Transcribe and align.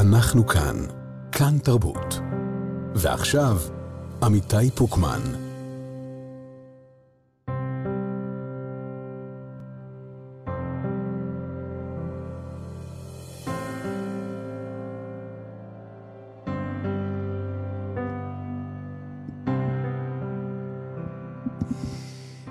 אנחנו 0.00 0.46
כאן, 0.46 0.76
כאן 1.32 1.58
תרבות. 1.58 2.20
ועכשיו, 2.94 3.56
עמיתי 4.22 4.70
פוקמן. 4.74 5.20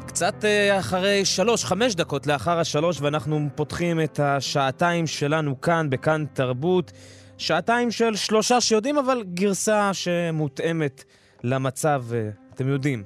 קצת 0.08 0.46
אה, 0.46 0.80
אחרי 0.80 1.26
שלוש, 1.26 1.66
חמש 1.66 1.96
דקות 1.96 2.28
לאחר 2.28 2.60
השלוש, 2.60 3.02
ואנחנו 3.02 3.50
פותחים 3.56 4.02
את 4.02 4.20
השעתיים 4.20 5.08
שלנו 5.08 5.62
כאן, 5.62 5.90
בכאן 5.90 6.26
תרבות. 6.34 6.92
שעתיים 7.40 7.92
של 7.92 8.16
שלושה 8.16 8.62
שיודעים, 8.62 8.98
אבל 8.98 9.24
גרסה 9.34 9.94
שמותאמת 9.94 11.04
למצב, 11.44 12.04
אה, 12.14 12.30
אתם 12.54 12.68
יודעים, 12.68 13.04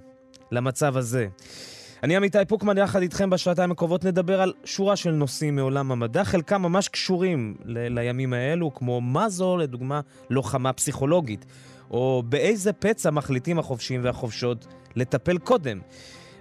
למצב 0.51 0.97
הזה. 0.97 1.27
אני 2.03 2.15
עמיתי 2.15 2.37
פוקמן, 2.47 2.77
יחד 2.77 3.01
איתכם 3.01 3.29
בשעתיים 3.29 3.71
הקרובות 3.71 4.05
נדבר 4.05 4.41
על 4.41 4.53
שורה 4.65 4.95
של 4.95 5.11
נושאים 5.11 5.55
מעולם 5.55 5.91
המדע, 5.91 6.23
חלקם 6.23 6.61
ממש 6.61 6.87
קשורים 6.87 7.55
ל- 7.65 7.99
לימים 7.99 8.33
האלו, 8.33 8.73
כמו 8.73 9.01
מה 9.01 9.29
זו, 9.29 9.57
לדוגמה, 9.57 10.01
לוחמה 10.29 10.73
פסיכולוגית, 10.73 11.45
או 11.91 12.23
באיזה 12.29 12.73
פצע 12.73 13.11
מחליטים 13.11 13.59
החובשים 13.59 14.01
והחובשות 14.03 14.67
לטפל 14.95 15.37
קודם. 15.37 15.79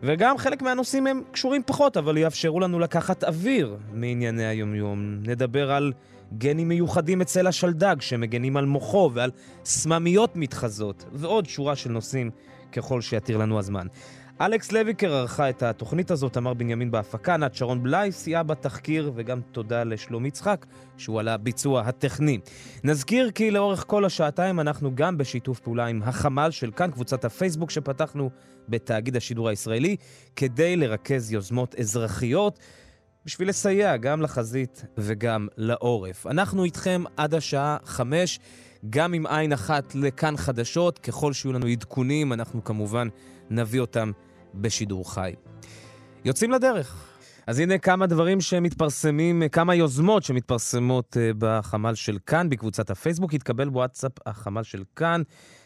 וגם 0.02 0.38
חלק 0.38 0.62
מהנושאים 0.62 1.06
הם 1.06 1.22
קשורים 1.32 1.62
פחות, 1.66 1.96
אבל 1.96 2.18
יאפשרו 2.18 2.60
לנו 2.60 2.78
לקחת 2.78 3.24
אוויר 3.24 3.76
מענייני 3.92 4.46
היומיום. 4.46 5.18
נדבר 5.22 5.72
על 5.72 5.92
גנים 6.38 6.68
מיוחדים 6.68 7.20
אצל 7.20 7.46
השלדג 7.46 7.96
שמגנים 8.00 8.56
על 8.56 8.66
מוחו 8.66 9.10
ועל 9.14 9.30
סממיות 9.64 10.36
מתחזות, 10.36 11.04
ועוד 11.12 11.46
שורה 11.46 11.76
של 11.76 11.90
נושאים 11.90 12.30
ככל 12.72 13.00
שיתיר 13.00 13.36
לנו 13.36 13.58
הזמן. 13.58 13.86
אלכס 14.40 14.72
לויקר 14.72 15.14
ערכה 15.14 15.50
את 15.50 15.62
התוכנית 15.62 16.10
הזאת, 16.10 16.36
אמר 16.36 16.54
בנימין 16.54 16.90
בהפקה, 16.90 17.36
נת 17.36 17.54
שרון 17.54 17.82
בלאי 17.82 18.12
סייעה 18.12 18.42
בתחקיר, 18.42 19.12
וגם 19.14 19.40
תודה 19.52 19.84
לשלום 19.84 20.26
יצחק, 20.26 20.66
שהוא 20.96 21.20
על 21.20 21.28
הביצוע 21.28 21.80
הטכני. 21.80 22.38
נזכיר 22.84 23.30
כי 23.30 23.50
לאורך 23.50 23.84
כל 23.86 24.04
השעתיים 24.04 24.60
אנחנו 24.60 24.94
גם 24.94 25.18
בשיתוף 25.18 25.60
פעולה 25.60 25.86
עם 25.86 26.02
החמ"ל 26.02 26.50
של 26.50 26.70
כאן, 26.70 26.90
קבוצת 26.90 27.24
הפייסבוק 27.24 27.70
שפתחנו 27.70 28.30
בתאגיד 28.68 29.16
השידור 29.16 29.48
הישראלי, 29.48 29.96
כדי 30.36 30.76
לרכז 30.76 31.32
יוזמות 31.32 31.74
אזרחיות. 31.74 32.58
בשביל 33.26 33.48
לסייע 33.48 33.96
גם 33.96 34.22
לחזית 34.22 34.84
וגם 34.98 35.48
לעורף. 35.56 36.26
אנחנו 36.26 36.64
איתכם 36.64 37.04
עד 37.16 37.34
השעה 37.34 37.76
חמש, 37.84 38.38
גם 38.90 39.12
עם 39.12 39.26
עין 39.26 39.52
אחת 39.52 39.94
לכאן 39.94 40.36
חדשות. 40.36 40.98
ככל 40.98 41.32
שיהיו 41.32 41.52
לנו 41.52 41.66
עדכונים, 41.66 42.32
אנחנו 42.32 42.64
כמובן 42.64 43.08
נביא 43.50 43.80
אותם 43.80 44.12
בשידור 44.54 45.14
חי. 45.14 45.34
יוצאים 46.24 46.50
לדרך. 46.50 47.11
אז 47.46 47.58
הנה 47.58 47.78
כמה 47.78 48.06
דברים 48.06 48.40
שמתפרסמים, 48.40 49.42
כמה 49.52 49.74
יוזמות 49.74 50.22
שמתפרסמות 50.22 51.16
אה, 51.16 51.30
בחמ"ל 51.38 51.94
של 51.94 52.18
כאן, 52.26 52.48
בקבוצת 52.48 52.90
הפייסבוק. 52.90 53.34
התקבל 53.34 53.68
בוואטסאפ 53.68 54.12
החמ"ל 54.26 54.62
של 54.62 54.82
כאן. 54.96 55.22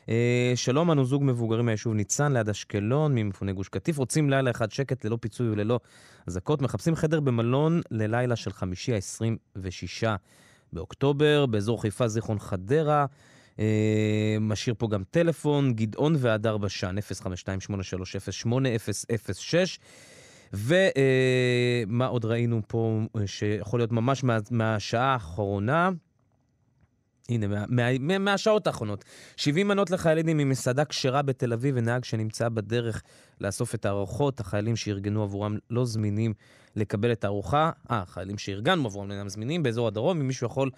אה, 0.09 0.53
שלום, 0.55 0.91
אנו 0.91 1.05
זוג 1.05 1.25
מבוגרים 1.25 1.67
מהיישוב 1.67 1.95
ניצן 1.95 2.33
ליד 2.33 2.49
אשקלון, 2.49 3.15
ממפוני 3.15 3.53
גוש 3.53 3.69
קטיף. 3.69 3.99
רוצים 3.99 4.31
לילה 4.31 4.51
אחד 4.51 4.73
שקט 4.73 5.05
ללא 5.05 5.19
פיצוי 5.21 5.51
וללא 5.51 5.81
אזעקות. 6.27 6.63
מחפשים 6.63 6.97
חדר 6.97 7.21
במלון 7.21 7.81
ללילה 7.91 8.37
של 8.37 8.53
חמישי 8.53 8.93
ה-26 8.95 10.07
באוקטובר, 10.73 11.47
באזור 11.47 11.83
חיפה, 11.83 12.09
זיכרון 12.09 12.39
חדרה. 12.39 13.07
אה, 13.59 14.37
משאיר 14.41 14.75
פה 14.79 14.89
גם 14.89 15.03
טלפון, 15.11 15.73
גדעון 15.73 16.15
והדר 16.19 16.57
בשן, 16.57 16.97
052-830-8006. 16.99 18.49
ומה 20.53 22.07
עוד 22.07 22.25
ראינו 22.25 22.61
פה 22.67 23.01
שיכול 23.27 23.81
להיות 23.81 23.93
ממש 23.93 24.25
מה, 24.25 24.39
מהשעה 24.51 25.13
האחרונה? 25.13 25.91
הנה, 27.29 27.47
מה, 27.47 27.65
מה, 27.99 28.19
מהשעות 28.19 28.67
האחרונות. 28.67 29.05
70 29.37 29.69
מנות 29.69 29.91
לחיילים 29.91 30.37
ממסעדה 30.37 30.85
כשרה 30.85 31.23
בתל 31.23 31.53
אביב 31.53 31.75
ונהג 31.79 32.05
שנמצא 32.05 32.49
בדרך 32.49 33.03
לאסוף 33.41 33.75
את 33.75 33.85
הארוחות. 33.85 34.41
החיילים 34.41 34.77
שארגנו 34.77 35.23
עבורם 35.23 35.57
לא 35.71 35.85
זמינים 35.85 36.35
לקבל 36.77 37.13
את 37.13 37.25
הארוחה. 37.25 37.71
אה, 37.91 37.99
החיילים 37.99 38.39
שארגנו 38.39 38.87
עבורם 38.87 39.13
אינם 39.13 39.29
זמינים 39.29 39.63
באזור 39.63 39.89
הדרום. 39.89 40.21
אם 40.21 40.27
מישהו 40.27 40.47
יכול 40.47 40.71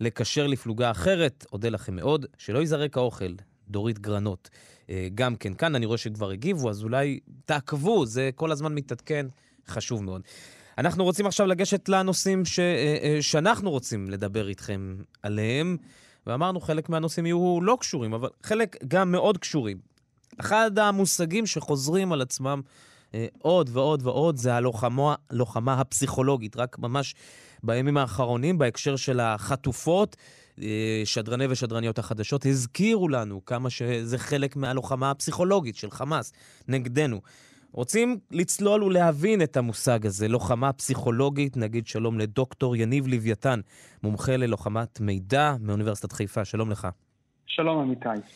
לקשר 0.00 0.46
לפלוגה 0.46 0.90
אחרת, 0.90 1.46
אודה 1.52 1.68
לכם 1.68 1.96
מאוד. 1.96 2.26
שלא 2.38 2.58
ייזרק 2.58 2.96
האוכל. 2.96 3.32
דורית 3.68 3.98
גרנות. 3.98 4.50
אה, 4.90 5.08
גם 5.14 5.36
כן 5.36 5.54
כאן, 5.54 5.74
אני 5.74 5.86
רואה 5.86 5.98
שכבר 5.98 6.30
הגיבו, 6.30 6.70
אז 6.70 6.82
אולי 6.82 7.20
תעקבו, 7.44 8.06
זה 8.06 8.30
כל 8.34 8.52
הזמן 8.52 8.74
מתעדכן, 8.74 9.26
חשוב 9.68 10.04
מאוד. 10.04 10.22
אנחנו 10.78 11.04
רוצים 11.04 11.26
עכשיו 11.26 11.46
לגשת 11.46 11.88
לנושאים 11.88 12.44
ש, 12.44 12.58
אה, 12.58 12.96
אה, 13.02 13.22
שאנחנו 13.22 13.70
רוצים 13.70 14.10
לדבר 14.10 14.48
איתכם 14.48 14.96
עליהם, 15.22 15.76
ואמרנו 16.26 16.60
חלק 16.60 16.88
מהנושאים 16.88 17.26
יהיו 17.26 17.58
לא 17.62 17.76
קשורים, 17.80 18.12
אבל 18.12 18.28
חלק 18.42 18.76
גם 18.88 19.12
מאוד 19.12 19.38
קשורים. 19.38 19.78
אחד 20.40 20.78
המושגים 20.78 21.46
שחוזרים 21.46 22.12
על 22.12 22.22
עצמם 22.22 22.60
עוד 23.38 23.70
ועוד 23.72 24.06
ועוד 24.06 24.36
זה 24.36 24.54
הלוחמה 24.54 25.14
הלוחמה 25.30 25.80
הפסיכולוגית, 25.80 26.56
רק 26.56 26.78
ממש 26.78 27.14
בימים 27.62 27.96
האחרונים, 27.96 28.58
בהקשר 28.58 28.96
של 28.96 29.20
החטופות. 29.20 30.16
שדרני 31.04 31.46
ושדרניות 31.46 31.98
החדשות 31.98 32.46
הזכירו 32.46 33.08
לנו 33.08 33.44
כמה 33.44 33.70
שזה 33.70 34.18
חלק 34.18 34.56
מהלוחמה 34.56 35.10
הפסיכולוגית 35.10 35.76
של 35.76 35.90
חמאס 35.90 36.32
נגדנו. 36.68 37.20
רוצים 37.72 38.18
לצלול 38.30 38.84
ולהבין 38.84 39.42
את 39.42 39.56
המושג 39.56 40.06
הזה, 40.06 40.28
לוחמה 40.28 40.72
פסיכולוגית, 40.72 41.56
נגיד 41.56 41.86
שלום 41.86 42.18
לדוקטור 42.18 42.76
יניב 42.76 43.06
לוויתן, 43.06 43.60
מומחה 44.02 44.36
ללוחמת 44.36 45.00
מידע 45.00 45.54
מאוניברסיטת 45.60 46.12
חיפה, 46.12 46.44
שלום 46.44 46.70
לך. 46.70 46.88
שלום 47.46 47.78
אמיתי. 47.78 48.26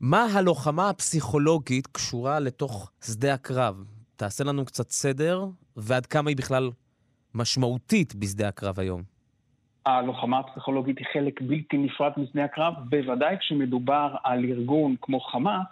מה 0.00 0.24
הלוחמה 0.24 0.90
הפסיכולוגית 0.90 1.86
קשורה 1.86 2.40
לתוך 2.40 2.90
שדה 3.04 3.34
הקרב? 3.34 3.84
תעשה 4.16 4.44
לנו 4.44 4.64
קצת 4.64 4.90
סדר, 4.90 5.46
ועד 5.76 6.06
כמה 6.06 6.30
היא 6.30 6.36
בכלל 6.36 6.70
משמעותית 7.34 8.14
בשדה 8.14 8.48
הקרב 8.48 8.80
היום. 8.80 9.19
הלוחמה 9.86 10.38
הפסיכולוגית 10.38 10.98
היא 10.98 11.06
חלק 11.12 11.40
בלתי 11.40 11.78
נפרד 11.78 12.12
משדה 12.16 12.44
הקרב, 12.44 12.74
בוודאי 12.88 13.36
כשמדובר 13.38 14.14
על 14.24 14.44
ארגון 14.44 14.94
כמו 15.02 15.20
חמאס, 15.20 15.66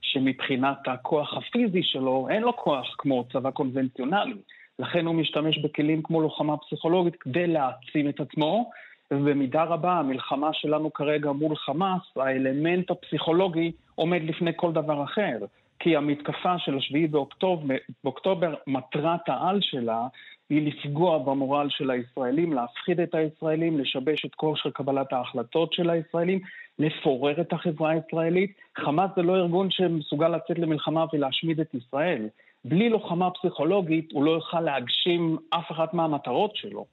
שמבחינת 0.00 0.78
הכוח 0.88 1.34
הפיזי 1.36 1.82
שלו, 1.82 2.28
אין 2.30 2.42
לו 2.42 2.56
כוח 2.56 2.94
כמו 2.98 3.24
צבא 3.32 3.50
קונבנציונלי. 3.50 4.34
לכן 4.78 5.06
הוא 5.06 5.14
משתמש 5.14 5.58
בכלים 5.58 6.02
כמו 6.02 6.20
לוחמה 6.20 6.56
פסיכולוגית 6.56 7.16
כדי 7.16 7.46
להעצים 7.46 8.08
את 8.08 8.20
עצמו, 8.20 8.70
ובמידה 9.10 9.64
רבה 9.64 9.92
המלחמה 9.92 10.50
שלנו 10.52 10.92
כרגע 10.92 11.32
מול 11.32 11.56
חמאס, 11.56 12.02
האלמנט 12.16 12.90
הפסיכולוגי 12.90 13.72
עומד 13.94 14.22
לפני 14.22 14.50
כל 14.56 14.72
דבר 14.72 15.04
אחר. 15.04 15.38
כי 15.78 15.96
המתקפה 15.96 16.58
של 16.58 16.76
השביעי 16.76 17.06
באוקטובר, 17.06 17.74
באוקטובר, 18.04 18.54
מטרת 18.66 19.28
העל 19.28 19.58
שלה 19.60 20.06
היא 20.50 20.72
לפגוע 20.72 21.18
במורל 21.18 21.66
של 21.70 21.90
הישראלים, 21.90 22.52
להפחיד 22.52 23.00
את 23.00 23.14
הישראלים, 23.14 23.78
לשבש 23.78 24.24
את 24.24 24.34
כושר 24.34 24.70
קבלת 24.70 25.12
ההחלטות 25.12 25.72
של 25.72 25.90
הישראלים, 25.90 26.40
לפורר 26.78 27.40
את 27.40 27.52
החברה 27.52 27.90
הישראלית. 27.90 28.52
חמאס 28.76 29.10
זה 29.16 29.22
לא 29.22 29.36
ארגון 29.36 29.70
שמסוגל 29.70 30.28
לצאת 30.28 30.58
למלחמה 30.58 31.04
ולהשמיד 31.12 31.60
את 31.60 31.74
ישראל. 31.74 32.28
בלי 32.68 32.88
לוחמה 32.88 33.30
פסיכולוגית 33.30 34.12
הוא 34.12 34.24
לא 34.24 34.30
יוכל 34.30 34.60
להגשים 34.60 35.36
אף 35.50 35.70
אחת 35.70 35.94
מהמטרות 35.94 36.56
שלו. 36.56 36.84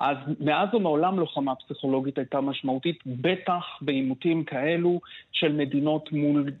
אז 0.00 0.16
מאז 0.40 0.74
ומעולם 0.74 1.18
לוחמה 1.18 1.54
פסיכולוגית 1.54 2.18
הייתה 2.18 2.40
משמעותית, 2.40 2.98
בטח 3.06 3.64
בעימותים 3.80 4.44
כאלו 4.44 5.00
של 5.32 5.52
מדינות 5.52 6.12
מול 6.12 6.52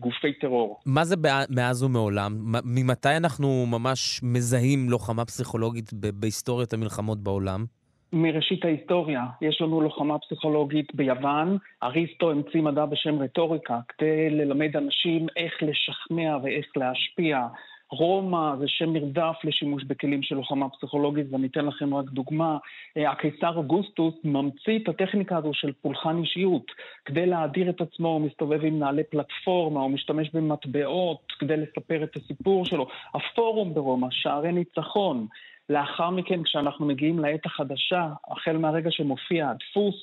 גופי 0.00 0.32
טרור. 0.32 0.80
מה 0.86 1.04
זה 1.04 1.16
מאז 1.50 1.82
ומעולם? 1.82 2.32
ממתי 2.64 3.16
אנחנו 3.16 3.66
ממש 3.66 4.20
מזהים 4.22 4.90
לוחמה 4.90 5.24
פסיכולוגית 5.24 5.92
בהיסטוריית 5.92 6.72
המלחמות 6.72 7.18
בעולם? 7.18 7.64
מראשית 8.12 8.64
ההיסטוריה. 8.64 9.24
יש 9.42 9.60
לנו 9.60 9.80
לוחמה 9.80 10.18
פסיכולוגית 10.18 10.94
ביוון, 10.94 11.58
אריסטו 11.82 12.30
המציא 12.30 12.62
מדע 12.62 12.84
בשם 12.86 13.18
רטוריקה, 13.18 13.78
כדי 13.88 14.30
ללמד 14.30 14.76
אנשים 14.76 15.26
איך 15.36 15.52
לשכנע 15.62 16.36
ואיך 16.42 16.66
להשפיע. 16.76 17.46
רומא 17.94 18.56
זה 18.58 18.64
שם 18.68 18.92
נרדף 18.92 19.36
לשימוש 19.44 19.84
בכלים 19.84 20.22
של 20.22 20.34
לוחמה 20.34 20.68
פסיכולוגית, 20.68 21.26
ואני 21.30 21.46
אתן 21.46 21.66
לכם 21.66 21.94
רק 21.94 22.04
דוגמה. 22.10 22.58
אה, 22.96 23.10
הקיסר 23.10 23.56
אוגוסטוס 23.56 24.14
ממציא 24.24 24.78
את 24.78 24.88
הטכניקה 24.88 25.36
הזו 25.36 25.50
של 25.54 25.72
פולחן 25.82 26.18
אישיות. 26.18 26.72
כדי 27.04 27.26
להאדיר 27.26 27.70
את 27.70 27.80
עצמו 27.80 28.08
הוא 28.08 28.20
מסתובב 28.20 28.64
עם 28.64 28.78
נעלי 28.78 29.04
פלטפורמה, 29.04 29.80
הוא 29.80 29.90
משתמש 29.90 30.30
במטבעות 30.34 31.32
כדי 31.38 31.56
לספר 31.56 32.04
את 32.04 32.16
הסיפור 32.16 32.64
שלו. 32.66 32.86
הפורום 33.14 33.74
ברומא, 33.74 34.08
שערי 34.10 34.52
ניצחון. 34.52 35.26
לאחר 35.68 36.10
מכן, 36.10 36.42
כשאנחנו 36.42 36.86
מגיעים 36.86 37.18
לעת 37.18 37.46
החדשה, 37.46 38.08
החל 38.30 38.56
מהרגע 38.56 38.90
שמופיע 38.90 39.50
הדפוס, 39.50 39.94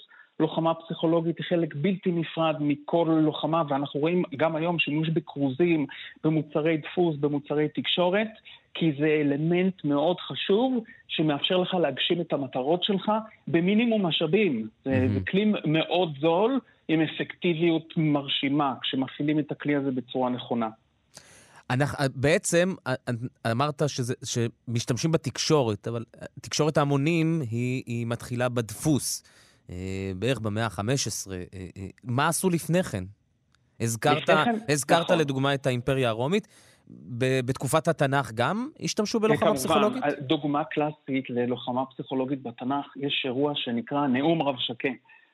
לוחמה 0.42 0.74
פסיכולוגית 0.74 1.38
היא 1.38 1.46
חלק 1.50 1.76
בלתי 1.76 2.12
נפרד 2.12 2.56
מכל 2.60 3.20
לוחמה, 3.24 3.64
ואנחנו 3.70 4.00
רואים 4.00 4.24
גם 4.38 4.56
היום 4.56 4.80
שימוש 4.80 5.10
בכרוזים, 5.10 5.86
במוצרי 6.24 6.78
דפוס, 6.78 7.16
במוצרי 7.18 7.68
תקשורת, 7.76 8.28
כי 8.74 8.92
זה 9.00 9.06
אלמנט 9.22 9.86
מאוד 9.86 10.18
חשוב 10.20 10.84
שמאפשר 11.08 11.58
לך 11.58 11.74
להגשים 11.74 12.22
את 12.22 12.34
המטרות 12.34 12.84
שלך 12.84 13.12
במינימום 13.48 14.06
משאבים. 14.06 14.62
Mm-hmm. 14.62 14.90
זה, 14.90 15.08
זה 15.14 15.20
כלי 15.32 15.54
מאוד 15.66 16.14
זול 16.20 16.60
עם 16.88 17.02
אפקטיביות 17.02 17.94
מרשימה 17.98 18.74
כשמפעילים 18.82 19.40
את 19.40 19.52
הכלי 19.52 19.76
הזה 19.76 19.92
בצורה 19.92 20.30
נכונה. 20.30 20.70
אנחנו, 21.70 22.06
בעצם 22.16 22.74
אמרת 23.52 23.82
שזה, 23.88 24.14
שמשתמשים 24.26 25.12
בתקשורת, 25.12 25.88
אבל 25.88 26.04
תקשורת 26.42 26.78
ההמונים 26.78 27.42
היא, 27.52 27.84
היא 27.86 28.08
מתחילה 28.08 28.50
בדפוס, 28.50 29.24
אה, 29.24 29.30
בערך 30.15 30.39
במאה 30.39 30.65
ה-15. 30.65 31.31
אה, 31.31 31.44
אה, 31.53 31.88
מה 32.03 32.27
עשו 32.27 32.50
לפני 32.50 32.83
כן? 32.83 33.03
הזכרת, 33.79 34.29
כן, 34.29 34.56
הזכרת 34.69 35.06
נכון. 35.06 35.18
לדוגמה 35.18 35.53
את 35.53 35.65
האימפריה 35.68 36.09
הרומית. 36.09 36.47
בתקופת 37.45 37.88
התנ"ך 37.88 38.31
גם 38.35 38.69
השתמשו 38.79 39.19
בלוחמה 39.19 39.53
פסיכולוגית? 39.53 40.03
כמובן, 40.03 40.21
דוגמה 40.21 40.63
קלאסית 40.63 41.29
ללוחמה 41.29 41.85
פסיכולוגית 41.85 42.44
בתנ"ך, 42.44 42.85
יש 42.95 43.21
אירוע 43.25 43.53
שנקרא 43.56 44.07
נאום 44.07 44.41
רב 44.41 44.56
שקה. 44.59 44.89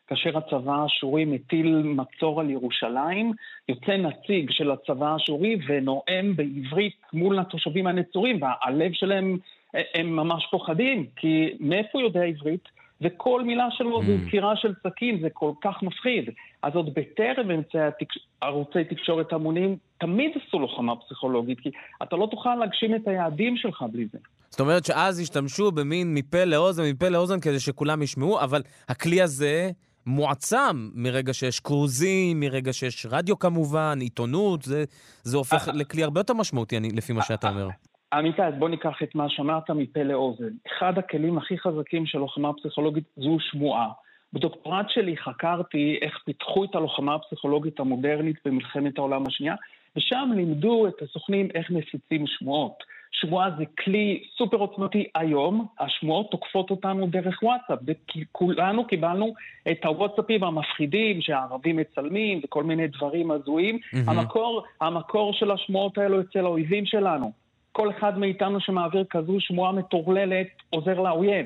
כאשר 0.07 0.37
הצבא 0.37 0.71
האשורי 0.71 1.25
מטיל 1.25 1.81
מצור 1.83 2.41
על 2.41 2.49
ירושלים, 2.49 3.31
יוצא 3.69 3.97
נציג 3.97 4.51
של 4.51 4.71
הצבא 4.71 5.07
האשורי 5.07 5.57
ונואם 5.67 6.35
בעברית 6.35 6.95
מול 7.13 7.39
התושבים 7.39 7.87
הנצורים, 7.87 8.39
והלב 8.41 8.91
שלהם, 8.93 9.37
הם 9.73 10.15
ממש 10.15 10.47
פוחדים, 10.51 11.05
כי 11.15 11.49
מאיפה 11.59 12.01
יודע 12.01 12.21
עברית? 12.21 12.69
וכל 13.01 13.43
מילה 13.43 13.67
שלו 13.71 14.01
mm. 14.01 14.05
זו 14.05 14.13
דקירה 14.25 14.55
של 14.55 14.73
סכין, 14.87 15.19
זה 15.21 15.27
כל 15.33 15.51
כך 15.61 15.83
מפחיד. 15.83 16.29
אז 16.61 16.75
עוד 16.75 16.93
בטרם 16.93 17.51
אמצעי 17.51 17.81
התקש... 17.81 18.17
ערוצי 18.41 18.83
תקשורת 18.83 19.33
המונים, 19.33 19.77
תמיד 19.97 20.31
עשו 20.35 20.59
לוחמה 20.59 20.95
פסיכולוגית, 20.95 21.59
כי 21.59 21.69
אתה 22.03 22.15
לא 22.15 22.27
תוכל 22.31 22.55
להגשים 22.55 22.95
את 22.95 23.07
היעדים 23.07 23.57
שלך 23.57 23.85
בלי 23.91 24.07
זה. 24.11 24.17
זאת 24.49 24.59
אומרת 24.59 24.85
שאז 24.85 25.19
השתמשו 25.19 25.71
במין 25.71 26.13
מפה 26.13 26.43
לאוזן, 26.43 26.83
מפה 26.83 27.09
לאוזן, 27.09 27.39
כדי 27.39 27.59
שכולם 27.59 28.01
ישמעו, 28.01 28.39
אבל 28.39 28.61
הכלי 28.89 29.21
הזה 29.21 29.71
מועצם 30.05 30.89
מרגע 30.93 31.33
שיש 31.33 31.59
קרוזים, 31.59 32.39
מרגע 32.39 32.73
שיש 32.73 33.05
רדיו 33.09 33.39
כמובן, 33.39 33.99
עיתונות, 34.01 34.61
זה, 34.61 34.83
זה 35.23 35.37
הופך 35.37 35.69
אה, 35.69 35.73
לכלי 35.73 36.03
הרבה 36.03 36.19
יותר 36.19 36.33
משמעותי, 36.33 36.77
אני, 36.77 36.89
לפי 36.89 37.13
מה 37.13 37.23
שאתה 37.23 37.49
אומר. 37.49 37.67
עמיתי, 38.13 38.43
אז 38.43 38.53
בוא 38.59 38.69
ניקח 38.69 39.03
את 39.03 39.15
מה 39.15 39.29
שאמרת 39.29 39.69
מפה 39.69 40.03
לאוזן. 40.03 40.49
אחד 40.67 40.97
הכלים 40.97 41.37
הכי 41.37 41.57
חזקים 41.57 42.05
של 42.05 42.17
לוחמה 42.17 42.53
פסיכולוגית 42.53 43.03
זו 43.17 43.37
שמועה. 43.39 43.89
בדוקטורט 44.33 44.89
שלי 44.89 45.17
חקרתי 45.17 45.99
איך 46.01 46.19
פיתחו 46.25 46.63
את 46.63 46.75
הלוחמה 46.75 47.15
הפסיכולוגית 47.15 47.79
המודרנית 47.79 48.35
במלחמת 48.45 48.97
העולם 48.97 49.27
השנייה, 49.27 49.55
ושם 49.95 50.29
לימדו 50.35 50.87
את 50.87 51.01
הסוכנים 51.01 51.47
איך 51.53 51.71
מפיצים 51.71 52.27
שמועות. 52.27 52.83
שמועה 53.11 53.49
זה 53.57 53.63
כלי 53.83 54.23
סופר 54.37 54.57
עוצמתי 54.57 55.07
היום, 55.15 55.67
השמועות 55.79 56.31
תוקפות 56.31 56.71
אותנו 56.71 57.07
דרך 57.07 57.43
וואטסאפ, 57.43 57.79
וכולנו 57.87 58.87
קיבלנו 58.87 59.33
את 59.71 59.85
הוואטסאפים 59.85 60.43
המפחידים 60.43 61.21
שהערבים 61.21 61.75
מצלמים 61.75 62.41
וכל 62.43 62.63
מיני 62.63 62.87
דברים 62.87 63.31
הזויים. 63.31 63.75
Mm-hmm. 63.75 63.97
המקור, 64.11 64.63
המקור 64.81 65.33
של 65.33 65.51
השמועות 65.51 65.97
האלו 65.97 66.21
אצל 66.21 66.45
האויבים 66.45 66.85
שלנו. 66.85 67.46
כל 67.77 67.89
אחד 67.97 68.17
מאיתנו 68.17 68.59
שמעביר 68.61 69.05
כזו 69.09 69.37
שמועה 69.39 69.71
מטורללת 69.71 70.47
עוזר 70.69 70.99
לאויב. 70.99 71.45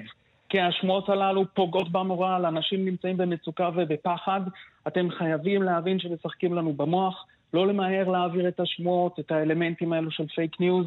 כי 0.50 0.60
השמועות 0.60 1.10
הללו 1.10 1.46
פוגעות 1.54 1.92
במורל, 1.92 2.46
אנשים 2.46 2.86
נמצאים 2.86 3.18
במצוקה 3.18 3.70
ובפחד. 3.76 4.42
אתם 4.88 5.08
חייבים 5.18 5.64
להבין 5.64 6.00
שמשחקים 6.00 6.54
לנו 6.54 6.74
במוח, 6.74 7.26
לא 7.54 7.68
למהר 7.68 8.10
להעביר 8.10 8.48
את 8.48 8.60
השמועות, 8.60 9.20
את 9.20 9.32
האלמנטים 9.32 9.94
האלו 9.94 10.12
של 10.12 10.28
פייק 10.36 10.60
ניוז. 10.60 10.86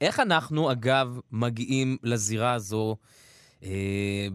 איך 0.00 0.20
אנחנו, 0.20 0.72
אגב, 0.72 1.18
מגיעים 1.32 1.96
לזירה 2.02 2.52
הזו 2.52 2.96
אה, 3.62 4.26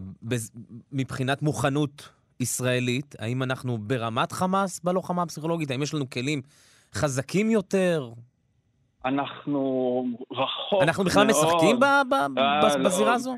מבחינת 0.92 1.42
מוכנות 1.42 2.08
ישראלית? 2.40 3.14
האם 3.18 3.42
אנחנו 3.42 3.78
ברמת 3.78 4.32
חמאס 4.32 4.80
בלוחמה 4.84 5.22
הפסיכולוגית? 5.22 5.70
האם 5.70 5.82
יש 5.82 5.94
לנו 5.94 6.10
כלים 6.10 6.42
חזקים 6.94 7.50
יותר? 7.50 8.10
אנחנו 9.06 10.06
רחוק 10.32 10.82
אנחנו 10.82 11.04
בכלל 11.04 11.26
מאוד. 11.26 11.44
משחקים 11.44 11.80
ב- 11.80 11.84
ב- 12.10 12.38
אה, 12.38 12.78
בזירה 12.84 13.10
לא. 13.10 13.14
הזו? 13.14 13.34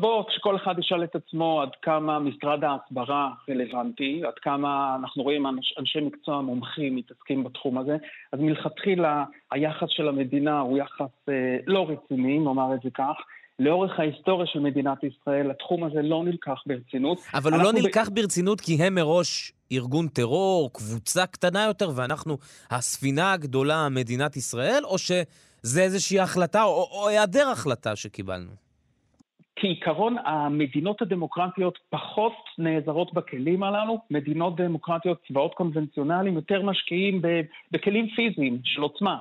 בוא, 0.00 0.24
כשכל 0.28 0.56
אחד 0.56 0.78
ישאל 0.78 1.04
את 1.04 1.16
עצמו 1.16 1.62
עד 1.62 1.68
כמה 1.82 2.18
משרד 2.18 2.64
ההסברה 2.64 3.30
רלוונטי, 3.50 4.22
עד 4.26 4.34
כמה 4.42 4.96
אנחנו 5.00 5.22
רואים 5.22 5.46
אנש, 5.46 5.74
אנשי 5.78 6.00
מקצוע 6.00 6.40
מומחים 6.40 6.96
מתעסקים 6.96 7.44
בתחום 7.44 7.78
הזה, 7.78 7.96
אז 8.32 8.40
מלכתחילה 8.40 9.24
היחס 9.50 9.88
של 9.88 10.08
המדינה 10.08 10.60
הוא 10.60 10.78
יחס 10.78 11.28
אה, 11.28 11.56
לא 11.66 11.86
רציני, 11.88 12.38
נאמר 12.38 12.74
את 12.74 12.80
זה 12.82 12.90
כך. 12.94 13.16
לאורך 13.58 14.00
ההיסטוריה 14.00 14.46
של 14.46 14.60
מדינת 14.60 14.98
ישראל, 15.04 15.50
התחום 15.50 15.84
הזה 15.84 16.02
לא 16.02 16.24
נלקח 16.24 16.62
ברצינות. 16.66 17.18
אבל 17.34 17.52
הוא 17.54 17.62
לא 17.62 17.72
נלקח 17.72 18.08
ב... 18.08 18.14
ברצינות 18.14 18.60
כי 18.60 18.76
הם 18.82 18.94
מראש 18.94 19.52
ארגון 19.72 20.08
טרור, 20.08 20.72
קבוצה 20.72 21.26
קטנה 21.26 21.64
יותר, 21.64 21.90
ואנחנו 21.96 22.36
הספינה 22.70 23.32
הגדולה, 23.32 23.88
מדינת 23.88 24.36
ישראל, 24.36 24.84
או 24.84 24.98
שזה 24.98 25.82
איזושהי 25.82 26.20
החלטה 26.20 26.62
או, 26.62 26.88
או 26.92 27.08
היעדר 27.08 27.48
החלטה 27.48 27.96
שקיבלנו? 27.96 28.50
כעיקרון, 29.60 30.16
המדינות 30.24 31.02
הדמוקרטיות 31.02 31.78
פחות 31.90 32.32
נעזרות 32.58 33.14
בכלים 33.14 33.62
הללו. 33.62 33.98
מדינות 34.10 34.56
דמוקרטיות, 34.56 35.18
צבאות 35.28 35.54
קונבנציונליים, 35.54 36.34
יותר 36.34 36.62
משקיעים 36.62 37.22
בכלים 37.72 38.08
פיזיים 38.16 38.60
של 38.64 38.82
עוצמה. 38.82 39.18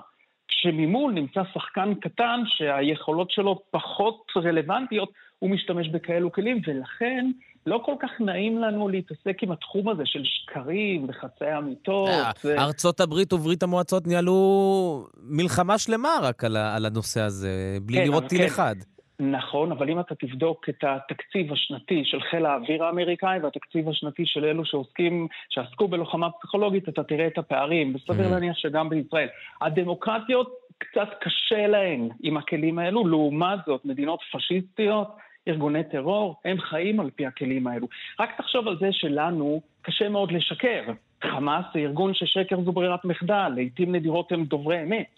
כשממול 0.47 1.13
נמצא 1.13 1.41
שחקן 1.53 1.93
קטן 1.95 2.41
שהיכולות 2.45 3.31
שלו 3.31 3.61
פחות 3.71 4.31
רלוונטיות, 4.37 5.09
הוא 5.39 5.49
משתמש 5.49 5.87
בכאלו 5.89 6.31
כלים, 6.31 6.61
ולכן 6.67 7.31
לא 7.67 7.81
כל 7.85 7.93
כך 7.99 8.09
נעים 8.19 8.57
לנו 8.57 8.89
להתעסק 8.89 9.43
עם 9.43 9.51
התחום 9.51 9.89
הזה 9.89 10.03
של 10.05 10.21
שקרים 10.23 11.05
וחצאי 11.09 11.57
אמיתות. 11.57 12.09
ו... 12.45 12.59
ארצות 12.59 12.99
הברית 12.99 13.33
וברית 13.33 13.63
המועצות 13.63 14.07
ניהלו 14.07 15.07
מלחמה 15.23 15.77
שלמה 15.77 16.09
רק 16.21 16.43
על 16.43 16.85
הנושא 16.85 17.21
הזה, 17.21 17.77
בלי 17.81 17.97
כן, 17.97 18.03
לראות 18.03 18.23
טיל 18.23 18.39
כן. 18.39 18.45
אחד. 18.45 18.75
נכון, 19.19 19.71
אבל 19.71 19.89
אם 19.89 19.99
אתה 19.99 20.15
תבדוק 20.15 20.69
את 20.69 20.83
התקציב 20.83 21.53
השנתי 21.53 22.01
של 22.05 22.21
חיל 22.21 22.45
האוויר 22.45 22.83
האמריקאי 22.83 23.39
והתקציב 23.39 23.89
השנתי 23.89 24.23
של 24.25 24.45
אלו 24.45 24.65
שעוסקים, 24.65 25.27
שעסקו 25.49 25.87
בלוחמה 25.87 26.31
פסיכולוגית, 26.31 26.89
אתה 26.89 27.03
תראה 27.03 27.27
את 27.27 27.37
הפערים, 27.37 27.95
וסביר 27.95 28.27
mm. 28.27 28.29
להניח 28.29 28.57
שגם 28.57 28.89
בישראל. 28.89 29.27
הדמוקרטיות, 29.61 30.49
קצת 30.77 31.09
קשה 31.21 31.67
להן 31.67 32.09
עם 32.23 32.37
הכלים 32.37 32.79
האלו, 32.79 33.07
לעומת 33.07 33.59
זאת, 33.65 33.85
מדינות 33.85 34.19
פשיסטיות, 34.31 35.07
ארגוני 35.47 35.83
טרור, 35.83 36.35
הם 36.45 36.59
חיים 36.59 36.99
על 36.99 37.09
פי 37.09 37.25
הכלים 37.25 37.67
האלו. 37.67 37.87
רק 38.19 38.37
תחשוב 38.37 38.67
על 38.67 38.77
זה 38.79 38.87
שלנו 38.91 39.61
קשה 39.81 40.09
מאוד 40.09 40.31
לשקר. 40.31 40.83
חמאס 41.23 41.65
זה 41.73 41.79
ארגון 41.79 42.13
ששקר 42.13 42.61
זו 42.65 42.71
ברירת 42.71 43.05
מחדל, 43.05 43.51
לעיתים 43.55 43.95
נדירות 43.95 44.31
הם 44.31 44.45
דוברי 44.45 44.83
אמת. 44.83 45.15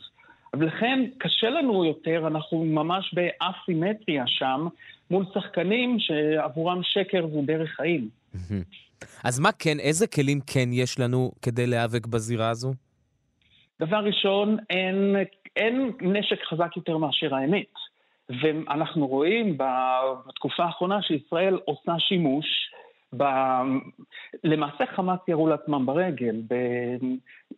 ולכן 0.53 1.05
קשה 1.17 1.49
לנו 1.49 1.85
יותר, 1.85 2.27
אנחנו 2.27 2.63
ממש 2.65 3.13
באסימטריה 3.13 4.23
שם, 4.27 4.67
מול 5.11 5.25
שחקנים 5.33 5.97
שעבורם 5.99 6.79
שקר 6.83 7.27
זו 7.27 7.41
דרך 7.41 7.69
חיים. 7.69 8.09
אז 9.23 9.39
מה 9.39 9.51
כן, 9.51 9.79
איזה 9.79 10.07
כלים 10.07 10.39
כן 10.53 10.69
יש 10.71 10.99
לנו 10.99 11.31
כדי 11.41 11.67
להיאבק 11.67 12.07
בזירה 12.07 12.49
הזו? 12.49 12.73
דבר 13.79 13.97
ראשון, 13.97 14.57
אין, 14.69 15.15
אין 15.55 15.91
נשק 16.01 16.43
חזק 16.49 16.77
יותר 16.77 16.97
מאשר 16.97 17.35
האמת. 17.35 17.78
ואנחנו 18.29 19.07
רואים 19.07 19.57
בתקופה 19.57 20.63
האחרונה 20.63 21.01
שישראל 21.01 21.59
עושה 21.65 21.99
שימוש 21.99 22.45
ב... 23.17 23.23
למעשה 24.43 24.85
חמאס 24.85 25.19
ירו 25.27 25.47
לעצמם 25.47 25.85
ברגל, 25.85 26.35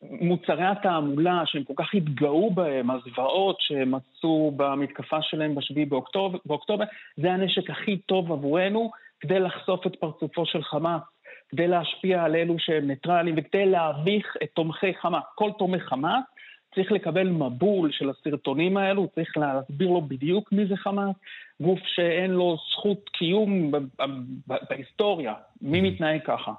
במוצרי 0.01 0.65
התעמולה 0.65 1.41
שהם 1.45 1.63
כל 1.63 1.73
כך 1.75 1.93
התגאו 1.93 2.51
בהם, 2.51 2.91
הזוועות 2.91 3.55
שהם 3.59 3.93
עשו 3.95 4.51
במתקפה 4.55 5.21
שלהם 5.21 5.55
ב-7 5.55 5.89
באוקטובר, 5.89 6.37
באוקטובר, 6.45 6.85
זה 7.17 7.31
הנשק 7.31 7.69
הכי 7.69 7.97
טוב 7.97 8.31
עבורנו 8.31 8.91
כדי 9.19 9.39
לחשוף 9.39 9.87
את 9.87 9.95
פרצופו 9.95 10.45
של 10.45 10.63
חמאס, 10.63 11.01
כדי 11.49 11.67
להשפיע 11.67 12.23
על 12.23 12.35
אלו 12.35 12.59
שהם 12.59 12.87
ניטרלים 12.87 13.35
וכדי 13.37 13.65
להביך 13.65 14.37
את 14.43 14.49
תומכי 14.53 14.93
חמאס. 14.93 15.23
כל 15.35 15.51
תומך 15.57 15.83
חמאס 15.83 16.23
צריך 16.75 16.91
לקבל 16.91 17.29
מבול 17.29 17.91
של 17.91 18.09
הסרטונים 18.09 18.77
האלו, 18.77 19.07
צריך 19.15 19.37
להסביר 19.37 19.87
לו 19.87 20.01
בדיוק 20.01 20.51
מי 20.51 20.67
זה 20.67 20.75
חמאס, 20.75 21.15
גוף 21.61 21.79
שאין 21.95 22.31
לו 22.31 22.57
זכות 22.71 23.09
קיום 23.13 23.71
בהיסטוריה. 24.69 25.33
מי 25.61 25.79
mm-hmm. 25.79 25.81
מתנהג 25.81 26.19
ככה? 26.25 26.51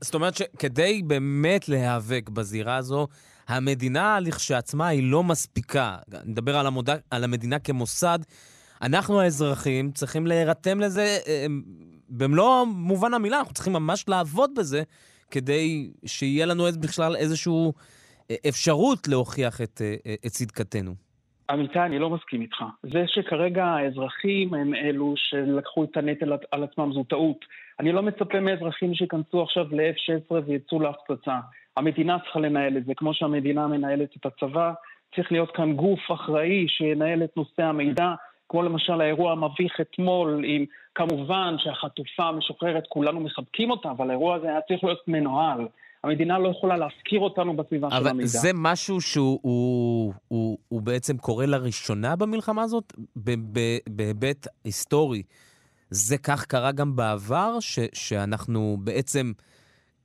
זאת 0.00 0.14
אומרת 0.14 0.34
שכדי 0.34 1.02
באמת 1.06 1.68
להיאבק 1.68 2.28
בזירה 2.28 2.76
הזו, 2.76 3.06
המדינה 3.48 4.20
לכשעצמה 4.20 4.88
היא 4.88 5.10
לא 5.10 5.22
מספיקה. 5.22 5.96
נדבר 6.24 6.56
על, 6.56 6.66
המוד... 6.66 6.90
על 7.10 7.24
המדינה 7.24 7.58
כמוסד. 7.58 8.18
אנחנו 8.82 9.20
האזרחים 9.20 9.90
צריכים 9.90 10.26
להירתם 10.26 10.80
לזה 10.80 11.18
אה, 11.26 11.46
במלוא 12.08 12.64
מובן 12.64 13.14
המילה, 13.14 13.38
אנחנו 13.38 13.54
צריכים 13.54 13.72
ממש 13.72 14.04
לעבוד 14.08 14.50
בזה 14.56 14.82
כדי 15.30 15.90
שיהיה 16.06 16.46
לנו 16.46 16.66
בכלל 16.80 17.16
איזושהי 17.16 17.52
אה, 17.52 17.70
אפשרות 18.48 19.08
להוכיח 19.08 19.60
את, 19.60 19.82
את 20.26 20.30
צדקתנו. 20.30 20.94
אמיתי, 21.52 21.78
אני 21.78 21.98
לא 21.98 22.10
מסכים 22.10 22.40
איתך. 22.40 22.64
זה 22.82 23.04
שכרגע 23.06 23.64
האזרחים 23.64 24.54
הם 24.54 24.74
אלו 24.74 25.14
שלקחו 25.16 25.84
את 25.84 25.96
הנטל 25.96 26.32
על 26.50 26.64
עצמם 26.64 26.92
זו 26.92 27.04
טעות. 27.04 27.44
אני 27.80 27.92
לא 27.92 28.02
מצפה 28.02 28.40
מאזרחים 28.40 28.94
שייכנסו 28.94 29.42
עכשיו 29.42 29.66
ל-F-16 29.70 30.34
ויצאו 30.46 30.80
להפצצה. 30.80 31.38
המדינה 31.76 32.18
צריכה 32.18 32.40
לנהל 32.40 32.76
את 32.76 32.84
זה, 32.84 32.92
כמו 32.96 33.14
שהמדינה 33.14 33.66
מנהלת 33.66 34.16
את 34.16 34.26
הצבא. 34.26 34.72
צריך 35.14 35.32
להיות 35.32 35.50
כאן 35.56 35.72
גוף 35.72 36.00
אחראי 36.14 36.66
שינהל 36.68 37.24
את 37.24 37.36
נושא 37.36 37.62
המידע, 37.62 38.14
כמו 38.48 38.62
למשל 38.62 39.00
האירוע 39.00 39.32
המביך 39.32 39.80
אתמול, 39.80 40.44
עם 40.46 40.64
כמובן 40.94 41.54
שהחטופה 41.58 42.22
המשוחררת, 42.22 42.84
כולנו 42.88 43.20
מחבקים 43.20 43.70
אותה, 43.70 43.90
אבל 43.90 44.08
האירוע 44.08 44.34
הזה 44.34 44.48
היה 44.48 44.60
צריך 44.68 44.84
להיות 44.84 45.08
מנוהל. 45.08 45.68
המדינה 46.04 46.38
לא 46.38 46.48
יכולה 46.48 46.76
להפקיר 46.76 47.20
אותנו 47.20 47.56
בסביבה 47.56 47.90
של 47.90 47.96
המידע. 47.96 48.10
אבל 48.10 48.26
זה 48.26 48.50
משהו 48.54 49.00
שהוא 49.00 49.38
הוא, 49.42 50.14
הוא, 50.28 50.58
הוא 50.68 50.82
בעצם 50.82 51.16
קורה 51.16 51.46
לראשונה 51.46 52.16
במלחמה 52.16 52.62
הזאת, 52.62 52.92
בהיבט 53.90 54.46
היסטורי. 54.64 55.22
זה 55.90 56.18
כך 56.18 56.46
קרה 56.46 56.72
גם 56.72 56.96
בעבר, 56.96 57.60
ש, 57.60 57.78
שאנחנו 57.92 58.76
בעצם 58.80 59.32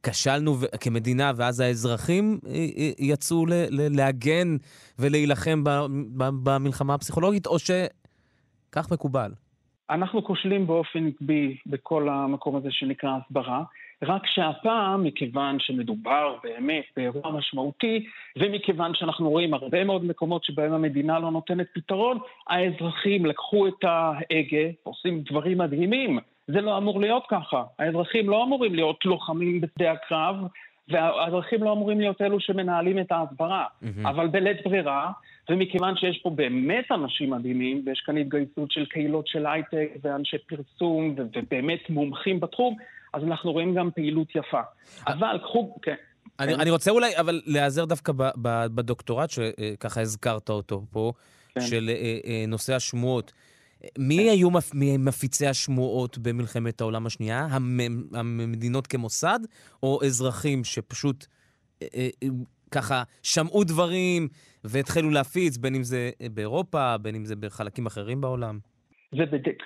כשלנו 0.03 0.55
כמדינה, 0.79 1.31
ואז 1.35 1.59
האזרחים 1.59 2.39
יצאו 2.99 3.45
ל, 3.45 3.53
ל, 3.53 3.95
להגן 3.95 4.47
ולהילחם 4.99 5.63
במלחמה 6.43 6.93
הפסיכולוגית, 6.93 7.47
או 7.47 7.59
שכך 7.59 8.91
מקובל? 8.91 9.31
אנחנו 9.89 10.23
כושלים 10.23 10.67
באופן 10.67 11.07
עקבי 11.07 11.57
בכל 11.65 12.09
המקום 12.09 12.55
הזה 12.55 12.67
שנקרא 12.71 13.09
הסברה. 13.25 13.63
רק 14.03 14.21
שהפעם, 14.25 15.03
מכיוון 15.03 15.59
שמדובר 15.59 16.35
באמת 16.43 16.83
באירוע 16.95 17.31
משמעותי, 17.31 18.05
ומכיוון 18.37 18.95
שאנחנו 18.95 19.29
רואים 19.29 19.53
הרבה 19.53 19.83
מאוד 19.83 20.05
מקומות 20.05 20.43
שבהם 20.43 20.73
המדינה 20.73 21.19
לא 21.19 21.31
נותנת 21.31 21.67
פתרון, 21.73 22.17
האזרחים 22.47 23.25
לקחו 23.25 23.67
את 23.67 23.83
ההגה, 23.83 24.69
עושים 24.83 25.21
דברים 25.29 25.57
מדהימים. 25.57 26.19
זה 26.47 26.61
לא 26.61 26.77
אמור 26.77 27.01
להיות 27.01 27.23
ככה. 27.29 27.63
האזרחים 27.79 28.29
לא 28.29 28.43
אמורים 28.43 28.75
להיות 28.75 29.05
לוחמים 29.05 29.61
בשדה 29.61 29.91
הקרב, 29.91 30.35
והאזרחים 30.89 31.63
לא 31.63 31.73
אמורים 31.73 31.99
להיות 31.99 32.21
אלו 32.21 32.39
שמנהלים 32.39 32.99
את 32.99 33.11
ההסברה. 33.11 33.65
Mm-hmm. 33.65 34.09
אבל 34.09 34.27
בלית 34.27 34.57
ברירה, 34.65 35.11
ומכיוון 35.49 35.95
שיש 35.97 36.19
פה 36.23 36.29
באמת 36.29 36.91
אנשים 36.91 37.29
מדהימים, 37.29 37.83
ויש 37.85 37.99
כאן 38.05 38.17
התגייסות 38.17 38.71
של 38.71 38.85
קהילות 38.85 39.27
של 39.27 39.45
הייטק 39.45 39.89
ואנשי 40.01 40.37
פרסום, 40.37 41.15
ובאמת 41.33 41.89
מומחים 41.89 42.39
בתחום, 42.39 42.75
אז 43.13 43.23
אנחנו 43.23 43.51
רואים 43.51 43.75
גם 43.75 43.89
פעילות 43.95 44.27
יפה. 44.35 44.61
אבל 45.07 45.37
קחו... 45.43 45.75
כן. 45.81 45.95
אני, 46.39 46.55
אני 46.55 46.69
רוצה 46.69 46.91
אולי, 46.91 47.17
אבל 47.17 47.41
להיעזר 47.45 47.85
דווקא 47.85 48.11
ב, 48.11 48.23
ב, 48.41 48.65
בדוקטורט 48.75 49.29
שככה 49.29 50.01
הזכרת 50.01 50.49
אותו 50.49 50.85
פה, 50.91 51.13
כן. 51.53 51.61
של 51.61 51.89
אה, 51.89 52.17
אה, 52.25 52.45
נושא 52.47 52.75
השמועות. 52.75 53.33
מי 53.97 54.17
כן. 54.17 54.29
היו 54.29 54.51
מפ, 54.51 54.71
מפיצי 54.99 55.47
השמועות 55.47 56.17
במלחמת 56.17 56.81
העולם 56.81 57.05
השנייה? 57.05 57.47
המדינות 58.13 58.87
כמוסד, 58.87 59.39
או 59.83 59.99
אזרחים 60.05 60.63
שפשוט 60.63 61.25
אה, 61.81 62.09
ככה 62.71 63.03
שמעו 63.23 63.63
דברים 63.63 64.27
והתחילו 64.63 65.09
להפיץ, 65.09 65.57
בין 65.57 65.75
אם 65.75 65.83
זה 65.83 66.09
באירופה, 66.33 66.97
בין 66.97 67.15
אם 67.15 67.25
זה 67.25 67.35
בחלקים 67.35 67.85
אחרים 67.85 68.21
בעולם? 68.21 68.59
זה 69.11 69.25
בדיוק. 69.25 69.57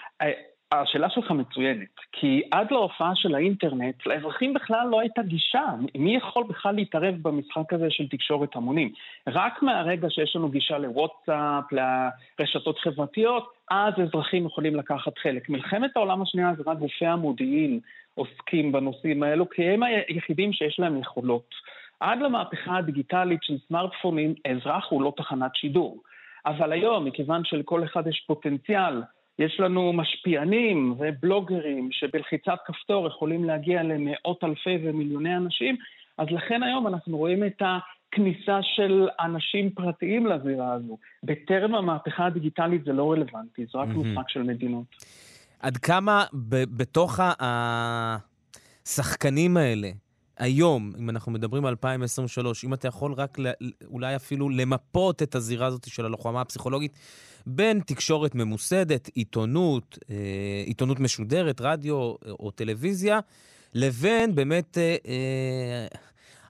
השאלה 0.72 1.10
שלך 1.10 1.32
מצוינת, 1.32 1.88
כי 2.12 2.42
עד 2.52 2.72
להופעה 2.72 3.12
של 3.16 3.36
האינטרנט, 3.36 4.06
לאזרחים 4.06 4.54
בכלל 4.54 4.88
לא 4.92 5.00
הייתה 5.00 5.22
גישה. 5.22 5.66
מי 5.96 6.16
יכול 6.16 6.44
בכלל 6.50 6.76
להתערב 6.76 7.16
במשחק 7.22 7.74
הזה 7.74 7.86
של 7.90 8.08
תקשורת 8.08 8.56
המונים? 8.56 8.92
רק 9.28 9.64
מהרגע 9.64 10.10
שיש 10.10 10.36
לנו 10.36 10.50
גישה 10.50 10.78
לוואטסאפ, 10.78 11.64
לרשתות 12.40 12.80
חברתיות, 12.80 13.54
אז 13.72 13.94
אזרחים 14.04 14.46
יכולים 14.46 14.76
לקחת 14.76 15.18
חלק. 15.18 15.50
מלחמת 15.50 15.98
העולם 15.98 16.22
השנייה 16.22 16.54
זה 16.58 16.64
רק 16.66 16.78
גופי 16.78 17.06
המודיעין 17.06 17.80
עוסקים 18.16 18.72
בנושאים 18.72 19.24
האלו, 19.24 19.50
כי 19.50 19.64
הם 19.64 19.84
היחידים 19.84 20.54
שיש 20.54 20.80
להם 20.80 21.00
יכולות. 21.00 21.56
עד 22.00 22.20
למהפכה 22.20 22.78
הדיגיטלית 22.78 23.44
של 23.44 23.58
סמארטפונים, 23.68 24.34
אזרח 24.48 24.88
הוא 24.90 25.02
לא 25.02 25.14
תחנת 25.18 25.56
שידור. 25.56 25.98
אבל 26.46 26.72
היום, 26.72 27.06
מכיוון 27.06 27.46
שלכל 27.46 27.84
אחד 27.84 28.08
יש 28.08 28.24
פוטנציאל, 28.28 29.02
יש 29.40 29.60
לנו 29.60 29.94
משפיענים 29.94 30.96
ובלוגרים 31.00 31.90
שבלחיצת 31.92 32.58
כפתור 32.66 33.08
יכולים 33.08 33.44
להגיע 33.44 33.84
למאות 33.84 34.44
אלפי 34.44 34.78
ומיליוני 34.84 35.38
אנשים, 35.38 35.76
אז 36.18 36.28
לכן 36.32 36.64
היום 36.64 36.88
אנחנו 36.88 37.18
רואים 37.18 37.44
את 37.44 37.62
הכניסה 37.62 38.60
של 38.62 39.08
אנשים 39.20 39.70
פרטיים 39.70 40.26
לזירה 40.26 40.74
הזו. 40.74 40.98
בטרם 41.24 41.76
המהפכה 41.76 42.26
הדיגיטלית 42.26 42.84
זה 42.86 42.94
לא 42.94 43.12
רלוונטי, 43.12 43.66
זה 43.74 43.80
רק 43.80 43.90
mm-hmm. 43.90 44.08
משחק 44.08 44.30
של 44.30 44.44
מדינות. 44.44 44.86
עד 45.60 45.78
כמה 45.78 46.26
בתוך 46.78 47.20
השחקנים 48.86 49.58
האלה, 49.58 49.90
היום, 50.42 50.92
אם 51.00 51.10
אנחנו 51.10 51.32
מדברים 51.32 51.66
על 51.66 51.70
2023, 51.70 52.66
אם 52.66 52.74
אתה 52.74 52.88
יכול 52.88 53.14
רק 53.14 53.38
אולי 53.86 54.16
אפילו 54.16 54.50
למפות 54.50 55.24
את 55.24 55.36
הזירה 55.36 55.68
הזאת 55.68 55.90
של 55.90 56.06
הלוחמה 56.06 56.42
הפסיכולוגית, 56.42 56.92
בין 57.46 57.80
תקשורת 57.80 58.36
ממוסדת, 58.36 59.10
עיתונות, 59.14 59.98
אה, 60.10 60.16
עיתונות 60.66 61.00
משודרת, 61.00 61.62
רדיו 61.62 61.96
או 62.40 62.52
טלוויזיה, 62.56 63.20
לבין 63.74 64.36
באמת 64.36 64.78
אה, 64.78 64.96
אה, 65.08 65.88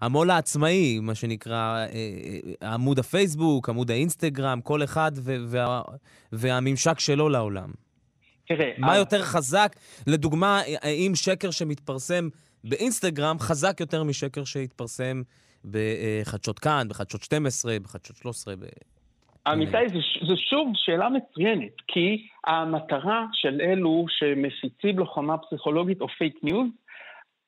המו"ל 0.01 0.29
העצמאי, 0.29 0.99
מה 0.99 1.15
שנקרא 1.15 1.85
עמוד 2.63 2.99
הפייסבוק, 2.99 3.69
עמוד 3.69 3.91
האינסטגרם, 3.91 4.61
כל 4.61 4.83
אחד 4.83 5.11
וה, 5.15 5.81
והממשק 6.31 6.99
שלו 6.99 7.29
לעולם. 7.29 7.71
תראה... 8.47 8.71
מה 8.77 8.97
יותר 8.97 9.23
חזק? 9.23 9.75
לדוגמה, 10.07 10.61
האם 10.81 11.15
שקר 11.15 11.51
שמתפרסם 11.51 12.29
באינסטגרם 12.63 13.39
חזק 13.39 13.79
יותר 13.79 14.03
משקר 14.03 14.43
שהתפרסם 14.43 15.21
בחדשות 15.71 16.59
כאן, 16.59 16.87
בחדשות 16.89 17.23
12, 17.23 17.79
בחדשות 17.79 18.15
13? 18.15 18.55
ב... 18.55 18.59
אמיתי, 19.53 19.89
זו 20.27 20.37
שוב 20.49 20.71
שאלה 20.75 21.09
מצוינת, 21.09 21.71
כי 21.87 22.27
המטרה 22.47 23.25
של 23.33 23.61
אלו 23.61 24.05
שמפיצים 24.09 24.99
לוחמה 24.99 25.37
פסיכולוגית 25.37 26.01
או 26.01 26.07
פייק 26.07 26.39
ניוז, 26.43 26.67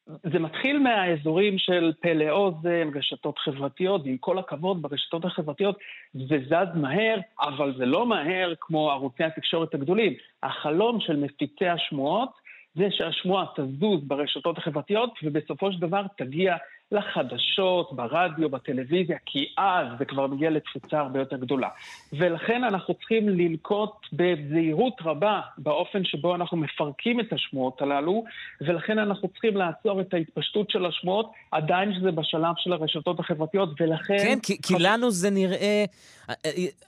זה 0.05 0.39
מתחיל 0.39 0.79
מהאזורים 0.79 1.57
של 1.57 1.91
פה 2.01 2.29
לאוזן, 2.29 2.89
רשתות 2.95 3.39
חברתיות, 3.39 4.01
ועם 4.05 4.17
כל 4.17 4.39
הכבוד, 4.39 4.81
ברשתות 4.81 5.25
החברתיות 5.25 5.77
זה 6.13 6.37
זז 6.47 6.75
מהר, 6.75 7.19
אבל 7.39 7.73
זה 7.77 7.85
לא 7.85 8.05
מהר 8.05 8.53
כמו 8.59 8.91
ערוצי 8.91 9.23
התקשורת 9.23 9.73
הגדולים. 9.73 10.13
החלום 10.43 10.99
של 10.99 11.15
מפיצי 11.15 11.67
השמועות 11.67 12.29
זה 12.75 12.87
שהשמועה 12.91 13.45
תזוז 13.55 14.01
ברשתות 14.03 14.57
החברתיות, 14.57 15.09
ובסופו 15.23 15.71
של 15.71 15.79
דבר 15.79 16.03
תגיע 16.17 16.55
לחדשות, 16.91 17.93
ברדיו, 17.95 18.49
בטלוויזיה, 18.49 19.17
כי 19.25 19.45
אז 19.57 19.87
זה 19.99 20.05
כבר 20.05 20.27
מגיע 20.27 20.49
לתפוצה 20.49 20.99
הרבה 20.99 21.19
יותר 21.19 21.37
גדולה. 21.37 21.67
ולכן 22.13 22.63
אנחנו 22.63 22.93
צריכים 22.93 23.29
לנקוט 23.29 23.91
בזהירות 24.13 24.93
רבה 25.01 25.41
באופן 25.57 26.05
שבו 26.05 26.35
אנחנו 26.35 26.57
מפרקים 26.57 27.19
את 27.19 27.33
השמועות 27.33 27.81
הללו, 27.81 28.23
ולכן 28.61 28.99
אנחנו 28.99 29.27
צריכים 29.27 29.57
לעצור 29.57 30.01
את 30.01 30.13
ההתפשטות 30.13 30.69
של 30.69 30.85
השמועות, 30.85 31.31
עדיין 31.51 31.93
שזה 31.93 32.11
בשלב 32.11 32.53
של 32.57 32.73
הרשתות 32.73 33.19
החברתיות, 33.19 33.69
ולכן... 33.81 34.17
כן, 34.17 34.39
כי, 34.43 34.61
כי 34.61 34.73
לנו 34.79 35.11
זה 35.11 35.29
נראה... 35.29 35.85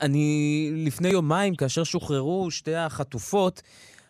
אני 0.02 0.70
לפני 0.86 1.10
יומיים, 1.10 1.56
כאשר 1.56 1.84
שוחררו 1.84 2.52
שתי 2.52 2.76
החטופות, 2.76 3.62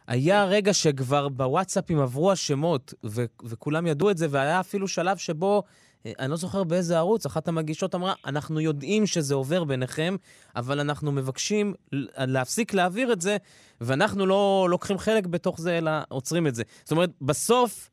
היה 0.08 0.46
רגע 0.46 0.74
שכבר 0.74 1.30
בוואטסאפים 1.30 2.00
עברו 2.00 2.32
השמות, 2.32 2.94
ו- 3.06 3.26
וכולם 3.44 3.88
ידעו 3.88 4.10
את 4.10 4.18
זה, 4.18 4.28
והיה 4.30 4.60
אפילו 4.60 4.88
שלב 4.88 5.18
שבו 5.18 5.64
אה, 6.06 6.12
אני 6.20 6.32
לא 6.32 6.38
זוכר 6.38 6.64
באיזה 6.64 6.98
ערוץ, 6.98 7.26
אחת 7.26 7.48
המגישות 7.48 7.96
אמרה, 7.96 8.14
אנחנו 8.26 8.60
יודעים 8.60 9.08
שזה 9.08 9.36
עובר 9.36 9.64
ביניכם, 9.64 10.16
אבל 10.56 10.80
אנחנו 10.80 11.12
מבקשים 11.12 11.74
להפסיק 12.18 12.74
להעביר 12.74 13.14
את 13.14 13.22
זה, 13.22 13.38
ואנחנו 13.82 14.26
לא 14.26 14.68
לוקחים 14.70 14.98
חלק 14.98 15.26
בתוך 15.26 15.62
זה, 15.62 15.78
אלא 15.78 15.92
עוצרים 16.10 16.48
את 16.48 16.56
זה. 16.56 16.64
זאת 16.84 16.92
אומרת, 16.92 17.10
בסוף 17.22 17.90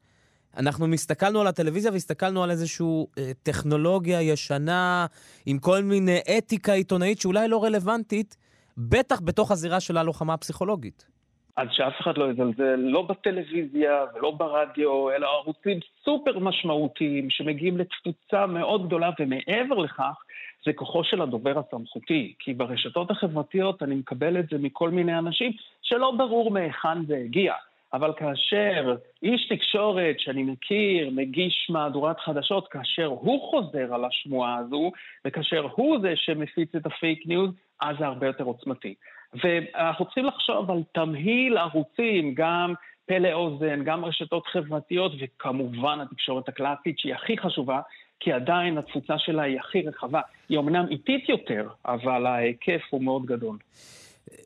אנחנו 0.56 0.94
הסתכלנו 0.94 1.40
על 1.40 1.46
הטלוויזיה 1.46 1.92
והסתכלנו 1.92 2.42
על 2.42 2.50
איזושהי 2.50 2.86
אה, 3.18 3.32
טכנולוגיה 3.42 4.22
ישנה, 4.22 5.06
עם 5.46 5.58
כל 5.58 5.82
מיני 5.82 6.18
אתיקה 6.38 6.72
עיתונאית 6.72 7.20
שאולי 7.20 7.48
לא 7.48 7.64
רלוונטית, 7.64 8.36
בטח 8.76 9.20
בתוך 9.24 9.50
הזירה 9.50 9.80
של 9.80 9.96
הלוחמה 9.96 10.34
הפסיכולוגית. 10.34 11.06
אז 11.56 11.68
שאף 11.70 12.00
אחד 12.00 12.18
לא 12.18 12.30
יזלזל, 12.30 12.76
לא 12.76 13.02
בטלוויזיה 13.02 14.04
ולא 14.14 14.30
ברדיו, 14.30 15.10
אלא 15.10 15.26
ערוצים 15.26 15.78
סופר 16.04 16.38
משמעותיים 16.38 17.30
שמגיעים 17.30 17.78
לתפוצה 17.78 18.46
מאוד 18.46 18.86
גדולה, 18.86 19.10
ומעבר 19.20 19.74
לכך, 19.74 20.22
זה 20.64 20.72
כוחו 20.72 21.04
של 21.04 21.22
הדובר 21.22 21.58
הסמכותי. 21.58 22.34
כי 22.38 22.54
ברשתות 22.54 23.10
החברתיות 23.10 23.82
אני 23.82 23.94
מקבל 23.94 24.38
את 24.38 24.48
זה 24.50 24.58
מכל 24.58 24.90
מיני 24.90 25.18
אנשים 25.18 25.52
שלא 25.82 26.14
ברור 26.18 26.50
מהיכן 26.50 27.06
זה 27.06 27.16
הגיע. 27.16 27.54
אבל 27.92 28.12
כאשר 28.16 28.94
איש 29.22 29.48
תקשורת 29.48 30.20
שאני 30.20 30.42
מכיר, 30.42 31.10
מגיש 31.10 31.66
מהדורת 31.70 32.20
חדשות, 32.20 32.68
כאשר 32.68 33.06
הוא 33.06 33.50
חוזר 33.50 33.94
על 33.94 34.04
השמועה 34.04 34.56
הזו, 34.56 34.92
וכאשר 35.24 35.68
הוא 35.74 35.98
זה 36.00 36.12
שמפיץ 36.16 36.74
את 36.74 36.86
הפייק 36.86 37.26
ניוז, 37.26 37.50
אז 37.80 37.96
זה 37.98 38.06
הרבה 38.06 38.26
יותר 38.26 38.44
עוצמתי. 38.44 38.94
ואנחנו 39.34 40.04
צריכים 40.04 40.24
לחשוב 40.24 40.70
על 40.70 40.82
תמהיל 40.92 41.58
ערוצים, 41.58 42.34
גם 42.34 42.74
פה 43.06 43.32
לאוזן, 43.32 43.84
גם 43.84 44.04
רשתות 44.04 44.46
חברתיות, 44.46 45.12
וכמובן 45.20 46.00
התקשורת 46.00 46.48
הקלאסית, 46.48 46.98
שהיא 46.98 47.14
הכי 47.14 47.38
חשובה, 47.38 47.80
כי 48.20 48.32
עדיין 48.32 48.78
התפוצה 48.78 49.18
שלה 49.18 49.42
היא 49.42 49.58
הכי 49.58 49.82
רחבה. 49.82 50.20
היא 50.48 50.58
אמנם 50.58 50.86
איטית 50.90 51.28
יותר, 51.28 51.68
אבל 51.86 52.26
ההיקף 52.26 52.80
הוא 52.90 53.02
מאוד 53.02 53.26
גדול. 53.26 53.58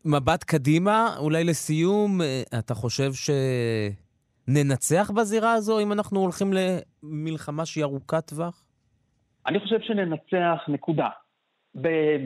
מבט 0.05 0.45
קדימה, 0.45 1.15
אולי 1.19 1.45
לסיום, 1.45 2.21
אתה 2.59 2.75
חושב 2.75 3.11
שננצח 4.49 5.11
בזירה 5.11 5.53
הזו 5.53 5.81
אם 5.81 5.93
אנחנו 5.93 6.21
הולכים 6.21 6.53
למלחמה 6.53 7.67
שהיא 7.67 7.85
ארוכת 7.85 8.29
טווח? 8.29 8.63
אני 9.47 9.61
חושב 9.61 9.81
שננצח, 9.81 10.65
נקודה. 10.69 11.09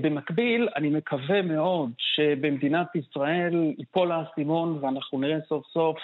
במקביל, 0.00 0.68
אני 0.76 0.90
מקווה 0.90 1.42
מאוד 1.42 1.90
שבמדינת 1.98 2.96
ישראל 2.96 3.72
ייפול 3.78 4.12
האסימון 4.12 4.78
ואנחנו 4.80 5.20
נראה 5.20 5.38
סוף 5.48 5.66
סוף 5.66 5.96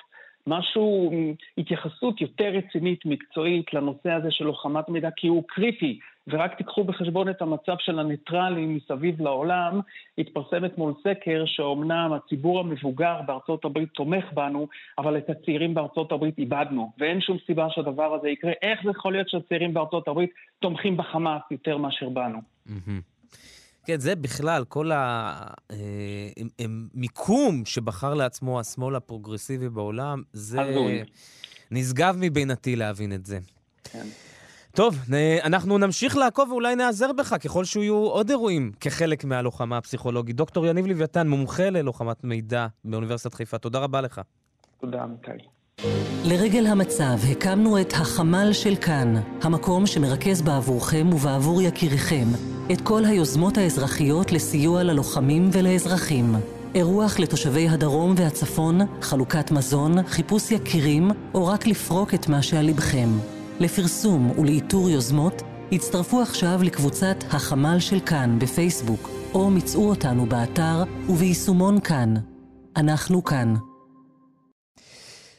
משהו, 0.46 1.12
התייחסות 1.58 2.20
יותר 2.20 2.44
רצינית, 2.44 3.06
מקצועית, 3.06 3.74
לנושא 3.74 4.10
הזה 4.10 4.30
של 4.30 4.44
לוחמת 4.44 4.88
מידע, 4.88 5.08
כי 5.16 5.28
הוא 5.28 5.44
קריטי. 5.48 5.98
ורק 6.28 6.54
תיקחו 6.54 6.84
בחשבון 6.84 7.28
את 7.28 7.42
המצב 7.42 7.76
של 7.78 7.98
הניטרלים 7.98 8.76
מסביב 8.76 9.22
לעולם. 9.22 9.80
התפרסם 10.18 10.64
אתמול 10.64 10.92
סקר 11.00 11.44
שאומנם 11.46 12.12
הציבור 12.12 12.60
המבוגר 12.60 13.20
בארצות 13.26 13.64
הברית 13.64 13.88
תומך 13.94 14.24
בנו, 14.32 14.68
אבל 14.98 15.16
את 15.16 15.30
הצעירים 15.30 15.74
בארצות 15.74 16.12
הברית 16.12 16.38
איבדנו. 16.38 16.90
ואין 16.98 17.20
שום 17.20 17.36
סיבה 17.46 17.66
שהדבר 17.70 18.14
הזה 18.14 18.28
יקרה. 18.28 18.52
איך 18.62 18.80
זה 18.84 18.90
יכול 18.90 19.12
להיות 19.12 19.28
שהצעירים 19.28 19.74
בארצות 19.74 20.08
הברית 20.08 20.30
תומכים 20.58 20.96
בחמאס 20.96 21.42
יותר 21.50 21.76
מאשר 21.76 22.08
בנו? 22.08 22.38
כן, 23.86 24.00
זה 24.00 24.16
בכלל, 24.16 24.64
כל 24.64 24.90
המיקום 26.94 27.64
שבחר 27.64 28.14
לעצמו 28.14 28.60
השמאל 28.60 28.96
הפרוגרסיבי 28.96 29.68
בעולם, 29.68 30.22
זה 30.32 30.58
נשגב 31.70 32.16
מבינתי 32.20 32.76
להבין 32.76 33.12
את 33.12 33.26
זה. 33.26 33.38
כן. 33.84 34.06
טוב, 34.72 34.98
אנחנו 35.42 35.78
נמשיך 35.78 36.16
לעקוב 36.16 36.50
ואולי 36.50 36.76
נעזר 36.76 37.12
בך 37.12 37.34
ככל 37.40 37.64
שיהיו 37.64 37.94
עוד 37.94 38.30
אירועים 38.30 38.72
כחלק 38.80 39.24
מהלוחמה 39.24 39.78
הפסיכולוגית. 39.78 40.36
דוקטור 40.36 40.66
יניב 40.66 40.86
לוויתן, 40.86 41.28
מומחה 41.28 41.70
ללוחמת 41.70 42.24
מידע 42.24 42.66
באוניברסיטת 42.84 43.34
חיפה, 43.34 43.58
תודה 43.58 43.78
רבה 43.78 44.00
לך. 44.00 44.20
תודה, 44.80 45.04
אמיתי. 45.04 45.55
לרגל 46.24 46.66
המצב 46.66 47.18
הקמנו 47.30 47.80
את 47.80 47.92
החמ"ל 47.92 48.52
של 48.52 48.76
כאן, 48.76 49.14
המקום 49.42 49.86
שמרכז 49.86 50.42
בעבורכם 50.42 51.10
ובעבור 51.12 51.62
יקיריכם 51.62 52.26
את 52.72 52.80
כל 52.80 53.04
היוזמות 53.04 53.58
האזרחיות 53.58 54.32
לסיוע 54.32 54.82
ללוחמים 54.82 55.48
ולאזרחים. 55.52 56.34
אירוח 56.74 57.18
לתושבי 57.18 57.68
הדרום 57.68 58.14
והצפון, 58.16 58.80
חלוקת 59.02 59.50
מזון, 59.50 60.02
חיפוש 60.06 60.50
יקירים, 60.50 61.10
או 61.34 61.46
רק 61.46 61.66
לפרוק 61.66 62.14
את 62.14 62.28
מה 62.28 62.42
שעל 62.42 62.66
לבכם. 62.66 63.08
לפרסום 63.60 64.38
ולאיתור 64.38 64.90
יוזמות, 64.90 65.42
הצטרפו 65.72 66.22
עכשיו 66.22 66.60
לקבוצת 66.62 67.16
החמ"ל 67.30 67.78
של 67.80 68.00
כאן 68.00 68.38
בפייסבוק, 68.38 69.10
או 69.34 69.50
מצאו 69.50 69.88
אותנו 69.88 70.26
באתר 70.26 70.84
וביישומון 71.08 71.80
כאן. 71.80 72.14
אנחנו 72.76 73.24
כאן. 73.24 73.54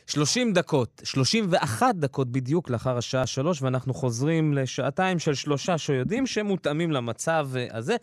30 0.08 0.54
דקות, 0.54 1.02
31 1.04 1.96
דקות 1.96 2.32
בדיוק 2.32 2.70
לאחר 2.70 2.98
השעה 2.98 3.28
שלוש, 3.28 3.62
ואנחנו 3.62 3.94
חוזרים 3.94 4.54
לשעתיים 4.54 5.20
של 5.20 5.34
שלושה 5.34 5.78
שיודעים 5.78 6.28
שמותאמים 6.28 6.92
למצב 6.92 7.50
הזה. 7.72 7.96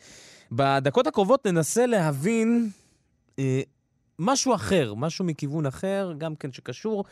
בדקות 0.52 1.06
הקרובות 1.06 1.46
ננסה 1.46 1.86
להבין 1.86 2.70
אה, 3.38 3.60
משהו 4.18 4.54
אחר, 4.54 4.94
משהו 4.94 5.24
מכיוון 5.24 5.66
אחר, 5.66 6.12
גם 6.18 6.36
כן 6.36 6.52
שקשור. 6.52 7.04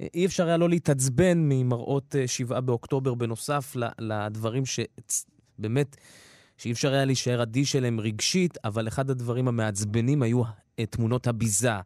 אה, 0.00 0.06
אי 0.14 0.26
אפשר 0.26 0.46
היה 0.46 0.56
לא 0.56 0.68
להתעצבן 0.68 1.38
ממראות 1.38 2.16
אה, 2.16 2.28
שבעה 2.28 2.60
באוקטובר, 2.60 3.14
בנוסף 3.14 3.76
לדברים 3.98 4.62
שבאמת, 4.66 5.96
שאי 6.56 6.72
אפשר 6.72 6.92
היה 6.92 7.04
להישאר 7.04 7.42
אדיש 7.42 7.76
אליהם 7.76 8.00
רגשית, 8.00 8.58
אבל 8.64 8.88
אחד 8.88 9.10
הדברים 9.10 9.48
המעצבנים 9.48 10.22
היו 10.22 10.42
אה, 10.78 10.86
תמונות 10.86 11.26
הביזה. 11.26 11.76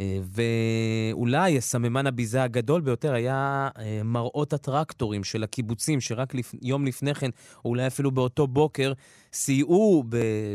ואולי 0.00 1.58
הסממן 1.58 2.06
הביזה 2.06 2.42
הגדול 2.42 2.80
ביותר 2.80 3.14
היה 3.14 3.68
מראות 4.04 4.52
הטרקטורים 4.52 5.24
של 5.24 5.42
הקיבוצים, 5.42 6.00
שרק 6.00 6.34
לפ... 6.34 6.54
יום 6.62 6.86
לפני 6.86 7.14
כן, 7.14 7.30
או 7.64 7.70
אולי 7.70 7.86
אפילו 7.86 8.10
באותו 8.10 8.46
בוקר, 8.46 8.92
סייעו 9.32 10.04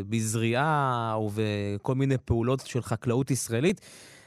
בזריעה 0.10 1.18
ובכל 1.20 1.96
מיני 1.96 2.18
פעולות 2.18 2.60
של 2.66 2.82
חקלאות 2.82 3.32
ישראלית, 3.32 3.82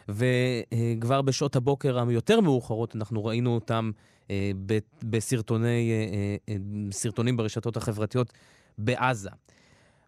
וכבר 0.08 1.22
בשעות 1.22 1.56
הבוקר 1.56 2.08
היותר 2.08 2.40
מאוחרות 2.40 2.96
אנחנו 2.96 3.24
ראינו 3.24 3.54
אותם 3.54 3.90
אה, 4.30 4.50
בסרטוני, 5.02 5.90
אה, 6.48 6.54
אה, 7.28 7.32
ברשתות 7.36 7.76
החברתיות 7.76 8.32
בעזה. 8.78 9.30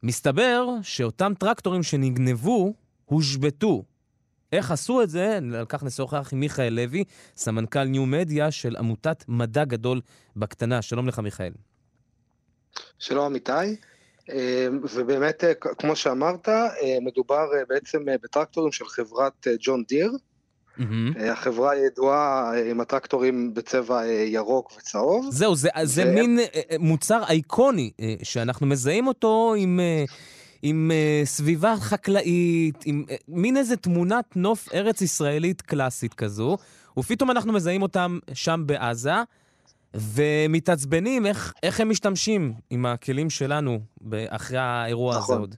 מסתבר 0.02 0.68
שאותם 0.82 1.32
טרקטורים 1.38 1.82
שנגנבו 1.82 2.74
הושבתו. 3.04 3.82
איך 4.56 4.70
עשו 4.70 5.02
את 5.02 5.10
זה? 5.10 5.38
על 5.58 5.66
כך 5.68 5.82
נשוחח 5.82 6.32
עם 6.32 6.40
מיכאל 6.40 6.72
לוי, 6.72 7.04
סמנכ"ל 7.36 7.84
ניו-מדיה 7.84 8.50
של 8.50 8.76
עמותת 8.76 9.24
מדע 9.28 9.64
גדול 9.64 10.00
בקטנה. 10.36 10.82
שלום 10.82 11.08
לך, 11.08 11.18
מיכאל. 11.18 11.52
שלום, 12.98 13.24
אמיתי. 13.24 13.76
אמ, 14.32 14.80
ובאמת, 14.94 15.44
אה, 15.44 15.54
כמו 15.54 15.96
שאמרת, 15.96 16.48
אה, 16.48 16.64
מדובר 17.02 17.46
אה, 17.54 17.62
בעצם 17.68 18.04
בטרקטורים 18.22 18.72
של 18.72 18.84
חברת 18.84 19.46
ג'ון 19.60 19.84
דיר. 19.88 20.12
Mm-hmm. 20.78 21.22
החברה 21.32 21.76
ידועה 21.76 22.52
עם 22.70 22.80
הטרקטורים 22.80 23.54
בצבע 23.54 24.06
ירוק 24.06 24.72
וצהוב. 24.78 25.26
זהו, 25.30 25.54
זה, 25.54 25.68
ו... 25.82 25.86
זה 25.86 26.04
מין 26.04 26.38
מוצר 26.78 27.22
אייקוני, 27.28 27.90
שאנחנו 28.22 28.66
מזהים 28.66 29.06
אותו 29.06 29.54
עם, 29.58 29.80
עם 30.62 30.90
סביבה 31.24 31.74
חקלאית, 31.80 32.76
עם 32.84 33.04
מין 33.28 33.56
איזה 33.56 33.76
תמונת 33.76 34.36
נוף 34.36 34.74
ארץ 34.74 35.00
ישראלית 35.00 35.62
קלאסית 35.62 36.14
כזו, 36.14 36.56
ופתאום 36.98 37.30
אנחנו 37.30 37.52
מזהים 37.52 37.82
אותם 37.82 38.18
שם 38.34 38.62
בעזה. 38.66 39.14
ומתעצבנים 39.94 41.26
איך, 41.26 41.52
איך 41.62 41.80
הם 41.80 41.90
משתמשים 41.90 42.54
עם 42.70 42.86
הכלים 42.86 43.30
שלנו 43.30 43.80
אחרי 44.28 44.58
האירוע 44.58 45.16
נכון. 45.16 45.34
הזה 45.34 45.40
עוד. 45.40 45.54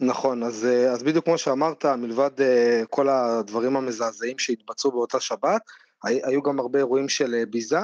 נכון, 0.00 0.42
אז, 0.42 0.64
אה, 0.64 0.92
אז 0.92 1.02
בדיוק 1.02 1.24
כמו 1.24 1.38
שאמרת, 1.38 1.84
מלבד 1.84 2.30
uh, 2.38 2.86
כל 2.90 3.08
הדברים 3.08 3.76
המזעזעים 3.76 4.38
שהתבצעו 4.38 4.92
באותה 4.92 5.20
שבת, 5.20 5.62
היו 6.04 6.42
גם 6.42 6.60
הרבה 6.60 6.78
אירועים 6.78 7.08
של 7.08 7.34
uh, 7.42 7.50
ביזה, 7.50 7.80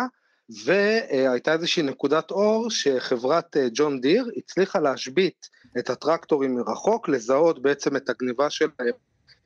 והייתה 0.65 1.53
איזושהי 1.53 1.83
נקודת 1.83 2.31
אור 2.31 2.71
שחברת 2.71 3.57
ג'ון 3.75 3.97
uh, 3.97 4.01
דיר 4.01 4.31
הצליחה 4.37 4.79
להשבית 4.79 5.49
את 5.79 5.91
הטרקטורים 5.91 6.55
מרחוק, 6.55 7.09
לזהות 7.09 7.63
בעצם 7.63 7.97
את 7.97 8.09
הגניבה 8.09 8.51
שלהם 8.51 8.93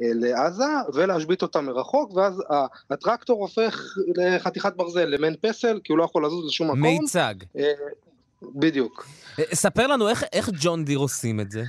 לעזה 0.00 0.64
ולהשבית 0.94 1.42
אותה 1.42 1.60
מרחוק, 1.60 2.12
ואז 2.16 2.42
הטרקטור 2.90 3.40
הופך 3.40 3.84
לחתיכת 4.16 4.72
ברזל, 4.76 5.04
למעין 5.04 5.34
פסל, 5.40 5.80
כי 5.84 5.92
הוא 5.92 5.98
לא 5.98 6.04
יכול 6.04 6.26
לזוז 6.26 6.46
לשום 6.46 6.66
מקום. 6.66 6.80
מיצג. 6.80 7.34
אה, 7.58 7.72
בדיוק. 8.42 9.06
אה, 9.38 9.44
ספר 9.54 9.86
לנו 9.86 10.08
איך, 10.08 10.24
איך 10.32 10.50
ג'ון 10.60 10.84
דיר 10.84 10.98
עושים 10.98 11.40
את 11.40 11.50
זה. 11.50 11.62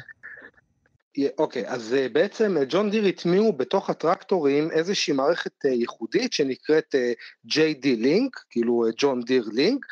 אוקיי, 1.37 1.67
okay, 1.67 1.71
אז 1.71 1.95
בעצם 2.13 2.57
ג'ון 2.69 2.89
דיר 2.89 3.05
הטמיעו 3.05 3.53
בתוך 3.53 3.89
הטרקטורים 3.89 4.71
איזושהי 4.71 5.13
מערכת 5.13 5.65
ייחודית 5.65 6.33
שנקראת 6.33 6.95
JD 7.47 7.85
Link, 7.85 8.43
כאילו 8.49 8.85
ג'ון 8.97 9.21
דיר 9.21 9.49
לינק, 9.53 9.85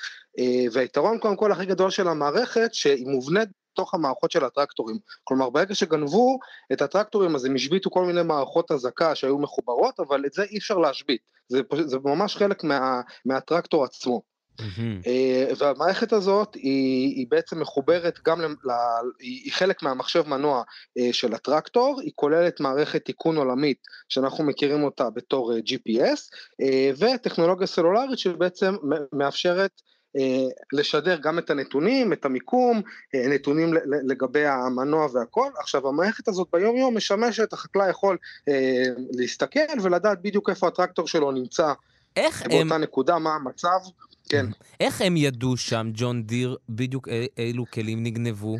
והיתרון 0.71 1.19
קודם 1.19 1.35
כל 1.35 1.51
הכי 1.51 1.65
גדול 1.65 1.89
של 1.89 2.07
המערכת 2.07 2.73
שהיא 2.73 3.07
מובנית 3.07 3.49
בתוך 3.77 3.93
המערכות 3.93 4.31
של 4.31 4.45
הטרקטורים. 4.45 4.97
כלומר, 5.23 5.49
ברגע 5.49 5.75
שגנבו 5.75 6.39
את 6.73 6.81
הטרקטורים, 6.81 7.35
אז 7.35 7.45
הם 7.45 7.55
השביתו 7.55 7.89
כל 7.89 8.05
מיני 8.05 8.23
מערכות 8.23 8.71
אזעקה 8.71 9.15
שהיו 9.15 9.37
מחוברות, 9.37 9.99
אבל 9.99 10.25
את 10.25 10.33
זה 10.33 10.43
אי 10.43 10.57
אפשר 10.57 10.77
להשבית. 10.77 11.21
זה, 11.47 11.61
זה 11.85 11.97
ממש 12.03 12.37
חלק 12.37 12.63
מה, 12.63 13.01
מהטרקטור 13.25 13.83
עצמו. 13.83 14.21
Mm-hmm. 14.61 15.09
והמערכת 15.57 16.13
הזאת 16.13 16.55
היא, 16.55 17.15
היא 17.15 17.27
בעצם 17.29 17.59
מחוברת 17.59 18.19
גם, 18.25 18.41
ל, 18.41 18.71
היא 19.19 19.51
חלק 19.51 19.83
מהמחשב 19.83 20.27
מנוע 20.27 20.63
אה, 20.97 21.09
של 21.13 21.33
הטרקטור, 21.33 22.01
היא 22.01 22.11
כוללת 22.15 22.59
מערכת 22.59 23.05
תיקון 23.05 23.37
עולמית 23.37 23.77
שאנחנו 24.09 24.43
מכירים 24.43 24.83
אותה 24.83 25.09
בתור 25.09 25.53
אה, 25.53 25.57
GPS, 25.57 26.19
וטכנולוגיה 26.99 27.67
סלולרית 27.67 28.19
שבעצם 28.19 28.75
מאפשרת 29.13 29.81
לשדר 30.73 31.17
גם 31.21 31.39
את 31.39 31.49
הנתונים, 31.49 32.13
את 32.13 32.25
המיקום, 32.25 32.81
נתונים 33.13 33.73
לגבי 33.85 34.45
המנוע 34.45 35.07
והכל. 35.13 35.49
עכשיו 35.59 35.87
המערכת 35.87 36.27
הזאת 36.27 36.47
ביום 36.53 36.77
יום 36.77 36.97
משמשת, 36.97 37.53
החקלאי 37.53 37.89
יכול 37.89 38.17
להסתכל 39.11 39.59
ולדעת 39.83 40.21
בדיוק 40.21 40.49
איפה 40.49 40.67
הטרקטור 40.67 41.07
שלו 41.07 41.31
נמצא. 41.31 41.73
איך 42.15 42.41
באותה 42.41 42.55
הם... 42.55 42.69
באותה 42.69 42.83
נקודה, 42.83 43.19
מה 43.19 43.35
המצב, 43.35 43.79
כן. 44.29 44.45
איך 44.79 45.01
הם 45.01 45.17
ידעו 45.17 45.57
שם, 45.57 45.89
ג'ון 45.93 46.23
דיר, 46.23 46.57
בדיוק 46.69 47.07
אילו 47.37 47.65
כלים 47.73 48.03
נגנבו? 48.03 48.57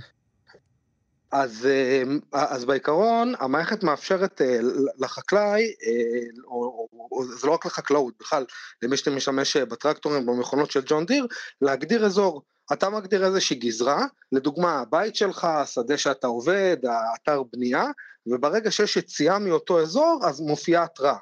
אז, 1.31 1.65
אה, 1.65 2.03
אז 2.33 2.65
בעיקרון 2.65 3.33
המערכת 3.39 3.83
מאפשרת 3.83 4.41
אה, 4.41 4.59
לחקלאי, 4.97 5.63
אה, 5.63 6.43
או, 6.45 6.51
או, 6.51 7.07
או 7.11 7.25
זה 7.25 7.47
לא 7.47 7.51
רק 7.51 7.65
לחקלאות, 7.65 8.13
בכלל 8.19 8.45
למי 8.81 8.97
שמשמש 8.97 9.57
בטרקטורים 9.57 10.25
במכונות 10.25 10.71
של 10.71 10.81
ג'ון 10.85 11.05
דיר, 11.05 11.27
להגדיר 11.61 12.05
אזור. 12.05 12.41
אתה 12.73 12.89
מגדיר 12.89 13.25
איזושהי 13.25 13.55
גזרה, 13.55 14.05
לדוגמה 14.31 14.79
הבית 14.79 15.15
שלך, 15.15 15.43
השדה 15.43 15.97
שאתה 15.97 16.27
עובד, 16.27 16.77
האתר 16.83 17.43
בנייה, 17.53 17.85
וברגע 18.27 18.71
שיש 18.71 18.97
יציאה 18.97 19.39
מאותו 19.39 19.81
אזור 19.81 20.21
אז 20.23 20.41
מופיעה 20.41 20.83
התראה. 20.83 21.17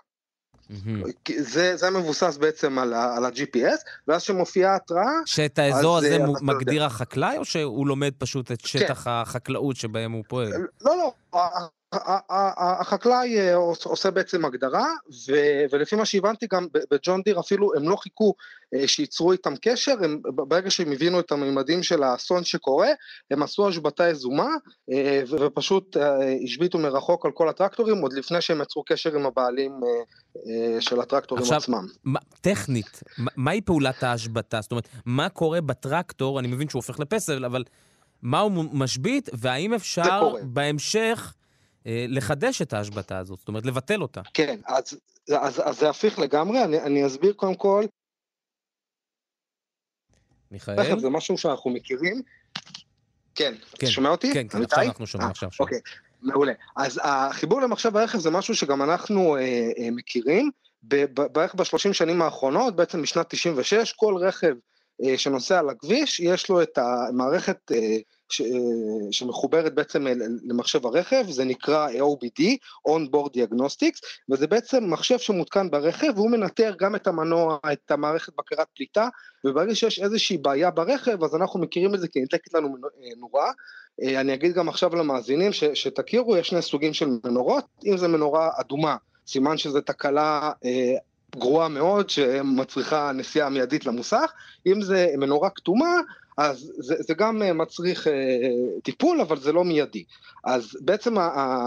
Mm-hmm. 0.72 1.32
זה, 1.40 1.76
זה 1.76 1.90
מבוסס 1.90 2.38
בעצם 2.38 2.80
על, 2.80 2.94
על 2.94 3.26
ה-GPS, 3.26 3.90
ואז 4.08 4.22
שמופיעה 4.22 4.76
התראה... 4.76 5.12
שאת 5.26 5.60
האזור 5.60 5.98
הזה 5.98 6.18
מגדיר 6.42 6.84
החקלאי, 6.84 7.38
או 7.38 7.46
שהוא 7.46 7.88
לומד 7.88 8.12
פשוט 8.18 8.52
את 8.52 8.66
שטח 8.66 9.04
כן. 9.04 9.10
החקלאות 9.10 9.76
שבהם 9.76 10.12
הוא 10.12 10.24
פועל? 10.28 10.52
לא, 10.82 10.98
לא, 10.98 11.40
החקלאי 12.80 13.40
אה, 13.40 13.56
עושה 13.84 14.12
בעצם 14.12 14.46
הגדרה, 14.46 14.88
ולפי 15.72 15.96
מה 15.96 16.06
שהבנתי 16.06 16.46
גם 16.54 16.68
בג'ון 16.92 17.22
דיר 17.22 17.40
אפילו 17.40 17.76
הם 17.76 17.90
לא 17.90 17.96
חיכו 17.96 18.34
אה, 18.76 18.88
שייצרו 18.88 19.32
איתם 19.32 19.54
קשר, 19.62 19.96
הם, 20.04 20.22
ברגע 20.24 20.72
שהם 20.72 20.92
הבינו 20.92 21.20
את 21.20 21.32
הממדים 21.32 21.84
של 21.84 22.04
האסון 22.04 22.44
שקורה, 22.44 22.90
הם 23.32 23.44
עשו 23.44 23.68
השבתה 23.68 24.10
יזומה, 24.10 24.50
אה, 24.92 25.22
ופשוט 25.30 25.98
השביתו 26.44 26.78
מרחוק 26.78 27.26
על 27.26 27.32
כל 27.32 27.50
הטרקטורים, 27.50 27.98
עוד 27.98 28.14
לפני 28.14 28.42
שהם 28.42 28.62
יצרו 28.62 28.84
קשר 28.84 29.16
עם 29.16 29.26
הבעלים 29.26 29.72
של 30.80 31.02
הטרקטורים 31.02 31.44
עכשיו, 31.44 31.58
עצמם. 31.58 31.86
עכשיו, 32.06 32.22
טכנית, 32.42 33.04
מהי 33.18 33.62
פעולת 33.62 34.04
ההשבתה? 34.04 34.62
זאת 34.62 34.72
אומרת, 34.72 34.88
מה 35.06 35.30
קורה 35.30 35.62
בטרקטור, 35.62 36.40
אני 36.40 36.48
מבין 36.48 36.70
שהוא 36.70 36.80
הופך 36.80 37.00
לפסל, 37.00 37.46
אבל... 37.46 37.64
מה 38.26 38.40
הוא 38.40 38.66
משבית, 38.74 39.30
והאם 39.34 39.74
אפשר 39.74 40.34
בהמשך 40.44 41.34
לחדש 41.86 42.62
את 42.62 42.74
ההשבתה 42.74 43.18
הזאת, 43.18 43.40
זאת 43.40 43.48
אומרת, 43.48 43.66
לבטל 43.66 44.02
אותה. 44.02 44.22
כן, 44.34 44.60
אז, 44.66 45.00
אז, 45.40 45.62
אז 45.66 45.80
זה 45.80 45.90
הפיך 45.90 46.20
לגמרי, 46.20 46.64
אני, 46.64 46.82
אני 46.82 47.08
אסביר 47.08 47.34
קודם 47.34 47.56
כל. 47.56 47.86
מיכאל? 50.52 51.00
זה 51.00 51.10
משהו 51.10 51.38
שאנחנו 51.38 51.70
מכירים. 51.72 52.22
כן, 53.36 53.54
כן, 53.80 53.88
שומע 53.88 54.10
אותי? 54.10 54.34
כן, 54.34 54.48
כן, 54.48 54.64
עכשיו 54.64 54.84
אנחנו 54.84 55.08
שומעים, 55.08 55.32
עכשיו 55.32 55.52
שומעים. 55.52 55.76
אוקיי, 55.76 55.92
מעולה. 56.22 56.54
אז 56.76 57.00
החיבור 57.04 57.62
למחשב 57.62 57.98
הרכב 57.98 58.18
זה 58.18 58.30
משהו 58.30 58.56
שגם 58.56 58.82
אנחנו 58.82 59.36
אה, 59.36 59.42
אה, 59.78 59.92
מכירים. 59.92 60.52
בערך 61.32 61.56
בשלושים 61.56 61.94
שנים 61.94 62.22
האחרונות, 62.22 62.76
בעצם 62.76 63.02
משנת 63.02 63.30
96, 63.30 63.94
כל 63.94 64.16
רכב 64.20 64.48
אה, 64.48 64.54
שנוסע 65.18 65.60
על 65.60 65.70
הכביש, 65.70 66.20
יש 66.20 66.50
לו 66.50 66.62
את 66.62 66.78
המערכת 66.78 67.72
אה, 67.72 67.98
ש, 68.30 68.42
אה, 68.42 68.48
שמחוברת 69.12 69.76
בעצם 69.76 70.06
למחשב 70.44 70.86
הרכב, 70.86 71.26
זה 71.30 71.46
נקרא 71.46 71.88
OBD, 71.90 72.42
On 72.90 73.14
Board 73.14 73.30
Diagnostics, 73.30 74.00
וזה 74.32 74.48
בעצם 74.48 74.92
מחשב 74.92 75.18
שמותקן 75.18 75.70
ברכב, 75.70 76.08
והוא 76.16 76.32
מנטר 76.32 76.74
גם 76.80 76.96
את 76.96 77.08
המנוע, 77.08 77.58
את 77.74 77.92
המערכת 77.92 78.34
בקרת 78.38 78.68
פליטה, 78.76 79.10
וברגע 79.46 79.76
שיש 79.76 80.00
איזושהי 80.00 80.38
בעיה 80.38 80.72
ברכב, 80.72 81.24
אז 81.24 81.36
אנחנו 81.36 81.60
מכירים 81.60 81.96
את 81.96 82.00
זה 82.00 82.08
כי 82.08 82.20
נדלקת 82.20 82.54
לנו 82.54 82.78
נורה. 83.18 83.52
אני 84.02 84.34
אגיד 84.34 84.54
גם 84.54 84.70
עכשיו 84.70 84.96
למאזינים 84.96 85.54
ש, 85.54 85.64
שתכירו, 85.64 86.38
יש 86.38 86.48
שני 86.48 86.62
סוגים 86.62 86.94
של 86.94 87.08
מנורות, 87.24 87.66
אם 87.86 87.98
זה 87.98 88.08
מנורה 88.08 88.50
אדומה, 88.60 88.96
סימן 89.28 89.58
שזו 89.58 89.82
תקלה 89.82 90.52
גרועה 91.40 91.68
מאוד 91.68 92.10
שמצריכה 92.10 93.12
נסיעה 93.12 93.50
מיידית 93.50 93.86
למוסך, 93.86 94.32
אם 94.66 94.82
זה 94.82 95.08
מנורה 95.18 95.50
כתומה 95.50 96.02
אז 96.38 96.72
זה, 96.78 96.96
זה 97.00 97.14
גם 97.14 97.44
אה, 97.44 97.54
מצריך 97.54 98.08
uh, 98.08 98.10
טיפול, 98.84 99.22
אבל 99.22 99.40
זה 99.40 99.52
לא 99.52 99.64
מיידי. 99.64 100.04
אז 100.44 100.78
בעצם 100.82 101.16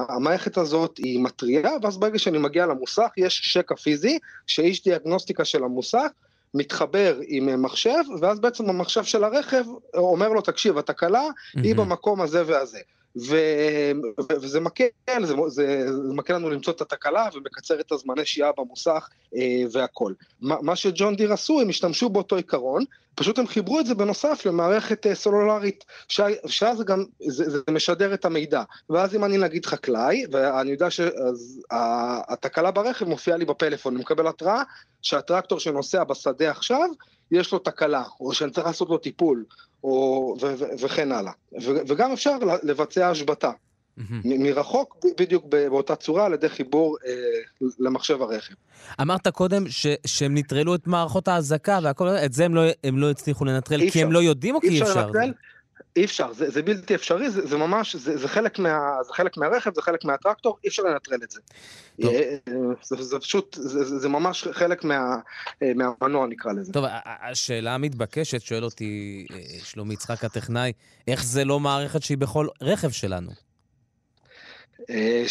המערכת 0.09 0.59
הזאת 0.59 0.99
היא 0.99 1.21
מטריה, 1.21 1.71
ואז 1.83 1.99
ברגע 1.99 2.19
שאני 2.19 2.39
מגיע 2.39 2.67
למוסך 2.67 3.09
יש 3.17 3.41
שקע 3.43 3.75
פיזי, 3.75 4.19
שאיש 4.47 4.85
דיאגנוסטיקה 4.85 5.45
של 5.45 5.65
המוסך 5.65 6.07
מתחבר 6.55 7.19
עם 7.27 7.49
אה, 7.49 7.57
מחשב, 7.57 8.03
ואז 8.21 8.41
בעצם 8.41 8.69
המחשב 8.69 9.05
של 9.05 9.25
הרכב 9.25 9.65
אומר 9.95 10.29
לו, 10.29 10.41
תקשיב, 10.41 10.79
התקלה 10.79 11.25
mm-hmm. 11.29 11.61
היא 11.63 11.75
במקום 11.75 12.21
הזה 12.21 12.43
והזה. 12.47 12.79
ו... 13.17 13.37
וזה 14.31 14.61
מקל, 14.61 14.85
זה, 15.23 15.35
זה, 15.49 15.93
זה 15.93 16.15
מקל 16.15 16.35
לנו 16.35 16.51
למצוא 16.51 16.73
את 16.73 16.81
התקלה 16.81 17.29
ומקצר 17.35 17.81
את 17.81 17.93
הזמני 17.93 18.27
שהייה 18.27 18.51
במוסך 18.59 19.09
אה, 19.37 19.63
והכל. 19.73 20.13
מה, 20.41 20.57
מה 20.63 20.77
שג'ון 20.77 21.17
דיר 21.17 21.33
עשו, 21.33 21.61
הם 21.61 21.69
השתמשו 21.69 22.09
באותו 22.09 22.37
עיקרון, 22.37 22.85
פשוט 23.15 23.39
הם 23.39 23.47
חיברו 23.47 23.81
את 23.81 23.87
זה 23.87 23.95
בנוסף 23.95 24.47
למערכת 24.47 25.07
אה, 25.07 25.15
סלולרית, 25.15 25.85
ש... 26.09 26.21
שאז 26.47 26.83
גם 26.83 27.05
זה, 27.27 27.51
זה 27.51 27.61
משדר 27.71 28.15
את 28.15 28.25
המידע. 28.25 28.63
ואז 28.91 29.15
אם 29.15 29.25
אני 29.25 29.39
נגיד 29.39 29.67
חקלאי, 29.67 30.25
ואני 30.33 30.71
יודע 30.71 30.89
שהתקלה 30.91 32.71
ברכב 32.71 33.09
מופיעה 33.09 33.37
לי 33.37 33.45
בפלאפון, 33.45 33.95
אני 33.95 34.03
מקבל 34.03 34.27
התראה 34.27 34.63
שהטרקטור 35.03 35.61
שנוסע 35.61 36.05
בשדה 36.05 36.51
עכשיו, 36.51 36.89
יש 37.31 37.53
לו 37.53 37.59
תקלה, 37.59 38.03
או 38.21 38.35
שאני 38.35 38.51
צריך 38.51 38.67
לעשות 38.67 38.89
לו 38.89 38.99
טיפול, 38.99 39.45
או, 39.85 40.37
ו, 40.41 40.47
ו, 40.59 40.65
וכן 40.81 41.13
הלאה. 41.13 41.33
ו, 41.63 41.71
וגם 41.89 42.13
אפשר 42.13 42.37
לבצע 42.63 43.11
השבתה. 43.11 43.51
מרחוק 44.25 44.97
בדיוק 45.19 45.45
באותה 45.45 45.97
צורה 45.97 46.27
על 46.27 46.35
ידי 46.35 46.49
חיבור 46.49 46.97
אה, 47.07 47.13
למחשב 47.79 48.23
הרכב. 48.23 48.55
אמרת 49.01 49.29
קודם 49.29 49.69
ש, 49.69 49.87
שהם 50.07 50.37
נטרלו 50.37 50.75
את 50.75 50.87
מערכות 50.87 51.29
האזעקה 51.29 51.79
והכל, 51.83 52.09
את 52.09 52.33
זה 52.33 52.45
הם 52.45 52.55
לא, 52.55 52.63
הם 52.85 52.99
לא 52.99 53.11
הצליחו 53.11 53.45
לנטרל 53.45 53.91
כי 53.91 54.03
הם 54.03 54.13
לא 54.13 54.19
יודעים 54.19 54.55
או 54.55 54.61
כי 54.61 54.69
אי 54.69 54.83
אפשר? 54.83 55.07
לנטרל, 55.07 55.33
אי 55.97 56.05
אפשר, 56.05 56.33
זה, 56.33 56.51
זה 56.51 56.63
בלתי 56.63 56.95
אפשרי, 56.95 57.31
זה, 57.31 57.47
זה 57.47 57.57
ממש, 57.57 57.97
זה, 57.97 58.17
זה, 58.17 58.29
חלק 58.29 58.59
מה, 58.59 58.79
זה 59.07 59.13
חלק 59.13 59.37
מהרכב, 59.37 59.75
זה 59.75 59.83
חלק 59.83 60.05
מהטרקטור, 60.05 60.59
אי 60.65 60.69
אפשר 60.69 60.83
לנטרל 60.83 61.19
את 61.25 61.31
זה. 61.31 61.41
אה, 62.03 62.37
זה, 62.83 63.03
זה 63.03 63.19
פשוט, 63.19 63.57
זה, 63.61 63.99
זה 63.99 64.09
ממש 64.09 64.49
חלק 64.53 64.85
מה, 64.85 65.17
אה, 65.63 65.73
מהמנוע 65.75 66.27
נקרא 66.27 66.53
לזה. 66.53 66.73
טוב, 66.73 66.85
השאלה 67.05 67.75
המתבקשת, 67.75 68.41
שואל 68.41 68.65
אותי 68.65 69.27
אה, 69.31 69.39
שלומי 69.65 69.95
יצחק 69.95 70.25
הטכנאי, 70.25 70.73
איך 71.09 71.25
זה 71.25 71.45
לא 71.45 71.61
מערכת 71.61 72.03
שהיא 72.03 72.19
בכל 72.19 72.47
רכב 72.61 72.91
שלנו? 72.91 73.31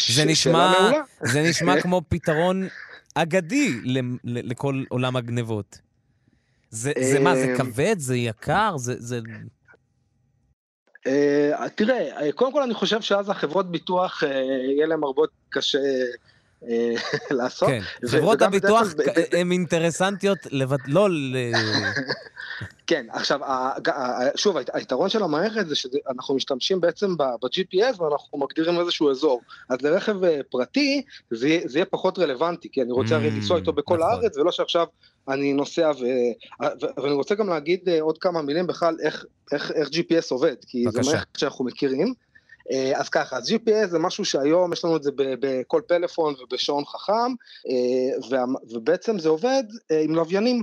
זה 0.08 0.24
נשמע, 0.26 0.90
זה 1.22 1.42
נשמע 1.50 1.80
כמו 1.80 2.02
פתרון 2.08 2.68
אגדי 3.14 3.80
לכל 4.24 4.84
עולם 4.88 5.16
הגנבות. 5.16 5.78
זה, 6.70 6.92
זה 7.12 7.20
מה, 7.20 7.36
זה 7.36 7.54
כבד? 7.56 7.96
זה 7.98 8.16
יקר? 8.16 8.76
זה... 8.76 8.94
זה... 8.98 9.20
Uh, 11.08 11.68
תראה, 11.68 12.20
אה, 12.20 12.32
קודם 12.32 12.52
כל 12.52 12.62
אני 12.62 12.74
חושב 12.74 13.00
שאז 13.00 13.30
החברות 13.30 13.70
ביטוח, 13.70 14.22
uh, 14.22 14.26
יהיה 14.26 14.86
להם 14.86 15.04
הרבה 15.04 15.22
קשה 15.48 15.78
לעשות. 17.30 17.68
כן, 17.68 17.80
חברות 18.06 18.42
הביטוח 18.42 18.88
הן 19.32 19.52
אינטרסנטיות. 19.52 20.38
לא 20.86 21.10
ל... 21.10 21.36
כן, 22.86 23.06
עכשיו, 23.10 23.40
שוב, 24.36 24.56
היתרון 24.72 25.08
של 25.08 25.22
המערכת 25.22 25.68
זה 25.68 25.74
שאנחנו 25.74 26.34
משתמשים 26.34 26.80
בעצם 26.80 27.16
ב-GPS 27.16 28.02
ואנחנו 28.02 28.38
מגדירים 28.38 28.80
איזשהו 28.80 29.10
אזור. 29.10 29.40
אז 29.68 29.82
לרכב 29.82 30.16
פרטי 30.50 31.02
זה 31.30 31.48
יהיה 31.74 31.84
פחות 31.84 32.18
רלוונטי, 32.18 32.68
כי 32.72 32.82
אני 32.82 32.92
רוצה 32.92 33.16
הרי 33.16 33.30
לנסוע 33.30 33.56
איתו 33.56 33.72
בכל 33.72 33.98
נכון. 33.98 34.10
הארץ, 34.10 34.36
ולא 34.36 34.52
שעכשיו 34.52 34.86
אני 35.28 35.52
נוסע, 35.52 35.90
ו... 36.00 36.04
ואני 36.96 37.14
רוצה 37.14 37.34
גם 37.34 37.48
להגיד 37.48 37.88
אה, 37.88 38.00
עוד 38.00 38.18
כמה 38.18 38.42
מילים 38.42 38.66
בכלל 38.66 38.96
איך, 39.02 39.24
GPS 39.70 40.26
עובד, 40.30 40.54
כי. 40.66 40.84
זו 40.90 41.00
מערכת 41.10 41.38
שאנחנו 41.38 41.64
מכירים. 41.64 42.14
אה, 42.72 43.00
אז 43.00 43.08
ככה, 43.08 43.36
אז 43.36 43.50
GPS 43.50 43.86
זה 43.86 43.98
משהו 43.98 44.24
שהיום 44.24 44.72
יש 44.72 44.84
לנו 44.84 44.96
את 44.96 45.02
זה 45.02 45.10
בכל 45.16 45.82
פלאפון 45.88 46.34
ובשעון 46.42 46.84
חכם, 46.84 47.32
אה, 47.68 48.36
ובעצם 48.72 49.18
זה 49.18 49.28
עובד 49.28 49.64
עם 50.04 50.14
לוויינים. 50.14 50.62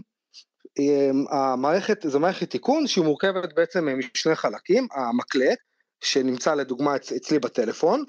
המערכת, 1.31 2.05
זו 2.07 2.19
מערכת 2.19 2.49
תיקון 2.49 2.87
שהיא 2.87 3.03
מורכבת 3.03 3.53
בעצם 3.55 3.87
משני 3.97 4.35
חלקים, 4.35 4.87
המקלט, 4.95 5.57
שנמצא 6.01 6.53
לדוגמה 6.53 6.95
אצלי 6.95 7.39
בטלפון, 7.39 8.03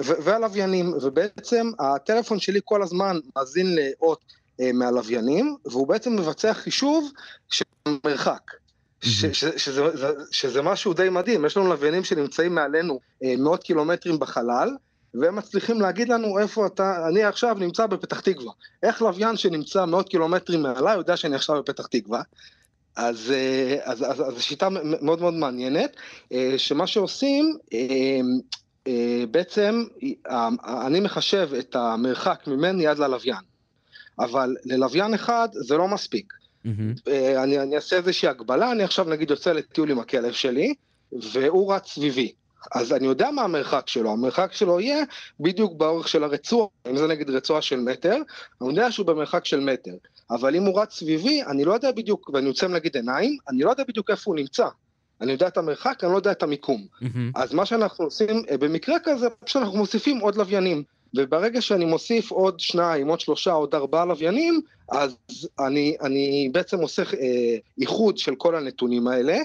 והלוויינים, 0.00 0.94
ובעצם 1.02 1.70
הטלפון 1.78 2.40
שלי 2.40 2.60
כל 2.64 2.82
הזמן 2.82 3.16
מאזין 3.36 3.74
לאות 3.74 4.20
אה, 4.60 4.72
מהלוויינים, 4.72 5.56
והוא 5.64 5.88
בעצם 5.88 6.16
מבצע 6.16 6.54
חישוב 6.54 7.10
של 7.48 7.64
מרחק. 8.04 8.61
ש, 9.02 9.24
ש, 9.24 9.44
שזה, 9.44 9.82
שזה 10.30 10.62
משהו 10.62 10.92
די 10.94 11.08
מדהים, 11.08 11.44
יש 11.44 11.56
לנו 11.56 11.68
לוויינים 11.68 12.04
שנמצאים 12.04 12.54
מעלינו 12.54 13.00
אה, 13.24 13.34
מאות 13.38 13.62
קילומטרים 13.62 14.18
בחלל, 14.18 14.68
והם 15.14 15.36
מצליחים 15.36 15.80
להגיד 15.80 16.08
לנו 16.08 16.38
איפה 16.38 16.66
אתה, 16.66 17.08
אני 17.08 17.24
עכשיו 17.24 17.56
נמצא 17.60 17.86
בפתח 17.86 18.20
תקווה. 18.20 18.52
איך 18.82 19.02
לוויין 19.02 19.36
שנמצא 19.36 19.84
מאות 19.84 20.08
קילומטרים 20.08 20.62
מעליי 20.62 20.96
יודע 20.96 21.16
שאני 21.16 21.36
עכשיו 21.36 21.62
בפתח 21.62 21.86
תקווה? 21.86 22.22
אז, 22.96 23.32
אז, 23.82 24.02
אז, 24.02 24.20
אז 24.20 24.42
שיטה 24.42 24.68
מאוד 25.00 25.20
מאוד 25.20 25.34
מעניינת, 25.34 25.96
שמה 26.56 26.86
שעושים, 26.86 27.56
בעצם 29.30 29.84
אני 30.86 31.00
מחשב 31.00 31.50
את 31.58 31.76
המרחק 31.76 32.46
ממני 32.46 32.86
עד 32.86 32.98
ללוויין, 32.98 33.42
אבל 34.18 34.56
ללוויין 34.64 35.14
אחד 35.14 35.48
זה 35.52 35.76
לא 35.76 35.88
מספיק. 35.88 36.32
Mm-hmm. 36.66 37.10
אני, 37.36 37.58
אני 37.58 37.76
אעשה 37.76 37.96
איזושהי 37.96 38.28
הגבלה, 38.28 38.72
אני 38.72 38.82
עכשיו 38.82 39.04
נגיד 39.04 39.30
יוצא 39.30 39.52
לטיול 39.52 39.90
עם 39.90 39.98
הכלב 39.98 40.32
שלי, 40.32 40.74
והוא 41.32 41.74
רץ 41.74 41.88
סביבי. 41.88 42.32
אז 42.74 42.92
אני 42.92 43.06
יודע 43.06 43.30
מה 43.30 43.42
המרחק 43.42 43.88
שלו, 43.88 44.12
המרחק 44.12 44.52
שלו 44.52 44.80
יהיה 44.80 45.04
בדיוק 45.40 45.72
באורך 45.76 46.08
של 46.08 46.24
הרצועה, 46.24 46.66
אם 46.90 46.96
זה 46.96 47.06
נגיד 47.06 47.30
רצועה 47.30 47.62
של 47.62 47.80
מטר, 47.80 48.16
אני 48.60 48.68
יודע 48.68 48.90
שהוא 48.90 49.06
במרחק 49.06 49.44
של 49.44 49.60
מטר, 49.60 49.94
אבל 50.30 50.56
אם 50.56 50.62
הוא 50.62 50.80
רץ 50.80 50.94
סביבי, 50.94 51.42
אני 51.42 51.64
לא 51.64 51.74
יודע 51.74 51.92
בדיוק, 51.92 52.30
ואני 52.34 52.46
יוצא 52.46 52.68
נגיד 52.68 52.96
עיניים, 52.96 53.36
אני 53.48 53.62
לא 53.62 53.70
יודע 53.70 53.84
בדיוק 53.88 54.10
איפה 54.10 54.30
הוא 54.30 54.36
נמצא. 54.36 54.66
אני 55.20 55.32
יודע 55.32 55.48
את 55.48 55.56
המרחק, 55.56 56.04
אני 56.04 56.12
לא 56.12 56.16
יודע 56.16 56.32
את 56.32 56.42
המיקום. 56.42 56.86
Mm-hmm. 57.02 57.06
אז 57.34 57.54
מה 57.54 57.66
שאנחנו 57.66 58.04
עושים 58.04 58.42
אה, 58.50 58.58
במקרה 58.58 58.96
כזה, 59.04 59.26
פשוט 59.44 59.62
אנחנו 59.62 59.78
מוסיפים 59.78 60.18
עוד 60.18 60.36
לוויינים. 60.36 60.82
וברגע 61.16 61.60
שאני 61.60 61.84
מוסיף 61.84 62.30
עוד 62.30 62.60
שניים, 62.60 63.08
עוד 63.08 63.20
שלושה, 63.20 63.52
עוד 63.52 63.74
ארבעה 63.74 64.04
לוויינים, 64.04 64.60
אז 64.90 65.16
אני, 65.66 65.96
אני 66.00 66.50
בעצם 66.52 66.78
עושה 66.78 67.02
אה, 67.02 67.56
איחוד 67.80 68.18
של 68.18 68.34
כל 68.34 68.56
הנתונים 68.56 69.08
האלה, 69.08 69.38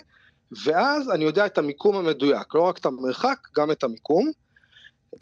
ואז 0.65 1.09
אני 1.11 1.23
יודע 1.23 1.45
את 1.45 1.57
המיקום 1.57 1.95
המדויק, 1.95 2.55
לא 2.55 2.61
רק 2.61 2.77
את 2.77 2.85
המרחק, 2.85 3.37
גם 3.57 3.71
את 3.71 3.83
המיקום. 3.83 4.31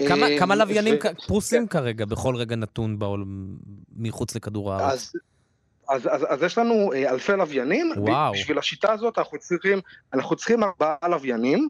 כמה, 0.08 0.28
אה, 0.28 0.40
כמה 0.40 0.56
לוויינים 0.56 0.96
ו... 0.96 1.26
פרוסים 1.28 1.68
כן. 1.68 1.80
כרגע 1.80 2.06
בכל 2.06 2.36
רגע 2.36 2.56
נתון 2.56 3.00
בעולם 3.00 3.48
מחוץ 3.98 4.36
לכדור 4.36 4.74
הארץ? 4.74 4.94
אז, 4.94 5.12
אז, 5.90 6.08
אז, 6.12 6.26
אז 6.30 6.44
יש 6.44 6.58
לנו 6.58 6.94
אה, 6.94 7.12
אלפי 7.12 7.32
לוויינים, 7.32 7.92
וואו. 7.98 8.34
בשביל 8.34 8.60
השיטה 8.60 8.94
הזאת 8.94 9.18
אנחנו 9.18 9.38
צריכים, 9.40 9.80
אנחנו 10.14 10.36
צריכים 10.36 10.64
ארבעה 10.64 10.96
לוויינים, 11.10 11.68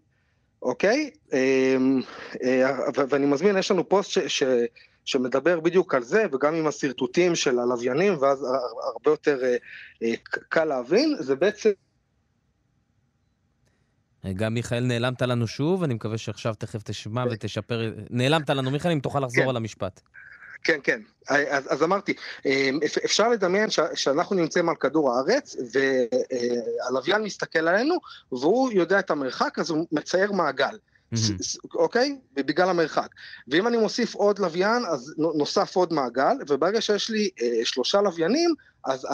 אוקיי? 0.65 1.10
אמ, 1.34 2.01
אה, 2.43 2.71
ואני 3.10 3.25
מזמין, 3.25 3.58
יש 3.58 3.71
לנו 3.71 3.89
פוסט 3.89 4.10
ש, 4.10 4.19
ש, 4.19 4.43
שמדבר 5.06 5.60
בדיוק 5.60 5.95
על 5.95 6.04
זה, 6.04 6.25
וגם 6.32 6.56
עם 6.56 6.67
השרטוטים 6.67 7.36
של 7.36 7.60
הלוויינים, 7.60 8.17
ואז 8.21 8.43
הרבה 8.93 9.12
יותר 9.12 9.39
קל 10.49 10.65
להבין, 10.65 11.15
זה 11.19 11.36
בעצם 11.36 11.69
גם 14.34 14.54
מיכאל, 14.54 14.84
נעלמת 14.84 15.21
לנו 15.21 15.47
שוב, 15.47 15.84
אני 15.84 15.93
מקווה 15.93 16.17
שעכשיו 16.17 16.54
תכף 16.56 16.84
תשמע 16.84 17.23
ותשפר. 17.32 17.93
נעלמת 18.10 18.49
לנו, 18.49 18.71
מיכאל, 18.71 18.91
אם 18.91 18.99
תוכל 18.99 19.19
לחזור 19.19 19.43
כן. 19.43 19.49
על 19.49 19.58
המשפט. 19.58 20.01
כן, 20.65 20.80
כן. 20.84 21.01
אז, 21.30 21.73
אז 21.73 21.84
אמרתי, 21.84 22.13
אמ, 22.45 22.80
אפשר 23.06 23.30
לדמיין 23.30 23.69
ש, 23.69 23.80
שאנחנו 23.95 24.36
נמצאים 24.36 24.69
על 24.69 24.75
כדור 24.75 25.12
הארץ, 25.12 25.56
והלוויין 25.73 27.23
מסתכל 27.23 27.67
עלינו, 27.67 27.95
והוא 28.32 28.71
יודע 28.71 28.99
את 28.99 29.12
המרחק, 29.12 29.60
אז 29.60 29.69
הוא 29.69 29.88
מצייר 29.91 30.32
מעגל. 30.32 30.78
אוקיי? 31.75 32.17
Mm-hmm. 32.17 32.43
בגלל 32.43 32.69
המרחק. 32.69 33.08
ואם 33.47 33.67
אני 33.67 33.78
מוסיף 33.78 34.15
עוד 34.15 34.39
לוויין, 34.39 34.86
אז 34.86 35.13
נוסף 35.17 35.75
עוד 35.75 35.93
מעגל, 35.93 36.36
וברגע 36.49 36.82
שיש 36.82 37.10
לי 37.10 37.30
אה, 37.41 37.65
שלושה 37.65 38.01
לוויינים, 38.01 38.54
אז 38.86 39.08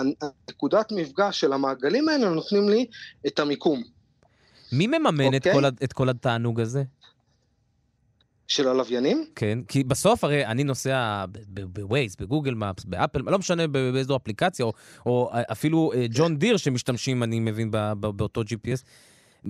נקודת 0.50 0.92
מפגש 0.92 1.40
של 1.40 1.54
המעגלים 1.54 2.10
האלה 2.10 2.30
נותנים 2.30 2.70
לי 2.70 2.86
את 3.28 3.40
המיקום. 3.40 3.84
מי 4.72 4.88
מממן 4.88 5.34
okay. 5.34 5.38
את, 5.38 5.48
אוקיי. 5.48 5.54
כל, 5.54 5.66
את 5.84 5.94
כל 5.94 6.10
התענוג 6.10 6.60
הזה? 6.60 6.84
של 8.56 8.68
הלוויינים? 8.68 9.26
כן, 9.36 9.60
כי 9.68 9.84
בסוף 9.84 10.24
הרי 10.24 10.46
אני 10.46 10.64
נוסע 10.64 11.26
בווייז, 11.48 12.16
בגוגל 12.20 12.54
מפס, 12.54 12.86
באפל, 12.86 13.22
לא 13.26 13.40
משנה 13.40 13.68
באיזו 13.68 14.16
אפליקציה, 14.16 14.66
או, 14.66 14.74
או 15.06 15.30
אפילו 15.52 15.92
אה, 15.96 16.06
ג'ון 16.10 16.38
דיר 16.38 16.58
שמשתמשים, 16.58 17.24
אני 17.24 17.40
מבין, 17.40 17.72
באותו 18.00 18.42
GPS. 18.42 18.84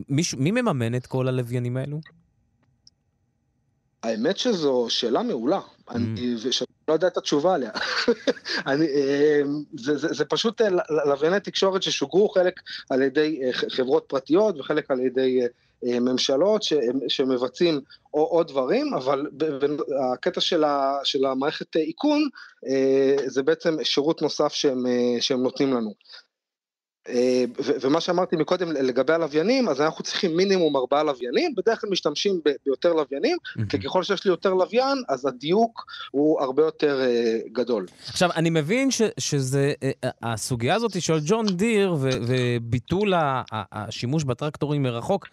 מי, 0.09 0.21
מי 0.37 0.51
מממן 0.51 0.95
את 0.95 1.07
כל 1.07 1.27
הלוויינים 1.27 1.77
האלו? 1.77 1.99
האמת 4.03 4.37
שזו 4.37 4.85
שאלה 4.89 5.23
מעולה, 5.23 5.59
mm. 5.59 5.93
אני, 5.95 6.35
ושאני 6.43 6.67
לא 6.87 6.93
יודע 6.93 7.07
את 7.07 7.17
התשובה 7.17 7.55
עליה. 7.55 7.71
אני, 8.67 8.85
אה, 8.85 9.41
זה, 9.73 9.97
זה, 9.97 10.07
זה 10.13 10.25
פשוט 10.25 10.61
אה, 10.61 10.67
לווייני 11.05 11.39
תקשורת 11.39 11.83
ששוגרו 11.83 12.29
חלק 12.29 12.59
על 12.89 13.01
ידי 13.01 13.39
אה, 13.43 13.53
חברות 13.53 14.05
פרטיות 14.07 14.59
וחלק 14.59 14.91
על 14.91 14.99
ידי 14.99 15.39
ממשלות 15.83 16.63
ש, 16.63 16.73
שמבצעים 17.07 17.79
עוד 18.11 18.47
דברים, 18.47 18.93
אבל 18.93 19.27
הקטע 20.13 20.41
של, 20.41 20.63
ה, 20.63 20.99
של 21.03 21.25
המערכת 21.25 21.75
איכון 21.75 22.29
זה 23.25 23.43
בעצם 23.43 23.83
שירות 23.83 24.21
נוסף 24.21 24.53
שהם, 24.53 24.85
שהם 25.19 25.43
נותנים 25.43 25.73
לנו. 25.73 25.93
אה, 27.09 27.43
ומה 27.81 28.01
שאמרתי 28.01 28.35
מקודם 28.35 28.71
לגבי 28.71 29.13
הלוויינים, 29.13 29.69
אז 29.69 29.81
אנחנו 29.81 30.03
צריכים 30.03 30.37
מינימום 30.37 30.75
ארבעה 30.75 31.03
לוויינים, 31.03 31.55
בדרך 31.57 31.81
כלל 31.81 31.89
משתמשים 31.89 32.41
ביותר 32.65 32.93
לוויינים, 32.93 33.37
כי 33.69 33.79
ככל 33.79 34.03
שיש 34.03 34.25
לי 34.25 34.31
יותר 34.31 34.53
לוויין, 34.53 34.97
אז 35.09 35.25
הדיוק 35.25 35.85
הוא 36.11 36.41
הרבה 36.41 36.63
יותר 36.63 37.01
אה, 37.01 37.37
גדול. 37.51 37.85
עכשיו, 38.07 38.29
אני 38.35 38.49
מבין 38.49 38.91
ש, 38.91 39.01
שזה, 39.19 39.73
אה, 39.83 40.09
הסוגיה 40.21 40.75
הזאת 40.75 41.01
של 41.01 41.19
ג'ון 41.25 41.45
דיר 41.45 41.95
וביטול 42.27 43.13
השימוש 43.51 44.23
בטרקטורים 44.23 44.83
מרחוק, 44.83 45.27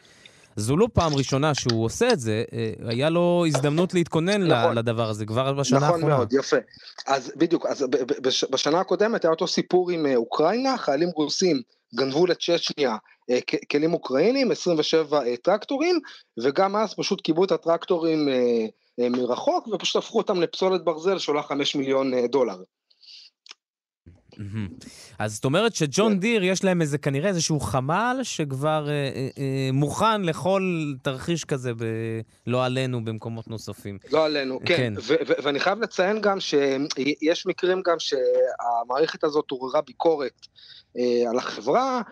זו 0.58 0.76
לא 0.76 0.88
פעם 0.92 1.14
ראשונה 1.14 1.54
שהוא 1.54 1.84
עושה 1.84 2.12
את 2.12 2.20
זה, 2.20 2.44
היה 2.84 3.10
לו 3.10 3.44
הזדמנות 3.46 3.94
להתכונן 3.94 4.42
נכון, 4.42 4.78
לדבר 4.78 5.08
הזה 5.08 5.26
כבר 5.26 5.52
בשנה 5.52 5.78
נכון 5.78 5.88
האחרונה. 5.88 6.06
נכון 6.06 6.18
מאוד, 6.18 6.32
יפה. 6.32 6.56
אז 7.06 7.32
בדיוק, 7.36 7.66
אז 7.66 7.86
בשנה 8.50 8.80
הקודמת 8.80 9.24
היה 9.24 9.30
אותו 9.30 9.46
סיפור 9.46 9.90
עם 9.90 10.06
אוקראינה, 10.16 10.78
חיילים 10.78 11.08
רוסים 11.14 11.62
גנבו 11.94 12.26
לצ'צ'ניה 12.26 12.96
כלים 13.70 13.94
אוקראינים, 13.94 14.50
27 14.50 15.20
טרקטורים, 15.42 16.00
וגם 16.42 16.76
אז 16.76 16.94
פשוט 16.94 17.20
קיבלו 17.20 17.44
את 17.44 17.52
הטרקטורים 17.52 18.28
מרחוק, 18.98 19.68
ופשוט 19.68 19.96
הפכו 20.02 20.18
אותם 20.18 20.40
לפסולת 20.40 20.84
ברזל 20.84 21.18
שעולה 21.18 21.42
5 21.42 21.76
מיליון 21.76 22.26
דולר. 22.26 22.56
אז 25.18 25.34
זאת 25.34 25.44
אומרת 25.44 25.74
שג'ון 25.74 26.12
כן. 26.12 26.18
דיר, 26.18 26.44
יש 26.44 26.64
להם 26.64 26.80
איזה, 26.80 26.98
כנראה 26.98 27.28
איזשהו 27.28 27.60
חמ"ל 27.60 28.20
שכבר 28.22 28.88
אה, 28.88 28.92
אה, 28.92 29.28
אה, 29.38 29.70
מוכן 29.72 30.22
לכל 30.22 30.92
תרחיש 31.02 31.44
כזה, 31.44 31.74
ב... 31.74 31.84
לא 32.46 32.64
עלינו, 32.64 33.04
במקומות 33.04 33.48
נוספים. 33.48 33.98
לא 34.12 34.24
עלינו, 34.24 34.60
כן. 34.64 34.94
כן. 35.06 35.14
ואני 35.42 35.60
חייב 35.60 35.80
לציין 35.80 36.20
גם 36.20 36.40
שיש 36.40 37.46
מקרים 37.46 37.82
גם 37.86 37.96
שהמערכת 37.98 39.24
הזאת 39.24 39.50
עוררה 39.50 39.80
ביקורת 39.80 40.46
אה, 40.98 41.30
על 41.30 41.38
החברה, 41.38 42.02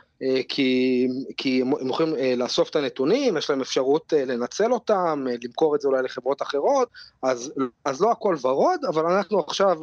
כי, 0.48 1.08
כי 1.36 1.62
הם 1.62 1.88
יכולים 1.88 2.14
לאסוף 2.36 2.70
את 2.70 2.76
הנתונים, 2.76 3.36
יש 3.36 3.50
להם 3.50 3.60
אפשרות 3.60 4.12
לנצל 4.16 4.72
אותם, 4.72 5.24
למכור 5.44 5.74
את 5.76 5.80
זה 5.80 5.88
אולי 5.88 6.02
לחברות 6.02 6.42
אחרות, 6.42 6.88
אז, 7.22 7.52
אז 7.84 8.00
לא 8.00 8.12
הכל 8.12 8.36
ורוד, 8.42 8.80
אבל 8.88 9.06
אנחנו 9.06 9.40
עכשיו 9.40 9.78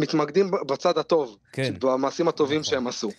מתמקדים 0.00 0.50
בצד 0.66 0.98
הטוב, 0.98 1.36
כן. 1.52 1.74
במעשים 1.80 2.28
הטובים 2.28 2.60
נכון. 2.60 2.70
שהם 2.70 2.86
עשו. 2.86 3.10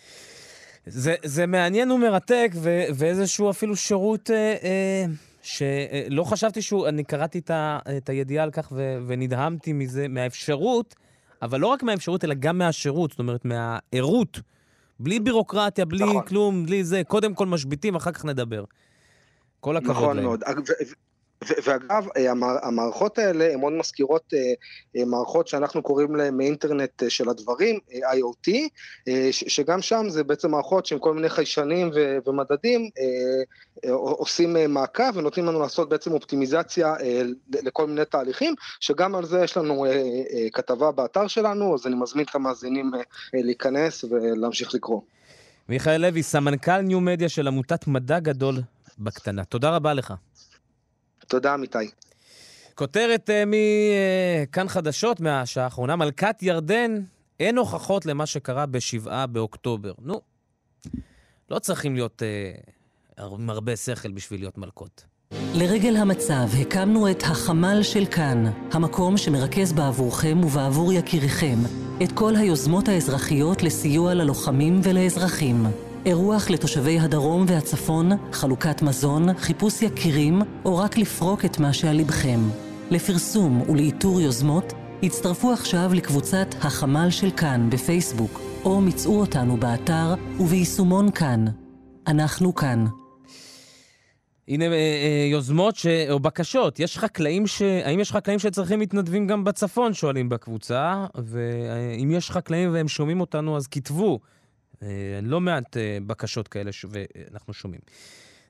זה, 0.85 1.15
זה 1.23 1.45
מעניין 1.45 1.91
ומרתק, 1.91 2.51
ו, 2.55 2.83
ואיזשהו 2.95 3.49
אפילו 3.49 3.75
שירות 3.75 4.31
אה, 4.31 4.55
אה, 4.63 5.05
שלא 5.41 6.23
חשבתי 6.23 6.61
שהוא, 6.61 6.87
אני 6.87 7.03
קראתי 7.03 7.39
את, 7.39 7.49
ה, 7.49 7.79
את 7.97 8.09
הידיעה 8.09 8.43
על 8.43 8.51
כך 8.51 8.71
ו, 8.71 8.97
ונדהמתי 9.07 9.73
מזה, 9.73 10.07
מהאפשרות, 10.07 10.95
אבל 11.41 11.59
לא 11.59 11.67
רק 11.67 11.83
מהאפשרות, 11.83 12.23
אלא 12.23 12.33
גם 12.39 12.57
מהשירות, 12.57 13.09
זאת 13.11 13.19
אומרת, 13.19 13.45
מהערות. 13.45 14.39
בלי 14.99 15.19
בירוקרטיה, 15.19 15.85
בלי 15.85 16.03
נכון. 16.03 16.23
כלום, 16.25 16.65
בלי 16.65 16.83
זה, 16.83 17.01
קודם 17.07 17.33
כל 17.33 17.45
משביתים, 17.45 17.95
אחר 17.95 18.11
כך 18.11 18.25
נדבר. 18.25 18.63
כל 19.59 19.77
הכבוד 19.77 19.95
נכון 19.95 20.15
להם. 20.15 20.25
מאוד. 20.25 20.43
ואגב, 21.63 22.07
אה, 22.17 22.31
המערכות 22.63 23.17
האלה 23.17 23.53
הן 23.53 23.59
מאוד 23.59 23.73
מזכירות 23.73 24.33
אה, 24.33 24.53
אה, 24.97 25.05
מערכות 25.05 25.47
שאנחנו 25.47 25.81
קוראים 25.81 26.15
להן 26.15 26.41
אינטרנט 26.41 27.03
של 27.09 27.29
הדברים, 27.29 27.79
IoT, 27.91 28.51
שגם 29.31 29.81
שם 29.81 30.05
זה 30.09 30.23
בעצם 30.23 30.51
מערכות 30.51 30.85
שעם 30.85 30.99
כל 30.99 31.13
מיני 31.13 31.29
חיישנים 31.29 31.91
ומדדים 32.25 32.89
עושים 33.91 34.55
מעקב 34.69 35.17
ונותנים 35.17 35.45
לנו 35.45 35.59
לעשות 35.59 35.89
בעצם 35.89 36.11
אופטימיזציה 36.11 36.95
לכל 37.63 37.87
מיני 37.87 38.05
תהליכים, 38.05 38.55
שגם 38.79 39.15
על 39.15 39.25
זה 39.25 39.39
יש 39.43 39.57
לנו 39.57 39.85
כתבה 40.53 40.91
באתר 40.91 41.27
שלנו, 41.27 41.75
אז 41.75 41.87
אני 41.87 41.95
מזמין 41.95 42.25
את 42.29 42.35
המאזינים 42.35 42.91
להיכנס 43.33 44.03
ולהמשיך 44.03 44.75
לקרוא. 44.75 45.01
מיכאל 45.69 46.01
לוי, 46.01 46.23
סמנכ"ל 46.23 46.81
ניו-מדיה 46.81 47.29
של 47.29 47.47
עמותת 47.47 47.87
מדע 47.87 48.19
גדול 48.19 48.61
בקטנה. 48.99 49.45
תודה 49.45 49.69
רבה 49.69 49.93
לך. 49.93 50.13
תודה, 51.27 51.53
אמיתי. 51.53 51.89
כותרת 52.75 53.29
uh, 53.29 53.33
מכאן 53.47 54.67
חדשות 54.67 55.19
מהשעה 55.19 55.63
האחרונה, 55.63 55.95
מלכת 55.95 56.35
ירדן, 56.41 57.01
אין 57.39 57.57
הוכחות 57.57 58.05
למה 58.05 58.25
שקרה 58.25 58.65
בשבעה 58.65 59.27
באוקטובר. 59.27 59.93
נו, 60.01 60.21
לא 61.51 61.59
צריכים 61.59 61.95
להיות 61.95 62.21
uh, 63.17 63.21
עם 63.21 63.49
הרבה 63.49 63.75
שכל 63.75 64.11
בשביל 64.11 64.39
להיות 64.39 64.57
מלכות. 64.57 65.05
לרגל 65.53 65.95
המצב 65.95 66.47
הקמנו 66.61 67.11
את 67.11 67.23
החמ"ל 67.23 67.83
של 67.83 68.05
כאן, 68.05 68.45
המקום 68.71 69.17
שמרכז 69.17 69.73
בעבורכם 69.73 70.37
ובעבור 70.43 70.93
יקיריכם 70.93 71.57
את 72.03 72.11
כל 72.11 72.35
היוזמות 72.35 72.87
האזרחיות 72.87 73.63
לסיוע 73.63 74.13
ללוחמים 74.13 74.81
ולאזרחים. 74.83 75.63
אירוח 76.05 76.49
לתושבי 76.49 76.99
הדרום 76.99 77.45
והצפון, 77.47 78.09
חלוקת 78.31 78.81
מזון, 78.81 79.33
חיפוש 79.37 79.81
יקירים, 79.81 80.41
או 80.65 80.77
רק 80.77 80.97
לפרוק 80.97 81.45
את 81.45 81.59
מה 81.59 81.73
שעל 81.73 81.97
לבכם. 81.97 82.39
לפרסום 82.91 83.61
ולאיתור 83.69 84.21
יוזמות, 84.21 84.73
הצטרפו 85.03 85.51
עכשיו 85.51 85.93
לקבוצת 85.93 86.47
החמ"ל 86.61 87.09
של 87.09 87.31
כאן 87.31 87.69
בפייסבוק, 87.69 88.41
או 88.65 88.81
מצאו 88.81 89.19
אותנו 89.19 89.57
באתר 89.57 90.13
וביישומון 90.39 91.11
כאן. 91.11 91.45
אנחנו 92.07 92.55
כאן. 92.55 92.85
הנה 94.47 94.65
אה, 94.65 94.71
אה, 94.71 95.27
יוזמות 95.31 95.75
ש... 95.75 95.87
או 96.09 96.19
בקשות. 96.19 96.79
יש 96.79 96.97
חקלאים 96.97 97.47
ש... 97.47 97.61
האם 97.61 97.99
יש 97.99 98.11
חקלאים 98.11 98.39
שצריכים 98.39 98.79
מתנדבים 98.79 99.27
גם 99.27 99.43
בצפון, 99.43 99.93
שואלים 99.93 100.29
בקבוצה, 100.29 101.05
ואם 101.15 102.11
יש 102.11 102.31
חקלאים 102.31 102.73
והם 102.73 102.87
שומעים 102.87 103.21
אותנו, 103.21 103.57
אז 103.57 103.67
כתבו. 103.67 104.19
אה, 104.81 104.87
לא 105.21 105.41
מעט 105.41 105.77
בקשות 106.07 106.47
כאלה 106.47 106.71
שאנחנו 106.71 107.53
שומעים. 107.53 107.81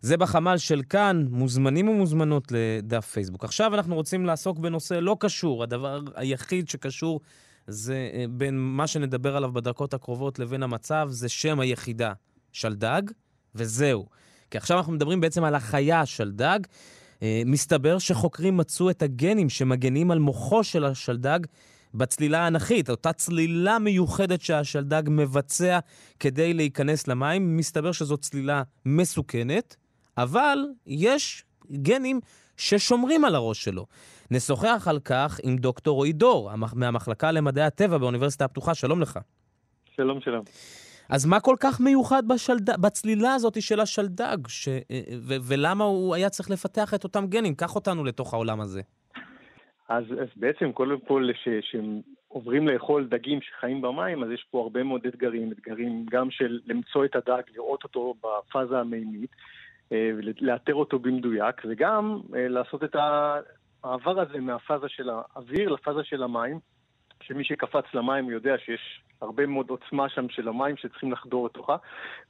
זה 0.02 0.18
בחמ"ל 0.18 0.58
של 0.58 0.82
כאן, 0.90 1.26
מוזמנים 1.30 1.88
ומוזמנות 1.88 2.52
לדף 2.52 3.06
פייסבוק. 3.06 3.44
עכשיו 3.44 3.76
אנחנו 3.76 3.96
רוצים 3.96 4.26
לעסוק 4.26 4.60
בנושא 4.60 4.94
לא 4.94 5.18
קשור. 5.20 5.64
הדבר 5.64 6.02
היחיד 6.16 6.70
שקשור 6.70 7.20
זה 7.68 8.10
בין 8.30 8.58
מה 8.58 8.88
שנדבר 8.88 9.36
עליו 9.36 9.52
בדקות 9.54 9.94
הקרובות 9.94 10.40
לבין 10.40 10.64
המצב, 10.64 11.08
זה 11.12 11.30
שם 11.30 11.60
היחידה, 11.60 12.14
שלדג, 12.52 13.02
וזהו. 13.56 14.08
כי 14.52 14.58
עכשיו 14.58 14.78
אנחנו 14.78 14.94
מדברים 14.94 15.22
בעצם 15.22 15.44
על 15.44 15.56
החיה 15.56 16.02
השלדג. 16.02 16.60
אה, 17.22 17.42
מסתבר 17.46 18.00
שחוקרים 18.00 18.58
מצאו 18.58 18.90
את 18.90 19.02
הגנים 19.02 19.50
שמגנים 19.50 20.12
על 20.12 20.20
מוחו 20.20 20.64
של 20.64 20.86
השלדג 20.86 21.40
בצלילה 21.94 22.40
האנכית, 22.40 22.90
אותה 22.90 23.14
צלילה 23.14 23.80
מיוחדת 23.80 24.42
שהשלדג 24.42 25.04
מבצע 25.08 25.80
כדי 26.20 26.54
להיכנס 26.54 27.08
למים. 27.08 27.58
מסתבר 27.58 27.92
שזו 27.92 28.18
צלילה 28.18 28.64
מסוכנת, 28.86 29.76
אבל 30.18 30.58
יש 30.88 31.46
גנים 31.72 32.20
ששומרים 32.58 33.26
על 33.26 33.36
הראש 33.36 33.64
שלו. 33.64 33.86
נשוחח 34.32 34.88
על 34.90 35.00
כך 35.00 35.40
עם 35.44 35.58
דוקטור 35.58 35.96
רועי 35.96 36.14
דור, 36.14 36.52
מהמחלקה 36.74 37.32
למדעי 37.32 37.64
הטבע 37.64 37.98
באוניברסיטה 37.98 38.46
הפתוחה. 38.46 38.76
שלום 38.76 39.02
לך. 39.02 39.20
שלום, 39.96 40.22
שלום. 40.22 40.44
אז 41.10 41.26
מה 41.26 41.40
כל 41.40 41.56
כך 41.60 41.80
מיוחד 41.80 42.28
בשלד... 42.28 42.82
בצלילה 42.82 43.34
הזאת 43.34 43.62
של 43.62 43.80
השלדג, 43.80 44.38
ש... 44.48 44.68
ו... 45.22 45.36
ולמה 45.44 45.84
הוא 45.84 46.16
היה 46.16 46.30
צריך 46.30 46.50
לפתח 46.50 46.94
את 46.94 47.04
אותם 47.04 47.28
גנים? 47.28 47.56
קח 47.56 47.76
אותנו 47.76 48.04
לתוך 48.04 48.34
העולם 48.34 48.62
הזה. 48.62 48.82
אז, 49.90 50.04
אז 50.22 50.28
בעצם 50.36 50.72
קודם 50.72 51.00
כל, 51.00 51.30
כשהם 51.62 52.02
עוברים 52.28 52.68
לאכול 52.68 53.08
דגים 53.08 53.42
שחיים 53.42 53.82
במים, 53.82 54.24
אז 54.24 54.32
יש 54.32 54.46
פה 54.52 54.62
הרבה 54.62 54.84
מאוד 54.84 55.06
אתגרים, 55.06 55.52
אתגרים 55.52 56.06
גם 56.10 56.32
של 56.32 56.60
למצוא 56.66 57.06
את 57.06 57.16
הדג, 57.16 57.42
לראות 57.56 57.84
אותו 57.84 58.14
בפאזה 58.24 58.80
המימית, 58.80 59.30
אה, 59.92 60.12
ולאתר 60.18 60.76
אותו 60.76 61.00
במדויק, 61.00 61.62
וגם 61.70 62.20
אה, 62.36 62.48
לעשות 62.48 62.84
את 62.84 62.96
המעבר 62.96 64.20
הזה 64.20 64.40
מהפאזה 64.40 64.90
של 64.90 65.10
האוויר 65.10 65.70
לפאזה 65.70 66.04
של 66.04 66.24
המים, 66.24 66.60
שמי 67.24 67.44
שקפץ 67.44 67.86
למים 67.94 68.30
יודע 68.30 68.56
שיש 68.58 69.02
הרבה 69.22 69.46
מאוד 69.46 69.70
עוצמה 69.70 70.10
שם 70.10 70.30
של 70.30 70.48
המים 70.48 70.78
שצריכים 70.78 71.12
לחדור 71.12 71.46
לתוכה, 71.46 71.76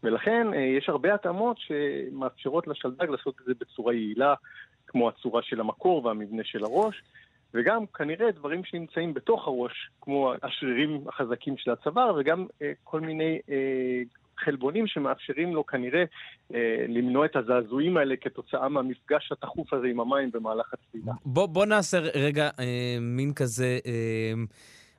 ולכן 0.04 0.54
אה, 0.54 0.60
יש 0.60 0.89
הרבה 0.89 1.13
התאמות 1.13 1.58
שמאפשרות 1.60 2.68
לשלדג 2.68 3.10
לעשות 3.10 3.36
את 3.42 3.46
זה 3.46 3.54
בצורה 3.60 3.94
יעילה, 3.94 4.34
כמו 4.88 5.10
הצורה 5.10 5.42
של 5.42 5.60
המקור 5.60 6.06
והמבנה 6.06 6.44
של 6.44 6.63
הראש, 6.63 7.04
וגם 7.54 7.86
כנראה 7.86 8.32
דברים 8.32 8.63
שנמצאים 8.63 9.13
בתוך 9.13 9.48
הראש, 9.48 9.89
כמו 10.02 10.34
השרירים 10.44 11.04
החזקים 11.08 11.58
של 11.58 11.72
הצוואר, 11.72 12.16
וגם 12.20 12.46
אה, 12.62 12.72
כל 12.84 13.00
מיני 13.02 13.39
אה, 13.50 14.02
חלבונים 14.38 14.88
שמאפשרים 14.88 15.54
לו 15.56 15.66
כנראה 15.66 16.04
אה, 16.54 16.86
למנוע 16.88 17.26
את 17.26 17.36
הזעזועים 17.36 17.98
האלה 17.98 18.16
כתוצאה 18.22 18.70
מהמפגש 18.70 19.32
התכוף 19.32 19.74
הזה 19.74 19.88
עם 19.88 20.00
המים 20.00 20.32
במהלך 20.34 20.74
הצלילה. 20.74 21.13
בוא, 21.26 21.46
בוא 21.46 21.66
נעשה 21.66 22.00
רגע 22.00 22.50
אה, 22.60 22.98
מין 23.02 23.34
כזה... 23.34 23.80
אה... 23.86 24.34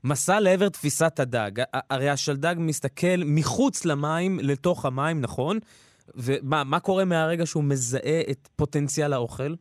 מסע 0.06 0.40
לעבר 0.40 0.68
תפיסת 0.68 1.20
הדג. 1.20 1.50
הרי 1.90 2.08
השלדג 2.08 2.54
מסתכל 2.58 3.16
מחוץ 3.26 3.84
למים, 3.84 4.38
לתוך 4.42 4.84
המים, 4.84 5.20
נכון? 5.20 5.58
ומה 6.14 6.64
מה 6.64 6.80
קורה 6.80 7.04
מהרגע 7.04 7.46
שהוא 7.46 7.64
מזהה 7.64 8.20
את 8.30 8.48
פוטנציאל 8.56 9.12
האוכל? 9.12 9.54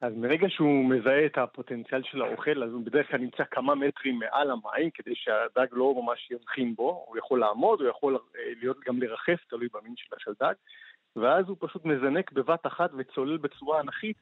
אז 0.00 0.12
מרגע 0.16 0.46
שהוא 0.50 0.84
מזהה 0.84 1.26
את 1.26 1.38
הפוטנציאל 1.38 2.02
של 2.02 2.22
האוכל, 2.22 2.62
אז 2.62 2.72
הוא 2.72 2.84
בדרך 2.84 3.10
כלל 3.10 3.20
נמצא 3.20 3.42
כמה 3.50 3.74
מטרים 3.74 4.18
מעל 4.18 4.50
המים, 4.50 4.90
כדי 4.94 5.14
שהדג 5.14 5.66
לא 5.72 5.94
ממש 6.02 6.30
יבחין 6.30 6.74
בו, 6.74 7.04
הוא 7.08 7.18
יכול 7.18 7.40
לעמוד, 7.40 7.80
הוא 7.80 7.88
יכול 7.88 8.14
אה, 8.14 8.40
להיות 8.60 8.76
גם 8.86 9.02
לרחף, 9.02 9.38
תלוי 9.50 9.68
במין 9.74 9.94
של 9.96 10.16
השלדג, 10.16 10.54
ואז 11.16 11.44
הוא 11.48 11.56
פשוט 11.60 11.84
מזנק 11.84 12.32
בבת 12.32 12.66
אחת 12.66 12.90
וצולל 12.98 13.36
בצורה 13.36 13.80
אנכית 13.80 14.16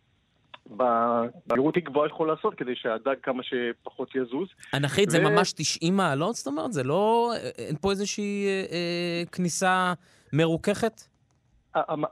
במהירות 0.71 1.75
היא 1.75 1.85
גבוהה 1.85 2.07
יכול 2.07 2.29
לעשות 2.29 2.55
כדי 2.55 2.77
שהדג 2.77 3.15
כמה 3.23 3.43
שפחות 3.43 4.15
יזוז. 4.15 4.49
אנכית 4.75 5.09
ו... 5.09 5.11
זה 5.11 5.21
ממש 5.21 5.53
90 5.53 5.97
מעלות? 5.97 6.35
זאת 6.35 6.47
אומרת, 6.47 6.73
זה 6.73 6.83
לא... 6.85 7.33
אין 7.59 7.77
פה 7.81 7.91
איזושהי 7.91 8.47
אה, 8.47 8.65
אה, 8.73 9.23
כניסה 9.33 9.93
מרוככת? 10.33 11.16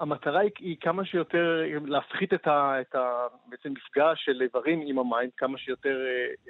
המטרה 0.00 0.40
היא, 0.40 0.50
היא 0.58 0.76
כמה 0.80 1.04
שיותר 1.04 1.62
להפחית 1.86 2.34
את, 2.34 2.46
ה, 2.46 2.80
את 2.80 2.94
ה, 2.94 3.26
בעצם 3.46 3.72
מפגש 3.72 4.24
של 4.24 4.42
איברים 4.42 4.82
עם 4.86 4.98
המים, 4.98 5.30
כמה 5.36 5.58
שיותר 5.58 5.98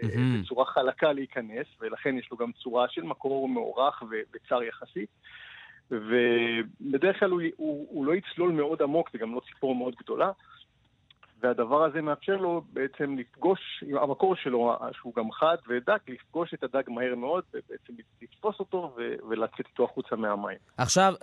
mm-hmm. 0.00 0.18
בצורה 0.42 0.64
חלקה 0.64 1.12
להיכנס, 1.12 1.66
ולכן 1.80 2.18
יש 2.18 2.28
לו 2.30 2.36
גם 2.36 2.52
צורה 2.52 2.88
של 2.88 3.02
מקור 3.02 3.48
מוערך 3.48 4.02
וצר 4.32 4.62
יחסית. 4.62 5.08
ובדרך 5.90 7.20
כלל 7.20 7.30
הוא, 7.30 7.42
הוא, 7.56 7.86
הוא 7.90 8.06
לא 8.06 8.12
יצלול 8.14 8.52
מאוד 8.52 8.82
עמוק, 8.82 9.10
זה 9.12 9.18
גם 9.18 9.34
לא 9.34 9.40
ציפור 9.40 9.74
מאוד 9.74 9.94
גדולה. 9.94 10.30
והדבר 11.44 11.84
הזה 11.84 12.02
מאפשר 12.02 12.36
לו 12.36 12.62
בעצם 12.72 13.16
לפגוש, 13.18 13.84
המקור 14.02 14.36
שלו, 14.36 14.76
שהוא 14.92 15.12
גם 15.16 15.32
חד 15.32 15.56
ודק, 15.68 16.00
לפגוש 16.08 16.54
את 16.54 16.64
הדג 16.64 16.82
מהר 16.90 17.14
מאוד, 17.14 17.44
ובעצם 17.54 17.92
לתפוס 18.22 18.58
אותו 18.58 18.96
ולצאת 19.28 19.66
איתו 19.68 19.84
החוצה 19.84 20.16
מהמים. 20.16 20.58
עכשיו, 20.76 21.14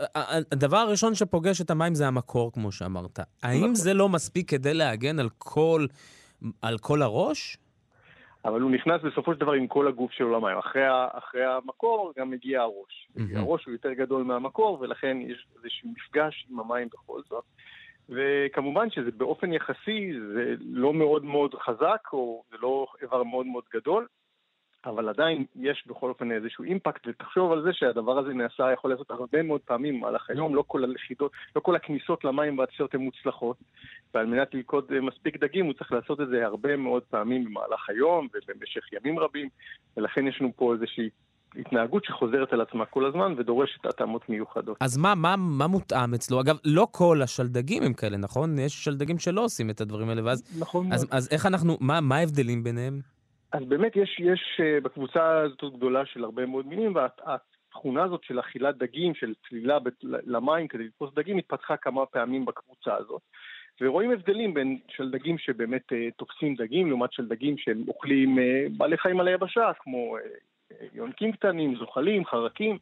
הדבר 0.52 0.78
הראשון 0.78 1.16
שפוגש 1.16 1.62
את 1.62 1.72
המים 1.72 1.96
זה 1.96 2.08
המקור, 2.08 2.52
כמו 2.52 2.72
שאמרת. 2.72 3.20
האם 3.44 3.58
נכון. 3.58 3.76
זה 3.76 3.94
לא 3.94 4.10
מספיק 4.10 4.50
כדי 4.50 4.74
להגן 4.74 5.20
על 5.20 5.30
כל, 5.38 5.86
על 6.62 6.78
כל 6.78 7.02
הראש? 7.02 7.58
אבל 8.46 8.62
הוא 8.62 8.72
נכנס 8.72 9.02
בסופו 9.02 9.34
של 9.34 9.40
דבר 9.40 9.52
עם 9.52 9.68
כל 9.68 9.88
הגוף 9.88 10.12
שלו 10.12 10.40
למים. 10.40 10.58
אחרי, 10.58 10.82
אחרי 11.12 11.46
המקור 11.46 12.14
גם 12.18 12.30
מגיע 12.30 12.62
הראש. 12.62 13.08
Mm-hmm. 13.18 13.40
הראש 13.40 13.66
הוא 13.66 13.72
יותר 13.72 13.94
גדול 13.94 14.24
מהמקור, 14.24 14.78
ולכן 14.82 15.18
יש 15.22 15.48
איזשהו 15.58 15.90
מפגש 15.90 16.48
עם 16.50 16.60
המים 16.60 16.88
בכל 16.94 17.22
זאת. 17.30 17.44
וכמובן 18.12 18.90
שזה 18.90 19.12
באופן 19.12 19.54
יחסי, 19.54 20.14
זה 20.34 20.56
לא 20.60 20.94
מאוד 20.94 21.26
מאוד 21.26 21.56
חזק, 21.56 22.08
או 22.14 22.44
זה 22.52 22.58
לא 22.62 22.88
איבר 23.02 23.24
מאוד 23.24 23.46
מאוד 23.46 23.64
גדול, 23.74 24.08
אבל 24.86 25.10
עדיין 25.10 25.46
יש 25.56 25.84
בכל 25.88 26.10
אופן 26.10 26.32
איזשהו 26.32 26.64
אימפקט, 26.64 27.08
ותחשוב 27.08 27.52
על 27.52 27.62
זה 27.64 27.74
שהדבר 27.74 28.20
הזה 28.20 28.34
נעשה, 28.34 28.72
יכול 28.72 28.92
לעשות 28.92 29.12
הרבה 29.12 29.44
מאוד 29.44 29.62
פעמים 29.62 29.96
במהלך 29.96 30.30
היום, 30.30 30.56
לא 30.56 30.64
כל 30.68 30.84
הלכידות, 30.84 31.32
לא 31.56 31.62
כל 31.62 31.76
הכניסות 31.76 32.24
למים 32.24 32.58
והציות 32.58 32.94
הן 32.94 33.02
מוצלחות, 33.02 33.58
ועל 34.14 34.26
מנת 34.26 34.54
ללכוד 34.54 35.00
מספיק 35.00 35.38
דגים 35.38 35.66
הוא 35.66 35.74
צריך 35.74 35.92
לעשות 35.92 36.22
את 36.22 36.28
זה 36.28 36.46
הרבה 36.46 36.78
מאוד 36.78 37.04
פעמים 37.04 37.46
במהלך 37.46 37.90
היום 37.90 38.28
ובמשך 38.34 38.94
ימים 38.94 39.20
רבים, 39.20 39.50
ולכן 39.98 40.28
יש 40.28 40.42
לנו 40.42 40.52
פה 40.56 40.74
איזושהי 40.74 41.10
התנהגות 41.56 42.06
שחוזרת 42.06 42.54
על 42.54 42.62
עצמה 42.62 42.86
כל 42.86 43.06
הזמן 43.06 43.34
ודורשת 43.38 43.86
התאמות 43.86 44.30
מיוחדות. 44.30 44.78
אז 44.80 44.98
מה, 44.98 45.16
מה, 45.16 45.36
מה 45.38 45.68
מותאם 45.68 46.14
אצלו? 46.14 46.42
אגב, 46.42 46.58
לא 46.66 46.88
כל 46.92 47.22
השלדגים 47.24 47.84
הם 47.84 47.94
כאלה, 47.94 48.18
נכון? 48.18 48.60
יש 48.60 48.84
שלדגים 48.84 49.20
שלא 49.20 49.44
עושים 49.44 49.70
את 49.70 49.82
הדברים 49.82 50.10
האלה, 50.10 50.26
ואז... 50.26 50.60
נכון. 50.60 50.94
אז, 50.94 51.08
אז 51.12 51.30
איך 51.32 51.46
אנחנו, 51.46 51.78
מה, 51.80 52.02
מה 52.02 52.16
ההבדלים 52.16 52.64
ביניהם? 52.64 53.00
אז 53.52 53.64
באמת 53.68 53.96
יש, 53.96 54.20
יש 54.20 54.62
אה, 54.64 54.82
בקבוצה 54.84 55.40
הזאת 55.40 55.74
גדולה 55.74 56.06
של 56.06 56.24
הרבה 56.24 56.46
מאוד 56.46 56.68
מינים, 56.68 56.96
והתכונה 56.96 58.04
הזאת 58.04 58.24
של 58.24 58.40
אכילת 58.40 58.78
דגים, 58.78 59.16
של 59.16 59.34
צלילה 59.50 59.78
למים 60.04 60.68
כדי 60.68 60.84
לתפוס 60.84 61.14
דגים, 61.16 61.38
התפתחה 61.38 61.78
כמה 61.78 62.06
פעמים 62.06 62.46
בקבוצה 62.46 62.96
הזאת. 62.96 63.22
ורואים 63.82 64.12
הבדלים 64.12 64.54
בין 64.54 64.80
שלדגים 64.88 65.38
שבאמת 65.38 65.82
uh, 65.92 65.96
תופסים 66.18 66.56
דגים, 66.56 66.88
לעומת 66.88 67.14
שלדגים 67.14 67.58
שהם 67.58 67.84
אוכלים 67.88 68.38
uh, 68.38 68.42
בעלי 68.78 68.98
חיים 68.98 69.20
על 69.20 69.28
היבשה, 69.28 69.72
כמו 69.80 70.18
uh, 70.18 70.22
יונקים 70.94 71.32
קטנים, 71.32 71.76
זוחלים, 71.76 72.26
חרקים. 72.26 72.78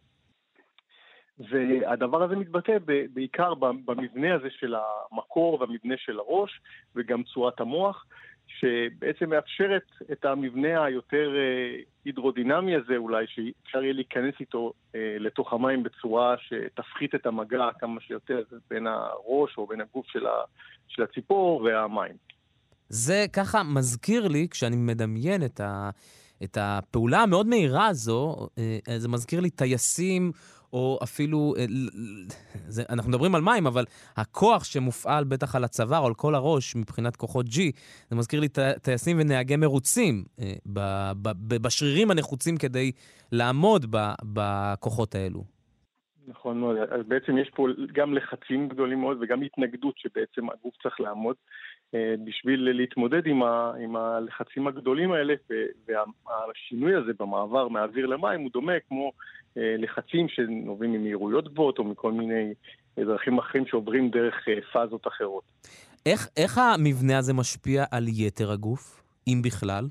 והדבר 1.40 2.24
הזה 2.24 2.36
מתבטא 2.36 2.78
בעיקר 3.14 3.54
במבנה 3.86 4.36
הזה 4.36 4.48
של 4.60 4.76
המקור 5.12 5.62
והמבנה 5.62 5.96
של 5.98 6.20
הראש 6.20 6.62
וגם 6.96 7.24
צורת 7.24 7.60
המוח, 7.60 8.06
שבעצם 8.48 9.30
מאפשרת 9.30 9.86
את 10.12 10.26
המבנה 10.26 10.84
היותר 10.84 11.36
אה, 11.36 11.82
הידרודינמי 12.06 12.76
הזה 12.76 12.98
אולי, 12.98 13.26
שאפשר 13.28 13.84
יהיה 13.84 13.94
להיכנס 13.94 14.34
איתו 14.40 14.74
אה, 14.96 15.16
לתוך 15.20 15.54
המים 15.54 15.84
בצורה 15.84 16.36
שתפחית 16.38 17.16
את 17.16 17.26
המגע 17.26 17.68
כמה 17.80 18.02
שיותר 18.02 18.44
בין 18.70 18.88
הראש 18.88 19.58
או 19.58 19.68
בין 19.68 19.82
הגוף 19.82 20.06
של, 20.88 21.04
הציפור 21.04 21.62
והמים. 21.62 22.16
זה 22.90 23.26
ככה 23.34 23.64
מזכיר 23.64 24.28
לי, 24.28 24.48
כשאני 24.52 24.76
מדמיין 24.76 25.46
את 25.46 25.60
ה... 25.60 25.90
את 26.44 26.58
הפעולה 26.62 27.20
המאוד 27.20 27.48
מהירה 27.48 27.88
הזו, 27.88 28.48
אה, 28.58 29.00
זה 29.00 29.08
מזכיר 29.08 29.40
לי 29.40 29.50
טייסים 29.50 30.32
או 30.74 31.00
אפילו, 31.04 31.54
אה, 31.58 31.66
זה, 32.68 32.84
אנחנו 32.90 33.10
מדברים 33.10 33.36
על 33.36 33.42
מים, 33.42 33.68
אבל 33.68 33.86
הכוח 34.18 34.64
שמופעל 34.64 35.24
בטח 35.24 35.56
על 35.56 35.64
הצוואר 35.64 36.00
או 36.00 36.08
על 36.08 36.14
כל 36.14 36.36
הראש 36.36 36.76
מבחינת 36.76 37.16
כוחות 37.16 37.46
G, 37.46 37.60
זה 38.10 38.16
מזכיר 38.16 38.40
לי 38.40 38.48
טייסים 38.82 39.18
ונהגי 39.20 39.56
מרוצים 39.56 40.24
אה, 40.40 40.54
בשרירים 41.62 42.12
הנחוצים 42.12 42.58
כדי 42.58 42.92
לעמוד 43.32 43.86
בכוחות 44.24 45.16
האלו. 45.16 45.44
נכון 46.28 46.60
מאוד, 46.60 46.78
אז 46.78 47.02
בעצם 47.08 47.38
יש 47.38 47.50
פה 47.56 47.68
גם 47.94 48.14
לחצים 48.14 48.68
גדולים 48.68 49.00
מאוד 49.00 49.18
וגם 49.22 49.42
התנגדות 49.42 49.98
שבעצם 49.98 50.50
הגוף 50.50 50.74
צריך 50.84 51.00
לעמוד 51.00 51.36
אה, 51.36 51.69
בשביל 52.26 52.72
להתמודד 52.72 53.28
עם, 53.28 53.44
ה, 53.44 53.72
עם 53.80 53.96
הלחצים 53.96 54.68
הגדולים 54.68 55.12
האלה 55.12 55.34
והשינוי 55.88 56.96
הזה 56.96 57.12
במעבר 57.20 57.68
מאוויר 57.68 58.06
למים 58.06 58.42
הוא 58.42 58.50
דומה 58.54 58.74
כמו 58.88 59.12
אה, 59.58 59.76
לחצים 59.78 60.30
שנובעים 60.30 60.94
ממהירויות 60.94 61.54
גבוהות 61.54 61.80
או 61.80 61.84
מכל 61.84 62.12
מיני 62.12 62.54
דרכים 63.00 63.38
אחרים 63.38 63.66
שעוברים 63.68 64.10
דרך 64.10 64.36
אה, 64.48 64.54
פאזות 64.74 65.08
אחרות. 65.08 65.44
איך, 66.06 66.28
איך 66.38 66.58
המבנה 66.58 67.18
הזה 67.18 67.34
משפיע 67.34 67.84
על 67.92 68.08
יתר 68.08 68.52
הגוף, 68.52 69.04
אם 69.28 69.42
בכלל? 69.44 69.86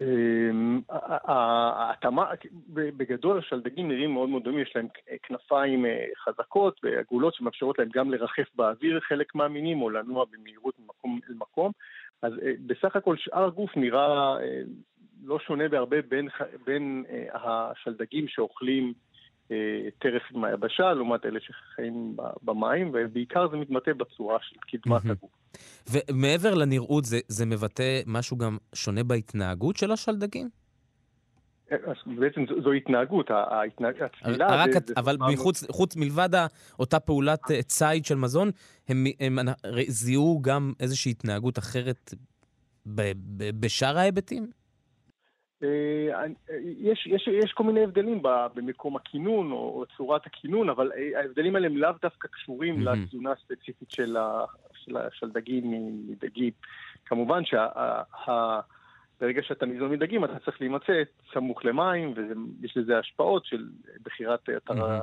אמ, 0.00 0.80
ההתאמה, 0.88 2.30
בגדול 2.68 3.38
השלדגים 3.38 3.88
נראים 3.88 4.12
מאוד 4.12 4.28
מאוד 4.28 4.44
דומים, 4.44 4.60
יש 4.60 4.72
להם 4.76 4.86
כנפיים 5.22 5.86
אה, 5.86 6.06
חזקות 6.24 6.80
ועגולות 6.82 7.34
שמאפשרות 7.34 7.78
להם 7.78 7.88
גם 7.94 8.10
לרחף 8.10 8.46
באוויר 8.56 9.00
חלק 9.00 9.34
מהמינים 9.34 9.82
או 9.82 9.90
לנוע 9.90 10.24
במהירות 10.32 10.74
ממקום 10.78 11.20
אל 11.30 11.34
מקום, 11.34 11.72
אז 12.22 12.32
אה, 12.42 12.52
בסך 12.66 12.96
הכל 12.96 13.16
שאר 13.16 13.44
הגוף 13.44 13.76
נראה 13.76 14.36
אה, 14.40 14.60
לא 15.24 15.38
שונה 15.38 15.68
בהרבה 15.68 16.02
בין, 16.02 16.28
בין 16.66 17.04
השלדגים 17.32 18.28
שאוכלים 18.28 18.92
טרף 19.98 20.22
מהיבשה 20.32 20.92
לעומת 20.92 21.26
אלה 21.26 21.40
שחיים 21.40 22.16
במים, 22.42 22.90
ובעיקר 22.94 23.48
זה 23.50 23.56
מתבטא 23.56 23.92
בצורה 23.92 24.38
של 24.42 24.56
קדמת 24.60 25.02
הגוף. 25.10 25.30
ומעבר 25.90 26.54
לנראות, 26.54 27.04
זה, 27.04 27.18
זה 27.28 27.46
מבטא 27.46 28.00
משהו 28.06 28.36
גם 28.36 28.56
שונה 28.74 29.04
בהתנהגות 29.04 29.76
של 29.76 29.92
השלדגים? 29.92 30.48
אז 31.70 31.96
בעצם 32.06 32.44
זו, 32.48 32.62
זו 32.62 32.72
התנהגות, 32.72 33.30
ההתנהג, 33.30 34.02
התפילה... 34.02 34.46
רק, 34.50 34.70
זה, 34.72 34.94
אבל 34.96 35.16
זה 35.28 35.34
מחוץ, 35.34 35.70
חוץ 35.70 35.96
מלבד 35.96 36.28
אותה 36.78 37.00
פעולת 37.00 37.50
אה, 37.50 37.62
ציד 37.62 38.04
של 38.04 38.14
מזון, 38.14 38.50
הם, 38.88 39.04
הם, 39.20 39.38
הם 39.38 39.54
זיהו 39.88 40.42
גם 40.42 40.72
איזושהי 40.80 41.10
התנהגות 41.10 41.58
אחרת 41.58 42.14
ב, 42.86 43.12
ב, 43.36 43.60
בשאר 43.60 43.98
ההיבטים? 43.98 44.50
אה, 45.62 46.24
יש, 46.78 47.06
יש, 47.06 47.28
יש 47.28 47.52
כל 47.52 47.64
מיני 47.64 47.84
הבדלים 47.84 48.22
במקום 48.54 48.96
הכינון 48.96 49.52
או 49.52 49.84
צורת 49.96 50.26
הכינון, 50.26 50.68
אבל 50.68 50.92
אה, 50.96 51.20
ההבדלים 51.20 51.54
האלה 51.56 51.66
הם 51.66 51.76
לאו 51.76 51.90
דווקא 52.02 52.28
קשורים 52.28 52.88
mm-hmm. 52.88 52.90
לתזונה 52.90 53.32
הספציפית 53.32 53.90
של, 53.90 54.16
ה, 54.16 54.44
של, 54.72 54.96
של 55.12 55.30
דגים 55.30 55.70
מדגים. 56.08 56.52
כמובן 57.06 57.42
שברגע 59.16 59.42
שאתה 59.42 59.66
ניזון 59.66 59.90
מדגים 59.90 60.24
אתה 60.24 60.38
צריך 60.44 60.60
להימצא 60.60 60.92
סמוך 61.32 61.64
למים, 61.64 62.14
ויש 62.16 62.76
לזה 62.76 62.98
השפעות 62.98 63.44
של 63.44 63.68
בחירת 64.04 64.48
אתר 64.56 64.84
ה... 64.84 65.00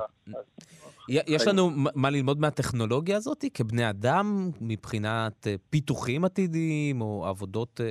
יש 1.08 1.46
לנו 1.46 1.70
מה 1.94 2.10
ללמוד 2.10 2.40
מהטכנולוגיה 2.40 3.16
הזאת 3.16 3.44
כבני 3.54 3.90
אדם, 3.90 4.50
מבחינת 4.60 5.46
אה, 5.46 5.54
פיתוחים 5.70 6.24
עתידיים 6.24 7.00
או 7.00 7.26
עבודות 7.26 7.80
אה, 7.80 7.90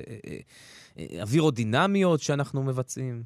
אה, 0.97 1.21
אווירודינמיות 1.21 2.19
שאנחנו 2.19 2.63
מבצעים? 2.63 3.23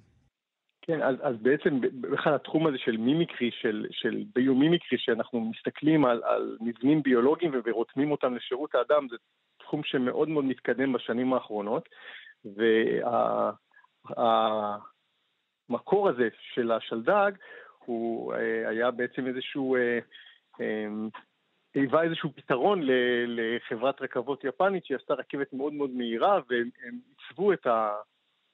כן, 0.81 1.01
אז, 1.01 1.15
אז 1.21 1.35
בעצם 1.41 1.81
בכלל 2.01 2.35
התחום 2.35 2.67
הזה 2.67 2.77
של 2.77 2.97
מימיקרי, 2.97 3.49
של, 3.61 3.85
של 3.91 4.23
ביומימיקרי, 4.35 4.97
שאנחנו 4.97 5.51
מסתכלים 5.51 6.05
על, 6.05 6.21
על 6.23 6.57
מבנים 6.61 7.03
ביולוגיים 7.03 7.51
ורותמים 7.65 8.11
אותם 8.11 8.35
לשירות 8.35 8.75
האדם, 8.75 9.07
זה 9.09 9.15
תחום 9.59 9.81
שמאוד 9.83 10.29
מאוד 10.29 10.45
מתקדם 10.45 10.93
בשנים 10.93 11.33
האחרונות, 11.33 11.89
והמקור 12.55 13.53
וה, 16.03 16.09
הזה 16.09 16.27
של 16.53 16.71
השלדג 16.71 17.31
הוא 17.87 18.33
אה, 18.33 18.69
היה 18.69 18.91
בעצם 18.91 19.27
איזשהו, 19.27 19.75
אה, 19.75 19.99
אה, 20.61 20.87
היווה 21.73 22.03
איזשהו 22.03 22.29
פתרון 22.35 22.81
לחברת 23.27 24.01
רכבות 24.01 24.43
יפנית 24.43 24.85
שעשתה 24.85 25.13
רכבת 25.13 25.53
מאוד 25.53 25.73
מאוד 25.73 25.89
מהירה 25.89 26.39
והם 26.49 26.69
עיצבו 27.09 27.53
את, 27.53 27.67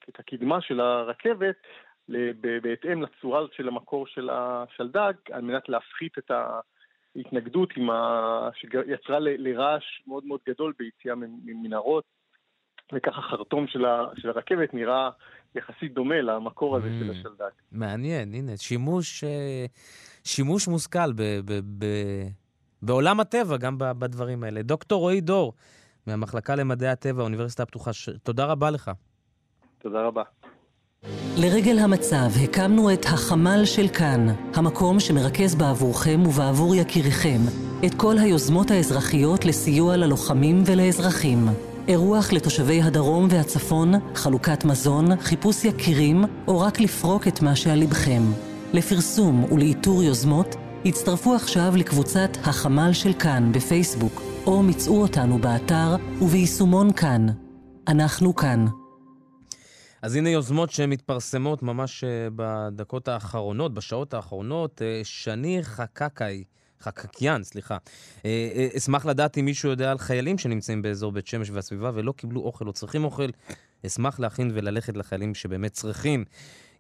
את 0.10 0.20
הקדמה 0.20 0.62
של 0.62 0.80
הרכבת 0.80 1.56
בהתאם 2.62 3.02
לצורה 3.02 3.41
של 3.52 3.68
המקור 3.68 4.08
של 4.08 4.30
השלדג, 4.30 5.14
על 5.32 5.41
מנת 5.41 5.70
להפחית 5.70 6.18
את 6.18 6.32
ההתנגדות 7.16 7.70
ה... 7.89 8.50
שיצרה 8.54 9.20
לרעש 9.20 10.02
מאוד 10.08 10.26
מאוד 10.26 10.39
גדול 10.48 10.74
ביציאה 10.80 11.16
ממנהרות, 11.16 12.04
וככה 12.94 13.22
חרטום 13.22 13.68
של, 13.68 13.86
ה... 13.86 14.06
של 14.18 14.30
הרכבת 14.30 14.74
נראה 14.74 15.10
יחסית 15.56 15.94
דומה 15.94 16.22
למקור 16.22 16.78
הזה 16.78 16.90
של 17.00 17.10
mm. 17.10 17.12
השלדג. 17.12 17.50
מעניין, 17.72 18.34
הנה, 18.34 18.58
שימוש, 18.58 19.24
אה, 19.24 19.66
שימוש 20.24 20.68
מושכל 20.68 21.14
ב... 21.14 21.22
ב... 21.46 21.60
ב... 21.78 21.86
בעולם 22.82 23.20
הטבע, 23.20 23.58
גם 23.58 23.76
בדברים 23.78 24.44
האלה. 24.44 24.62
דוקטור 24.62 25.00
רועי 25.00 25.22
דור, 25.22 25.54
מהמחלקה 26.08 26.56
למדעי 26.56 26.90
הטבע, 26.90 27.22
האוניברסיטה 27.22 27.64
הפתוחה, 27.64 27.94
ש... 27.94 28.10
תודה 28.24 28.46
רבה 28.46 28.72
לך. 28.72 28.92
תודה 29.80 30.02
רבה. 30.02 30.24
לרגל 31.38 31.80
המצב 31.80 32.30
הקמנו 32.44 32.94
את 32.94 33.06
החמ"ל 33.06 33.66
של 33.66 33.88
כאן, 33.88 34.28
המקום 34.56 35.00
שמרכז 35.00 35.56
בעבורכם 35.56 36.20
ובעבור 36.26 36.76
יקיריכם 36.76 37.40
את 37.86 37.92
כל 37.98 38.16
היוזמות 38.18 38.72
האזרחיות 38.72 39.46
לסיוע 39.46 39.98
ללוחמים 39.98 40.64
ולאזרחים. 40.68 41.72
אירוח 41.88 42.34
לתושבי 42.34 42.82
הדרום 42.82 43.28
והצפון, 43.32 44.16
חלוקת 44.16 44.66
מזון, 44.66 45.20
חיפוש 45.20 45.66
יקירים, 45.66 46.24
או 46.48 46.60
רק 46.60 46.80
לפרוק 46.80 47.28
את 47.28 47.42
מה 47.42 47.56
שעל 47.56 47.80
לבכם. 47.80 48.22
לפרסום 48.74 49.44
ולאיתור 49.54 50.04
יוזמות, 50.04 50.56
הצטרפו 50.86 51.36
עכשיו 51.36 51.74
לקבוצת 51.78 52.30
החמ"ל 52.44 52.94
של 52.94 53.14
כאן 53.14 53.52
בפייסבוק, 53.52 54.22
או 54.46 54.64
מצאו 54.64 55.02
אותנו 55.02 55.38
באתר 55.38 55.96
וביישומון 56.22 56.94
כאן. 56.94 57.28
אנחנו 57.88 58.36
כאן. 58.36 58.66
אז 60.02 60.16
הנה 60.16 60.30
יוזמות 60.30 60.72
שמתפרסמות 60.72 61.64
ממש 61.64 62.04
אה, 62.04 62.28
בדקות 62.36 63.08
האחרונות, 63.08 63.74
בשעות 63.74 64.14
האחרונות. 64.14 64.82
אה, 64.82 65.02
שני 65.04 65.60
חקקאי, 65.64 66.44
חקקיאן, 66.92 67.44
סליחה. 67.44 67.78
אה, 68.26 68.68
אשמח 68.78 69.06
לדעת 69.06 69.38
אם 69.38 69.46
מישהו 69.46 69.70
יודע 69.70 69.92
על 69.92 69.98
חיילים 69.98 70.38
שנמצאים 70.38 70.82
באזור 70.82 71.12
בית 71.12 71.28
שמש 71.28 71.50
והסביבה 71.50 71.92
ולא 71.94 72.12
קיבלו 72.12 72.42
אוכל 72.42 72.68
או 72.68 72.74
צריכים 72.74 73.04
אוכל. 73.04 73.30
אשמח 73.86 74.20
להכין 74.20 74.52
וללכת 74.54 74.98
לחיילים 74.98 75.36
שבאמת 75.36 75.72
צריכים. 75.72 76.26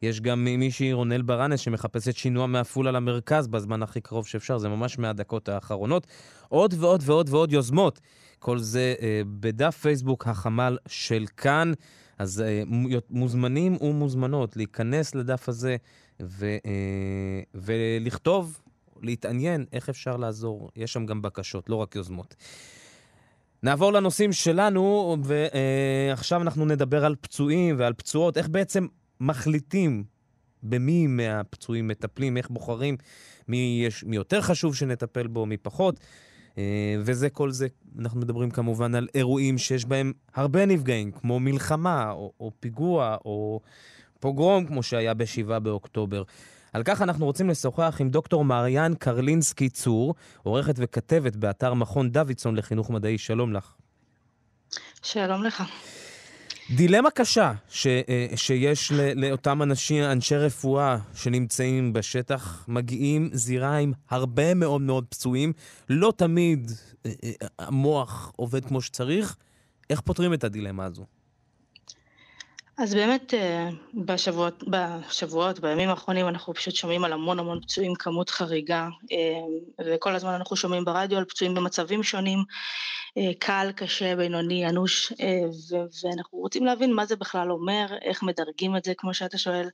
יש 0.01 0.21
גם 0.21 0.43
מישהי, 0.43 0.93
רונל 0.93 1.21
ברנס, 1.21 1.59
שמחפשת 1.59 2.15
שינוע 2.15 2.47
מעפולה 2.47 2.91
למרכז 2.91 3.47
בזמן 3.47 3.83
הכי 3.83 4.01
קרוב 4.01 4.27
שאפשר, 4.27 4.57
זה 4.57 4.69
ממש 4.69 4.99
מהדקות 4.99 5.49
האחרונות. 5.49 6.07
עוד 6.49 6.73
ועוד 6.79 7.03
ועוד 7.05 7.29
ועוד 7.29 7.53
יוזמות. 7.53 7.99
כל 8.39 8.59
זה 8.59 8.95
אה, 9.01 9.21
בדף 9.39 9.77
פייסבוק 9.77 10.27
החמ"ל 10.27 10.77
של 10.87 11.25
כאן. 11.37 11.73
אז 12.19 12.41
אה, 12.41 12.63
מוזמנים 13.09 13.77
ומוזמנות 13.81 14.57
להיכנס 14.57 15.15
לדף 15.15 15.49
הזה 15.49 15.75
ו, 16.21 16.45
אה, 16.65 17.41
ולכתוב, 17.55 18.61
להתעניין 19.03 19.65
איך 19.73 19.89
אפשר 19.89 20.17
לעזור. 20.17 20.69
יש 20.75 20.93
שם 20.93 21.05
גם 21.05 21.21
בקשות, 21.21 21.69
לא 21.69 21.75
רק 21.75 21.95
יוזמות. 21.95 22.35
נעבור 23.63 23.93
לנושאים 23.93 24.33
שלנו, 24.33 25.17
ועכשיו 25.23 26.39
אה, 26.39 26.43
אנחנו 26.43 26.65
נדבר 26.65 27.05
על 27.05 27.15
פצועים 27.21 27.75
ועל 27.79 27.93
פצועות, 27.93 28.37
איך 28.37 28.49
בעצם 28.49 28.87
מחליטים 29.19 30.03
במי 30.63 31.07
מהפצועים 31.07 31.87
מטפלים, 31.87 32.37
איך 32.37 32.49
בוחרים 32.49 32.97
מי, 33.47 33.83
יש, 33.87 34.03
מי 34.03 34.15
יותר 34.15 34.41
חשוב 34.41 34.75
שנטפל 34.75 35.27
בו, 35.27 35.45
מי 35.45 35.57
פחות. 35.57 35.99
אה, 36.57 36.95
וזה 36.99 37.29
כל 37.29 37.51
זה, 37.51 37.67
אנחנו 37.99 38.19
מדברים 38.19 38.51
כמובן 38.51 38.95
על 38.95 39.07
אירועים 39.15 39.57
שיש 39.57 39.85
בהם 39.85 40.13
הרבה 40.35 40.65
נפגעים, 40.65 41.11
כמו 41.11 41.39
מלחמה, 41.39 42.11
או, 42.11 42.33
או 42.39 42.51
פיגוע, 42.59 43.17
או 43.25 43.59
פוגרום, 44.19 44.65
כמו 44.65 44.83
שהיה 44.83 45.13
ב-7 45.13 45.59
באוקטובר. 45.59 46.23
על 46.73 46.83
כך 46.83 47.01
אנחנו 47.01 47.25
רוצים 47.25 47.49
לשוחח 47.49 47.97
עם 47.99 48.09
דוקטור 48.09 48.45
מריאן 48.45 48.93
קרלינסקי 48.99 49.69
צור, 49.69 50.15
עורכת 50.43 50.75
וכתבת 50.77 51.35
באתר 51.35 51.73
מכון 51.73 52.11
דוידסון 52.11 52.55
לחינוך 52.55 52.89
מדעי. 52.89 53.17
שלום 53.17 53.53
לך. 53.53 53.73
שלום 55.01 55.43
לך. 55.43 55.63
דילמה 56.75 57.11
קשה 57.11 57.53
ש, 57.69 57.87
אה, 57.87 58.27
שיש 58.35 58.91
לאותם 59.15 59.61
אנשים, 59.61 60.03
אנשי 60.03 60.35
רפואה 60.35 60.97
שנמצאים 61.15 61.93
בשטח, 61.93 62.65
מגיעים 62.67 63.29
זירה 63.33 63.77
עם 63.77 63.93
הרבה 64.09 64.53
מאוד 64.53 64.81
מאוד 64.81 65.05
פצועים, 65.09 65.53
לא 65.89 66.13
תמיד 66.17 66.71
אה, 67.05 67.11
אה, 67.23 67.47
המוח 67.59 68.31
עובד 68.35 68.65
כמו 68.65 68.81
שצריך. 68.81 69.35
איך 69.89 70.01
פותרים 70.01 70.33
את 70.33 70.43
הדילמה 70.43 70.85
הזו? 70.85 71.05
אז 72.83 72.93
באמת 72.93 73.33
אה, 73.33 73.69
בשבועות, 73.93 74.63
בשבועות, 74.67 75.59
בימים 75.59 75.89
האחרונים 75.89 76.27
אנחנו 76.27 76.53
פשוט 76.53 76.75
שומעים 76.75 77.03
על 77.03 77.13
המון 77.13 77.39
המון 77.39 77.61
פצועים, 77.61 77.95
כמות 77.95 78.29
חריגה, 78.29 78.87
אה, 79.11 79.85
וכל 79.85 80.15
הזמן 80.15 80.33
אנחנו 80.33 80.55
שומעים 80.55 80.85
ברדיו 80.85 81.17
על 81.17 81.25
פצועים 81.25 81.53
במצבים 81.53 82.03
שונים, 82.03 82.39
אה, 83.17 83.31
קל, 83.39 83.71
קשה, 83.75 84.15
בינוני, 84.15 84.67
אנוש, 84.69 85.13
ואנחנו 86.03 86.37
רוצים 86.37 86.65
להבין 86.65 86.93
מה 86.93 87.05
זה 87.05 87.15
בכלל 87.15 87.51
אומר, 87.51 87.85
איך 88.01 88.23
מדרגים 88.23 88.75
את 88.77 88.83
זה, 88.83 88.93
כמו 88.97 89.13
שאתה 89.13 89.37
שואל, 89.37 89.69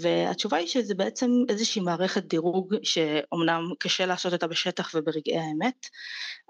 והתשובה 0.00 0.56
היא 0.56 0.66
שזה 0.66 0.94
בעצם 0.94 1.30
איזושהי 1.48 1.82
מערכת 1.82 2.24
דירוג 2.24 2.74
שאומנם 2.82 3.62
קשה 3.78 4.06
לעשות 4.06 4.32
אותה 4.32 4.46
בשטח 4.46 4.90
וברגעי 4.94 5.38
האמת, 5.38 5.86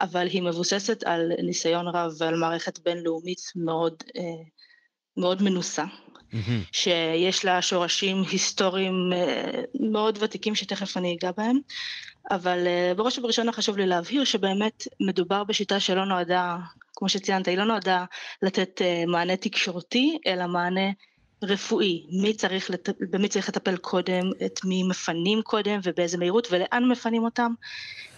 אבל 0.01 0.27
היא 0.27 0.43
מבוססת 0.43 1.03
על 1.05 1.33
ניסיון 1.43 1.89
רב 1.89 2.13
ועל 2.19 2.37
מערכת 2.37 2.79
בינלאומית 2.79 3.41
מאוד 3.57 3.95
מאוד 5.19 5.43
מנוסה, 5.43 5.85
mm-hmm. 5.85 6.37
שיש 6.73 7.45
לה 7.45 7.63
שורשים 7.63 8.23
היסטוריים 8.31 9.11
אה, 9.13 9.63
מאוד 9.81 10.19
ותיקים 10.21 10.55
שתכף 10.55 10.97
אני 10.97 11.17
אגע 11.21 11.31
בהם, 11.37 11.59
אבל 12.31 12.67
אה, 12.67 12.93
בראש 12.97 13.19
ובראשונה 13.19 13.53
חשוב 13.53 13.77
לי 13.77 13.87
להבהיר 13.87 14.25
שבאמת 14.25 14.87
מדובר 15.01 15.45
בשיטה 15.45 15.81
שלא 15.81 16.05
נועדה, 16.05 16.57
כמו 16.97 17.09
שציינת, 17.09 17.49
היא 17.49 17.59
לא 17.59 17.65
נועדה 17.65 18.05
לתת 18.43 18.83
אה, 18.83 19.05
מענה 19.07 19.37
תקשורתי, 19.37 20.19
אלא 20.27 20.47
מענה 20.47 20.91
רפואי, 21.43 22.07
מי 22.23 22.35
צריך, 22.35 22.71
לט... 22.71 22.89
במי 23.11 23.29
צריך 23.29 23.49
לטפל 23.49 23.77
קודם, 23.77 24.31
את 24.47 24.61
מי 24.65 24.83
מפנים 24.83 25.43
קודם 25.43 25.81
ובאיזה 25.85 26.19
מהירות 26.19 26.49
ולאן 26.51 26.85
מפנים 26.89 27.25
אותם. 27.25 27.53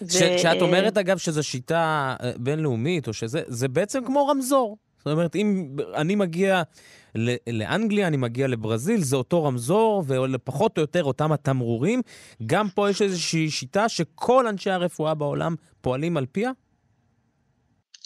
כשאת 0.09 0.63
ו... 0.63 0.65
אומרת 0.65 0.97
אגב 0.97 1.19
שזו 1.19 1.43
שיטה 1.43 2.17
בינלאומית, 2.37 3.09
או 3.09 3.13
שזה, 3.13 3.43
זה 3.47 3.69
בעצם 3.69 4.05
כמו 4.05 4.27
רמזור. 4.27 4.77
זאת 5.05 5.13
אומרת, 5.13 5.37
אם 5.37 5.77
אני 5.95 6.15
מגיע 6.15 6.63
לאנגליה, 7.47 8.07
אני 8.07 8.17
מגיע 8.17 8.47
לברזיל, 8.47 9.03
זה 9.03 9.17
אותו 9.17 9.45
רמזור, 9.45 10.05
ולפחות 10.07 10.79
או 10.79 10.81
יותר 10.81 11.05
אותם 11.05 11.33
התמרורים. 11.33 12.03
גם 12.47 12.69
פה 12.69 12.91
יש 12.91 13.03
איזושהי 13.03 13.51
שיטה 13.51 13.89
שכל 13.89 14.47
אנשי 14.47 14.71
הרפואה 14.71 15.15
בעולם 15.15 15.55
פועלים 15.81 16.17
על 16.17 16.27
פיה? 16.33 16.51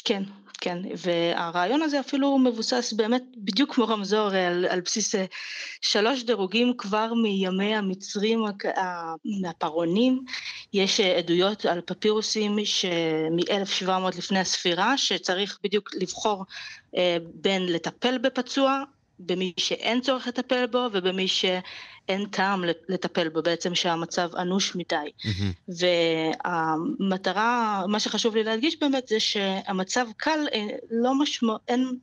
כן, 0.05 0.23
כן, 0.65 0.79
והרעיון 0.97 1.83
הזה 1.83 2.01
אפילו 2.01 2.39
מבוסס 2.39 2.93
באמת 2.97 3.23
בדיוק 3.37 3.75
כמו 3.75 3.89
רמזור 3.89 4.27
על, 4.27 4.67
על 4.71 4.81
בסיס 4.81 5.15
אה, 5.15 5.25
שלוש 5.81 6.23
דירוגים 6.23 6.73
כבר 6.79 7.15
מימי 7.15 7.75
המצרים 7.75 8.45
מהפרעונים, 9.25 10.25
יש 10.73 11.01
אה, 11.01 11.19
עדויות 11.19 11.67
על 11.67 11.81
פפירוסים 11.81 12.57
מ-1700 12.57 14.19
לפני 14.19 14.39
הספירה, 14.39 14.99
שצריך 14.99 15.59
בדיוק 15.63 15.91
לבחור 15.95 16.45
אה, 16.97 17.17
בין 17.35 17.67
לטפל 17.67 18.19
בפצוע, 18.19 18.83
במי 19.19 19.53
שאין 19.57 20.01
צורך 20.01 20.27
לטפל 20.27 20.67
בו 20.67 20.87
ובמי 20.93 21.29
ש... 21.29 21.45
אין 22.09 22.27
טעם 22.27 22.65
לטפל 22.89 23.29
בו 23.29 23.43
בעצם 23.43 23.75
שהמצב 23.75 24.37
אנוש 24.37 24.77
מדי. 24.77 25.11
Mm-hmm. 25.19 25.75
והמטרה, 26.45 27.85
מה 27.89 28.01
שחשוב 28.01 28.37
לי 28.37 28.45
להדגיש 28.45 28.81
באמת 28.81 29.09
זה 29.09 29.21
שהמצב 29.21 30.07
קל, 30.17 30.47
אה, 30.55 30.67
לא 30.91 31.15
משמעות, 31.15 31.61
אין, 31.69 31.99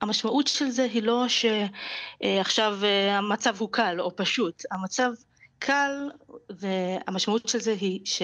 המשמעות 0.00 0.46
של 0.46 0.68
זה 0.68 0.82
היא 0.82 1.02
לא 1.02 1.24
שעכשיו 1.28 2.78
אה, 2.82 3.18
המצב 3.18 3.56
הוא 3.58 3.68
קל 3.72 4.00
או 4.00 4.16
פשוט, 4.16 4.62
המצב 4.70 5.10
קל 5.58 6.10
והמשמעות 6.50 7.48
של 7.48 7.60
זה 7.60 7.76
היא 7.80 8.00
ש... 8.04 8.22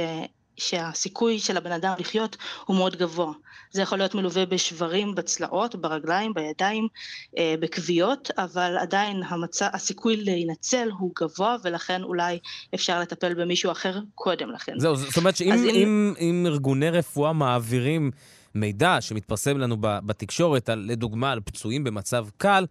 שהסיכוי 0.58 1.38
של 1.38 1.56
הבן 1.56 1.72
אדם 1.72 1.92
לחיות 1.98 2.36
הוא 2.66 2.76
מאוד 2.76 2.96
גבוה. 2.96 3.32
זה 3.70 3.82
יכול 3.82 3.98
להיות 3.98 4.14
מלווה 4.14 4.46
בשברים 4.46 5.14
בצלעות, 5.14 5.74
ברגליים, 5.74 6.34
בידיים, 6.34 6.88
אה, 7.38 7.54
בכוויות, 7.60 8.30
אבל 8.38 8.76
עדיין 8.78 9.22
המצא, 9.28 9.68
הסיכוי 9.72 10.16
להינצל 10.16 10.88
הוא 10.98 11.12
גבוה, 11.20 11.56
ולכן 11.64 12.02
אולי 12.02 12.38
אפשר 12.74 13.00
לטפל 13.00 13.34
במישהו 13.34 13.72
אחר 13.72 13.98
קודם 14.14 14.50
לכן. 14.50 14.72
זהו, 14.78 14.96
זאת 14.96 15.16
אומרת 15.16 15.36
שאם 15.36 15.52
אם, 15.52 15.68
אם, 15.74 16.14
אם 16.20 16.44
ארגוני 16.46 16.90
רפואה 16.90 17.32
מעבירים 17.32 18.10
מידע 18.54 18.96
שמתפרסם 19.00 19.58
לנו 19.58 19.76
בתקשורת, 19.80 20.68
על, 20.68 20.84
לדוגמה 20.88 21.32
על 21.32 21.40
פצועים 21.40 21.84
במצב 21.84 22.26
קל, 22.36 22.66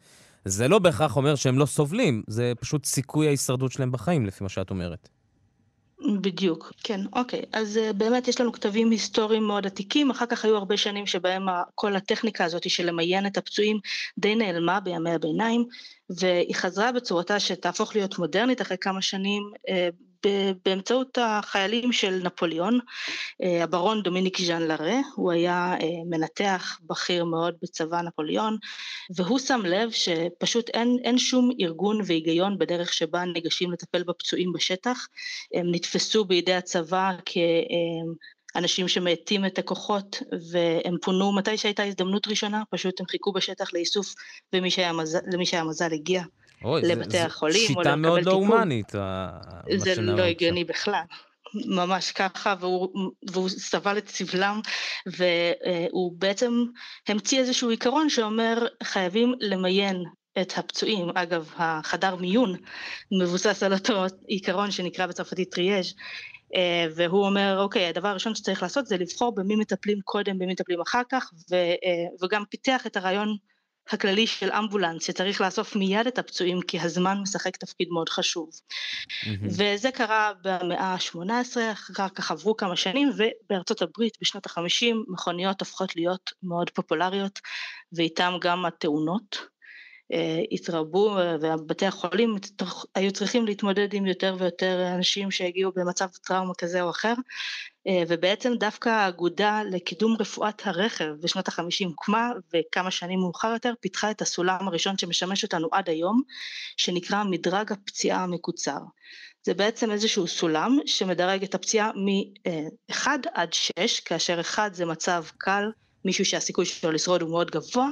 זה 0.45 0.67
לא 0.67 0.79
בהכרח 0.79 1.15
אומר 1.15 1.35
שהם 1.35 1.57
לא 1.57 1.65
סובלים, 1.65 2.23
זה 2.27 2.53
פשוט 2.59 2.85
סיכוי 2.85 3.27
ההישרדות 3.27 3.71
שלהם 3.71 3.91
בחיים, 3.91 4.25
לפי 4.25 4.43
מה 4.43 4.49
שאת 4.49 4.69
אומרת. 4.69 5.09
בדיוק, 6.21 6.73
כן, 6.83 7.01
אוקיי. 7.13 7.41
אז 7.53 7.77
uh, 7.77 7.93
באמת 7.93 8.27
יש 8.27 8.41
לנו 8.41 8.51
כתבים 8.51 8.91
היסטוריים 8.91 9.43
מאוד 9.43 9.65
עתיקים, 9.65 10.11
אחר 10.11 10.25
כך 10.25 10.45
היו 10.45 10.55
הרבה 10.57 10.77
שנים 10.77 11.05
שבהם 11.05 11.45
כל 11.75 11.95
הטכניקה 11.95 12.45
הזאת 12.45 12.69
של 12.69 12.85
למיין 12.85 13.25
את 13.27 13.37
הפצועים 13.37 13.79
די 14.17 14.35
נעלמה 14.35 14.79
בימי 14.79 15.11
הביניים, 15.11 15.65
והיא 16.09 16.55
חזרה 16.55 16.91
בצורתה 16.91 17.39
שתהפוך 17.39 17.95
להיות 17.95 18.19
מודרנית 18.19 18.61
אחרי 18.61 18.77
כמה 18.77 19.01
שנים 19.01 19.43
uh, 19.69 19.71
באמצעות 20.65 21.17
החיילים 21.21 21.91
של 21.91 22.19
נפוליאון, 22.23 22.79
אה, 23.43 23.63
הברון 23.63 24.03
דומיניק 24.03 24.41
ז'אן 24.41 24.61
לארה, 24.61 24.97
הוא 25.15 25.31
היה 25.31 25.75
אה, 25.81 25.87
מנתח 26.09 26.79
בכיר 26.83 27.25
מאוד 27.25 27.55
בצבא 27.61 28.01
נפוליאון, 28.01 28.57
והוא 29.15 29.39
שם 29.39 29.61
לב 29.65 29.91
שפשוט 29.91 30.69
אין, 30.69 30.97
אין 31.03 31.17
שום 31.17 31.49
ארגון 31.59 32.01
והיגיון 32.05 32.57
בדרך 32.57 32.93
שבה 32.93 33.25
ניגשים 33.25 33.71
לטפל 33.71 34.03
בפצועים 34.03 34.53
בשטח, 34.53 35.07
הם 35.53 35.71
נתפסו 35.71 36.25
בידי 36.25 36.53
הצבא 36.53 37.11
כ... 37.25 37.37
אנשים 38.55 38.87
שמאטים 38.87 39.45
את 39.45 39.59
הכוחות 39.59 40.21
והם 40.51 40.95
פונו 41.01 41.35
מתי 41.35 41.57
שהייתה 41.57 41.83
הזדמנות 41.83 42.27
ראשונה, 42.27 42.63
פשוט 42.69 42.99
הם 42.99 43.07
חיכו 43.07 43.31
בשטח 43.31 43.73
לאיסוף 43.73 44.13
ומי 44.53 44.71
שהיה 44.71 44.93
מזל, 44.93 45.19
למי 45.33 45.45
שהיה 45.45 45.63
מזל 45.63 45.93
הגיע. 45.93 46.23
אוי, 46.63 46.81
לבתי 46.81 47.09
זה, 47.09 47.25
החולים, 47.25 47.75
או 47.75 47.81
לקבל 47.81 47.83
טיפול. 47.83 47.83
שיטה 47.83 47.95
מאוד 47.95 48.25
לא 48.25 48.31
הומנית. 48.31 48.91
זה 49.77 50.01
לא 50.01 50.23
הגיוני 50.23 50.63
בכלל. 50.63 51.01
ממש 51.65 52.11
ככה, 52.11 52.55
והוא, 52.59 52.89
והוא 53.31 53.49
סבל 53.49 53.97
את 53.97 54.09
סבלם, 54.09 54.61
והוא 55.05 56.13
בעצם 56.17 56.63
המציא 57.07 57.39
איזשהו 57.39 57.69
עיקרון 57.69 58.09
שאומר 58.09 58.67
חייבים 58.83 59.33
למיין 59.39 60.03
את 60.41 60.57
הפצועים. 60.57 61.09
אגב, 61.15 61.53
החדר 61.57 62.15
מיון 62.15 62.55
מבוסס 63.21 63.63
על 63.63 63.73
אותו 63.73 64.05
עיקרון 64.27 64.71
שנקרא 64.71 65.05
בצרפתית 65.05 65.51
טריאז', 65.51 65.93
והוא 66.95 67.25
אומר, 67.25 67.59
אוקיי, 67.59 67.85
הדבר 67.85 68.07
הראשון 68.07 68.35
שצריך 68.35 68.63
לעשות 68.63 68.85
זה 68.85 68.97
לבחור 68.97 69.35
במי 69.35 69.55
מטפלים 69.55 69.99
קודם, 70.03 70.39
במי 70.39 70.51
מטפלים 70.51 70.81
אחר 70.81 71.01
כך, 71.11 71.31
וגם 72.23 72.43
פיתח 72.49 72.87
את 72.87 72.97
הרעיון 72.97 73.37
הכללי 73.89 74.27
של 74.27 74.51
אמבולנס 74.51 75.03
שצריך 75.03 75.41
לאסוף 75.41 75.75
מיד 75.75 76.07
את 76.07 76.19
הפצועים 76.19 76.61
כי 76.61 76.79
הזמן 76.79 77.17
משחק 77.21 77.57
תפקיד 77.57 77.87
מאוד 77.91 78.09
חשוב. 78.09 78.49
Mm-hmm. 78.49 79.27
וזה 79.43 79.91
קרה 79.91 80.31
במאה 80.41 80.83
ה-18, 80.83 81.57
אחר 81.71 82.09
כך 82.15 82.31
עברו 82.31 82.57
כמה 82.57 82.75
שנים 82.75 83.09
ובארצות 83.17 83.81
הברית 83.81 84.17
בשנות 84.21 84.45
ה-50 84.47 84.95
מכוניות 85.07 85.59
הופכות 85.59 85.95
להיות 85.95 86.31
מאוד 86.43 86.69
פופולריות 86.69 87.39
ואיתם 87.93 88.33
גם 88.41 88.65
התאונות. 88.65 89.37
אה, 90.13 90.41
התרבו 90.51 91.17
ובתי 91.41 91.85
החולים 91.85 92.35
היו 92.95 93.11
צריכים 93.11 93.45
להתמודד 93.45 93.93
עם 93.93 94.05
יותר 94.05 94.35
ויותר 94.39 94.93
אנשים 94.95 95.31
שהגיעו 95.31 95.71
במצב 95.75 96.07
טראומה 96.07 96.53
כזה 96.57 96.81
או 96.81 96.89
אחר 96.89 97.13
אה, 97.13 97.15
ובעצם 98.07 98.53
דווקא 98.59 98.89
האגודה 98.89 99.61
לקידום 99.71 100.15
רפואת 100.19 100.67
הרכב 100.67 101.09
בשנות 101.21 101.47
החמישים 101.47 101.87
הוקמה 101.87 102.31
וכמה 102.53 102.91
שנים 102.91 103.19
מאוחר 103.19 103.47
יותר 103.47 103.73
פיתחה 103.81 104.11
את 104.11 104.21
הסולם 104.21 104.67
הראשון 104.67 104.97
שמשמש 104.97 105.43
אותנו 105.43 105.67
עד 105.71 105.89
היום 105.89 106.21
שנקרא 106.77 107.23
מדרג 107.23 107.71
הפציעה 107.71 108.23
המקוצר. 108.23 108.79
זה 109.43 109.53
בעצם 109.53 109.91
איזשהו 109.91 110.27
סולם 110.27 110.77
שמדרג 110.85 111.43
את 111.43 111.55
הפציעה 111.55 111.91
מ-1 111.95 113.07
עד 113.33 113.53
6 113.53 113.99
כאשר 113.99 114.39
1 114.39 114.73
זה 114.73 114.85
מצב 114.85 115.25
קל 115.37 115.63
מישהו 116.07 116.25
שהסיכוי 116.25 116.65
שלו 116.65 116.91
לשרוד 116.91 117.21
הוא 117.21 117.29
מאוד 117.29 117.51
גבוה, 117.51 117.87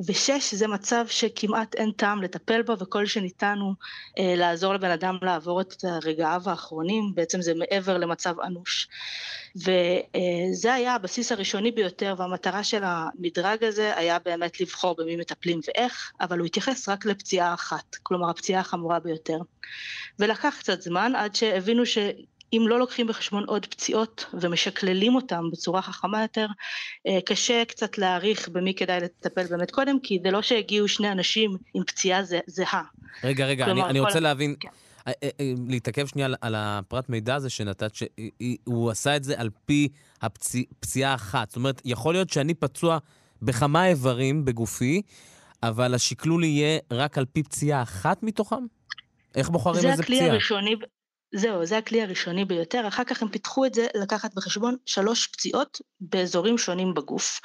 ושש 0.00 0.54
זה 0.54 0.68
מצב 0.68 1.04
שכמעט 1.08 1.74
אין 1.74 1.90
טעם 1.90 2.22
לטפל 2.22 2.62
בו 2.62 2.78
וכל 2.78 3.06
שניתן 3.06 3.58
הוא 3.60 3.74
אה, 4.18 4.34
לעזור 4.36 4.74
לבן 4.74 4.90
אדם 4.90 5.16
לעבור 5.22 5.60
את 5.60 5.84
רגעיו 6.04 6.42
האחרונים, 6.46 7.12
בעצם 7.14 7.42
זה 7.42 7.52
מעבר 7.54 7.98
למצב 7.98 8.40
אנוש. 8.40 8.88
וזה 9.56 10.74
היה 10.74 10.94
הבסיס 10.94 11.32
הראשוני 11.32 11.70
ביותר 11.70 12.14
והמטרה 12.18 12.64
של 12.64 12.82
המדרג 12.84 13.64
הזה 13.64 13.96
היה 13.96 14.18
באמת 14.18 14.60
לבחור 14.60 14.96
במי 14.98 15.16
מטפלים 15.16 15.60
ואיך, 15.66 16.12
אבל 16.20 16.38
הוא 16.38 16.46
התייחס 16.46 16.88
רק 16.88 17.06
לפציעה 17.06 17.54
אחת, 17.54 17.96
כלומר 18.02 18.30
הפציעה 18.30 18.60
החמורה 18.60 19.00
ביותר. 19.00 19.38
ולקח 20.18 20.54
קצת 20.58 20.82
זמן 20.82 21.12
עד 21.16 21.34
שהבינו 21.34 21.86
ש... 21.86 21.98
אם 22.52 22.64
לא 22.68 22.78
לוקחים 22.78 23.06
בחשבון 23.06 23.44
עוד 23.46 23.66
פציעות 23.66 24.26
ומשקללים 24.40 25.14
אותם 25.14 25.44
בצורה 25.52 25.82
חכמה 25.82 26.22
יותר, 26.22 26.46
אה, 27.06 27.18
קשה 27.26 27.64
קצת 27.64 27.98
להעריך 27.98 28.48
במי 28.48 28.74
כדאי 28.74 29.00
לטפל 29.00 29.46
באמת 29.46 29.70
קודם, 29.70 30.00
כי 30.02 30.18
זה 30.22 30.30
לא 30.30 30.42
שהגיעו 30.42 30.88
שני 30.88 31.12
אנשים 31.12 31.56
עם 31.74 31.84
פציעה 31.84 32.20
זהה. 32.46 32.82
רגע, 33.24 33.46
רגע, 33.46 33.64
אני, 33.64 33.82
אני 33.82 34.00
רוצה 34.00 34.20
להבין, 34.20 34.54
כן. 34.60 34.68
אה, 35.06 35.12
אה, 35.22 35.52
להתעכב 35.68 36.06
שנייה 36.06 36.28
על, 36.40 36.54
הפרט 36.58 37.08
מידע 37.08 37.34
הזה 37.34 37.50
שנתת, 37.50 37.92
שהוא 37.94 38.90
עשה 38.90 39.16
את 39.16 39.24
זה 39.24 39.40
על 39.40 39.50
פי 39.66 39.88
הפציעה 40.22 41.14
אחת. 41.14 41.50
זאת 41.50 41.56
אומרת, 41.56 41.82
יכול 41.84 42.14
להיות 42.14 42.30
שאני 42.30 42.54
פצוע 42.54 42.98
בכמה 43.42 43.86
איברים 43.86 44.44
בגופי, 44.44 45.02
אבל 45.62 45.94
השקלול 45.94 46.44
יהיה 46.44 46.78
רק 46.90 47.18
על 47.18 47.24
פי 47.24 47.42
פציעה 47.42 47.82
אחת 47.82 48.22
מתוכם? 48.22 48.66
איך 49.34 49.48
בוחרים 49.48 49.76
איזה 49.76 50.02
פציעה? 50.02 50.18
זה 50.18 50.24
הכלי 50.24 50.30
הראשוני, 50.30 50.76
זהו, 51.34 51.66
זה 51.66 51.78
הכלי 51.78 52.02
הראשוני 52.02 52.44
ביותר, 52.44 52.88
אחר 52.88 53.04
כך 53.04 53.22
הם 53.22 53.28
פיתחו 53.28 53.66
את 53.66 53.74
זה 53.74 53.86
לקחת 53.94 54.34
בחשבון 54.34 54.76
שלוש 54.86 55.26
פציעות 55.26 55.80
באזורים 56.00 56.58
שונים 56.58 56.94
בגוף. 56.94 57.40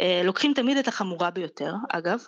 אה, 0.00 0.22
לוקחים 0.24 0.54
תמיד 0.54 0.76
את 0.76 0.88
החמורה 0.88 1.30
ביותר, 1.30 1.72
אגב, 1.90 2.20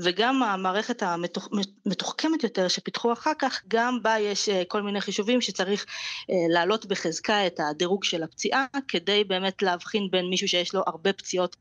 וגם 0.00 0.42
המערכת 0.42 1.02
המתוחכמת 1.02 2.42
יותר 2.44 2.68
שפיתחו 2.68 3.12
אחר 3.12 3.32
כך, 3.38 3.62
גם 3.68 4.02
בה 4.02 4.18
יש 4.18 4.48
אה, 4.48 4.62
כל 4.68 4.82
מיני 4.82 5.00
חישובים 5.00 5.40
שצריך 5.40 5.86
אה, 6.30 6.34
להעלות 6.48 6.86
בחזקה 6.86 7.46
את 7.46 7.60
הדירוג 7.70 8.04
של 8.04 8.22
הפציעה, 8.22 8.66
כדי 8.88 9.24
באמת 9.24 9.62
להבחין 9.62 10.08
בין 10.10 10.26
מישהו 10.30 10.48
שיש 10.48 10.74
לו 10.74 10.82
הרבה 10.86 11.12
פציעות 11.12 11.56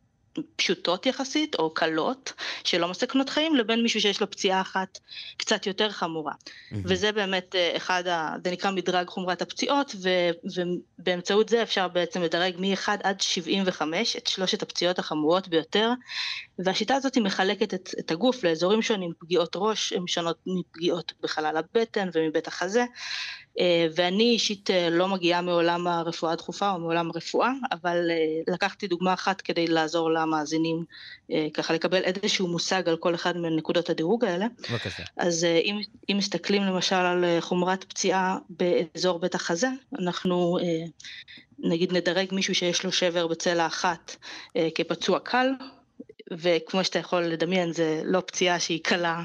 פשוטות 0.56 1.06
יחסית 1.06 1.56
או 1.56 1.74
קלות 1.74 2.34
שלא 2.64 2.88
מסכנות 2.88 3.30
חיים 3.30 3.56
לבין 3.56 3.84
מישהו 3.84 4.02
שיש 4.02 4.22
לו 4.22 4.32
פציעה 4.32 4.62
אחת 4.62 5.00
קצת 5.38 5.68
יותר 5.68 5.92
חמורה. 5.92 6.34
mm-hmm. 6.34 6.76
וזה 6.84 7.12
באמת 7.12 7.56
אה, 7.56 7.78
אחד, 7.78 8.08
ה, 8.08 8.36
זה 8.44 8.52
נקרא 8.52 8.72
מדרג 8.72 9.08
חומרת 9.08 9.42
הפציעות 9.42 9.96
ו, 10.04 10.10
ובאמצעות 11.00 11.50
זה 11.50 11.64
אפשר 11.64 11.88
בעצם 11.88 12.22
לדרג 12.22 12.56
מ-1 12.60 12.90
עד 13.04 13.22
75 13.22 14.16
את 14.16 14.28
שלושת 14.28 14.62
הפציעות 14.62 15.00
החמורות 15.00 15.48
ביותר. 15.48 15.90
והשיטה 16.60 16.96
הזאת 16.96 17.18
מחלקת 17.18 17.74
את, 17.74 17.90
את 18.00 18.12
הגוף 18.12 18.44
לאזורים 18.44 18.82
שונים 18.82 19.12
פגיעות 19.20 19.56
ראש 19.56 19.94
הן 19.94 20.08
שונות 20.08 20.38
מפגיעות 20.46 21.14
בחלל 21.22 21.58
הבטן 21.58 22.10
ומבית 22.14 22.48
החזה 22.48 22.86
ואני 23.96 24.24
אישית 24.24 24.70
אה, 24.72 24.90
לא 24.90 25.08
מגיעה 25.08 25.42
מעולם 25.42 25.88
הרפואה 25.88 26.32
הדחופה 26.32 26.72
או 26.72 26.80
מעולם 26.80 27.10
הרפואה, 27.10 27.52
אבל 27.72 28.12
אה, 28.12 28.54
לקחתי 28.54 28.88
דוגמה 28.88 29.14
אחת 29.14 29.42
כדי 29.42 29.68
לעזור 29.68 30.12
למאזינים 30.12 30.84
ככה 31.54 31.74
לקבל 31.74 32.02
איזשהו 32.02 32.48
מושג 32.48 32.90
על 32.90 32.98
כל 32.98 33.16
אחד 33.16 33.38
מנקודות 33.38 33.90
הדירוג 33.90 34.26
האלה. 34.26 34.46
בבקשה. 34.72 35.04
אז 35.18 35.44
אם, 35.44 35.80
אם 36.10 36.18
מסתכלים 36.18 36.64
למשל 36.64 36.96
על 36.96 37.26
חומרת 37.40 37.84
פציעה 37.84 38.38
באזור 38.50 39.20
בית 39.20 39.36
החזה, 39.36 39.68
אנחנו 40.00 40.58
נגיד 41.60 41.94
נדרג 41.94 42.28
מישהו 42.32 42.56
שיש 42.56 42.84
לו 42.84 42.92
שבר 42.92 43.28
בצלע 43.28 43.66
אחת 43.66 44.16
כפצוע 44.76 45.20
קל, 45.20 45.48
וכמו 46.32 46.84
שאתה 46.84 47.00
יכול 47.00 47.22
לדמיין 47.22 47.74
זה 47.74 48.02
לא 48.06 48.22
פציעה 48.26 48.60
שהיא 48.60 48.80
קלה 48.84 49.24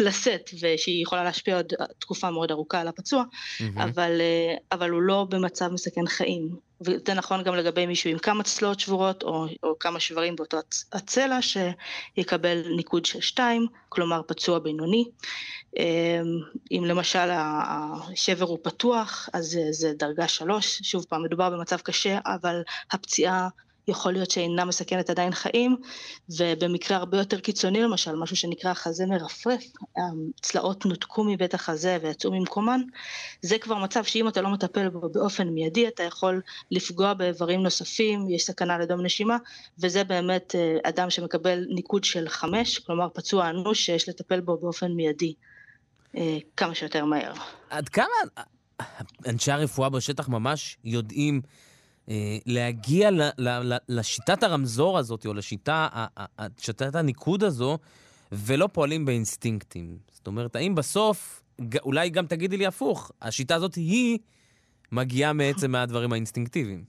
לשאת 0.00 0.50
ושהיא 0.60 1.02
יכולה 1.02 1.24
להשפיע 1.24 1.56
עוד 1.56 1.72
תקופה 1.98 2.30
מאוד 2.30 2.50
ארוכה 2.50 2.80
על 2.80 2.88
הפצוע, 2.88 3.22
mm-hmm. 3.22 3.64
אבל, 3.76 4.20
אה, 4.20 4.54
אבל 4.72 4.90
הוא 4.90 5.02
לא 5.02 5.26
במצב 5.30 5.68
מסכן 5.68 6.06
חיים. 6.06 6.66
וזה 6.80 7.14
נכון 7.14 7.42
גם 7.42 7.54
לגבי 7.54 7.86
מישהו 7.86 8.10
עם 8.10 8.18
כמה 8.18 8.42
צלעות 8.42 8.80
שבורות 8.80 9.22
או, 9.22 9.46
או 9.62 9.78
כמה 9.78 10.00
שברים 10.00 10.36
באותו 10.36 10.56
הצלע 10.92 11.38
שיקבל 11.42 12.62
ניקוד 12.76 13.04
של 13.04 13.20
שתיים, 13.20 13.66
כלומר 13.88 14.20
פצוע 14.26 14.58
בינוני. 14.58 15.04
אה, 15.78 16.20
אם 16.70 16.84
למשל 16.86 17.28
השבר 17.32 18.44
הוא 18.44 18.58
פתוח 18.62 19.28
אז 19.32 19.58
זה 19.70 19.92
דרגה 19.98 20.28
שלוש, 20.28 20.80
שוב 20.82 21.04
פעם 21.08 21.22
מדובר 21.22 21.50
במצב 21.50 21.76
קשה 21.76 22.18
אבל 22.26 22.62
הפציעה 22.90 23.48
יכול 23.88 24.12
להיות 24.12 24.30
שאינה 24.30 24.64
מסכנת 24.64 25.10
עדיין 25.10 25.32
חיים, 25.32 25.76
ובמקרה 26.30 26.96
הרבה 26.96 27.18
יותר 27.18 27.40
קיצוני 27.40 27.82
למשל, 27.82 28.16
משהו 28.16 28.36
שנקרא 28.36 28.74
חזה 28.74 29.06
מרפרף, 29.06 29.62
הצלעות 30.40 30.86
נותקו 30.86 31.24
מבית 31.24 31.54
החזה 31.54 31.98
ויצאו 32.02 32.32
ממקומן, 32.32 32.80
זה 33.42 33.58
כבר 33.58 33.78
מצב 33.78 34.04
שאם 34.04 34.28
אתה 34.28 34.40
לא 34.40 34.50
מטפל 34.50 34.88
בו 34.88 35.08
באופן 35.08 35.48
מיידי, 35.48 35.88
אתה 35.88 36.02
יכול 36.02 36.40
לפגוע 36.70 37.14
באיברים 37.14 37.62
נוספים, 37.62 38.30
יש 38.30 38.44
סכנה 38.44 38.78
לדום 38.78 39.00
נשימה, 39.00 39.36
וזה 39.78 40.04
באמת 40.04 40.54
אה, 40.54 40.76
אדם 40.88 41.10
שמקבל 41.10 41.64
ניקוד 41.68 42.04
של 42.04 42.28
חמש, 42.28 42.78
כלומר 42.78 43.08
פצוע 43.14 43.50
אנוש 43.50 43.86
שיש 43.86 44.08
לטפל 44.08 44.40
בו 44.40 44.56
באופן 44.56 44.92
מיידי. 44.92 45.34
אה, 46.16 46.38
כמה 46.56 46.74
שיותר 46.74 47.04
מהר. 47.04 47.32
עד 47.70 47.88
כמה 47.88 48.06
אנשי 49.26 49.52
הרפואה 49.52 49.88
בשטח 49.88 50.28
ממש 50.28 50.76
יודעים 50.84 51.40
אה, 51.44 51.75
להגיע 52.46 53.10
ל, 53.10 53.22
ל, 53.38 53.48
ל, 53.48 53.76
לשיטת 53.88 54.42
הרמזור 54.42 54.98
הזאת, 54.98 55.26
או 55.26 55.34
לשיטה, 55.34 55.88
שיטת 56.58 56.94
הניקוד 56.94 57.44
הזו, 57.44 57.78
ולא 58.32 58.68
פועלים 58.72 59.04
באינסטינקטים. 59.04 59.98
זאת 60.12 60.26
אומרת, 60.26 60.56
האם 60.56 60.74
בסוף, 60.74 61.42
אולי 61.82 62.10
גם 62.10 62.26
תגידי 62.26 62.56
לי 62.56 62.66
הפוך, 62.66 63.10
השיטה 63.22 63.54
הזאת 63.54 63.74
היא 63.74 64.18
מגיעה 64.92 65.32
מעצם 65.32 65.70
מהדברים 65.70 66.12
האינסטינקטיביים. 66.12 66.84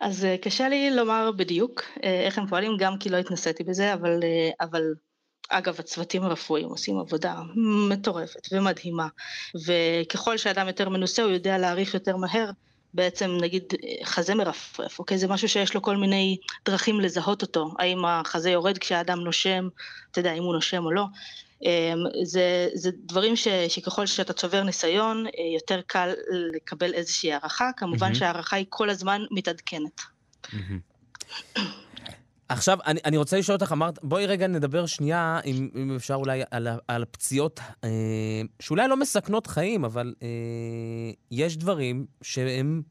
אז 0.00 0.24
אה, 0.24 0.36
קשה 0.42 0.68
לי 0.68 0.90
לומר 0.96 1.30
בדיוק 1.36 1.82
אה, 2.04 2.20
איך 2.26 2.38
הם 2.38 2.46
פועלים, 2.46 2.76
גם 2.78 2.98
כי 2.98 3.08
לא 3.08 3.16
התנסיתי 3.16 3.64
בזה, 3.64 3.94
אבל, 3.94 4.20
אבל 4.60 4.82
אגב, 5.48 5.76
הצוותים 5.78 6.22
הרפואיים 6.22 6.68
עושים 6.68 6.98
עבודה 6.98 7.40
מטורפת 7.90 8.52
ומדהימה, 8.52 9.08
וככל 9.66 10.36
שאדם 10.36 10.66
יותר 10.66 10.88
מנוסה 10.88 11.22
הוא 11.22 11.30
יודע 11.32 11.58
להעריך 11.58 11.94
יותר 11.94 12.16
מהר 12.16 12.50
בעצם 12.94 13.38
נגיד 13.40 13.64
חזה 14.04 14.34
מרפרף, 14.34 14.98
אוקיי? 14.98 15.18
זה 15.18 15.28
משהו 15.28 15.48
שיש 15.48 15.74
לו 15.74 15.82
כל 15.82 15.96
מיני 15.96 16.36
דרכים 16.64 17.00
לזהות 17.00 17.42
אותו, 17.42 17.70
האם 17.78 18.04
החזה 18.04 18.50
יורד 18.50 18.78
כשהאדם 18.78 19.20
נושם, 19.20 19.68
אתה 20.10 20.20
יודע, 20.20 20.32
אם 20.32 20.42
הוא 20.42 20.54
נושם 20.54 20.84
או 20.84 20.90
לא. 20.90 21.04
אמ, 21.62 22.04
זה, 22.22 22.68
זה 22.74 22.90
דברים 23.04 23.36
ש, 23.36 23.48
שככל 23.68 24.06
שאתה 24.06 24.32
צובר 24.32 24.62
ניסיון, 24.62 25.26
אה, 25.26 25.32
יותר 25.54 25.80
קל 25.86 26.12
לקבל 26.54 26.94
איזושהי 26.94 27.32
הערכה, 27.32 27.70
כמובן 27.76 28.12
mm-hmm. 28.12 28.14
שההערכה 28.14 28.56
היא 28.56 28.66
כל 28.68 28.90
הזמן 28.90 29.22
מתעדכנת. 29.30 30.00
Mm-hmm. 30.44 31.60
עכשיו, 32.50 32.78
אני, 32.86 33.00
אני 33.04 33.16
רוצה 33.16 33.38
לשאול 33.38 33.54
אותך, 33.54 33.72
אמרת, 33.72 33.98
בואי 34.02 34.26
רגע 34.26 34.46
נדבר 34.46 34.86
שנייה, 34.86 35.40
אם, 35.44 35.68
אם 35.74 35.96
אפשר 35.96 36.14
אולי, 36.14 36.42
על, 36.50 36.68
על 36.88 37.04
פציעות 37.10 37.60
אה, 37.84 37.88
שאולי 38.60 38.88
לא 38.88 38.96
מסכנות 38.96 39.46
חיים, 39.46 39.84
אבל 39.84 40.14
אה, 40.22 40.28
יש 41.30 41.56
דברים 41.56 42.06
שהם 42.22 42.82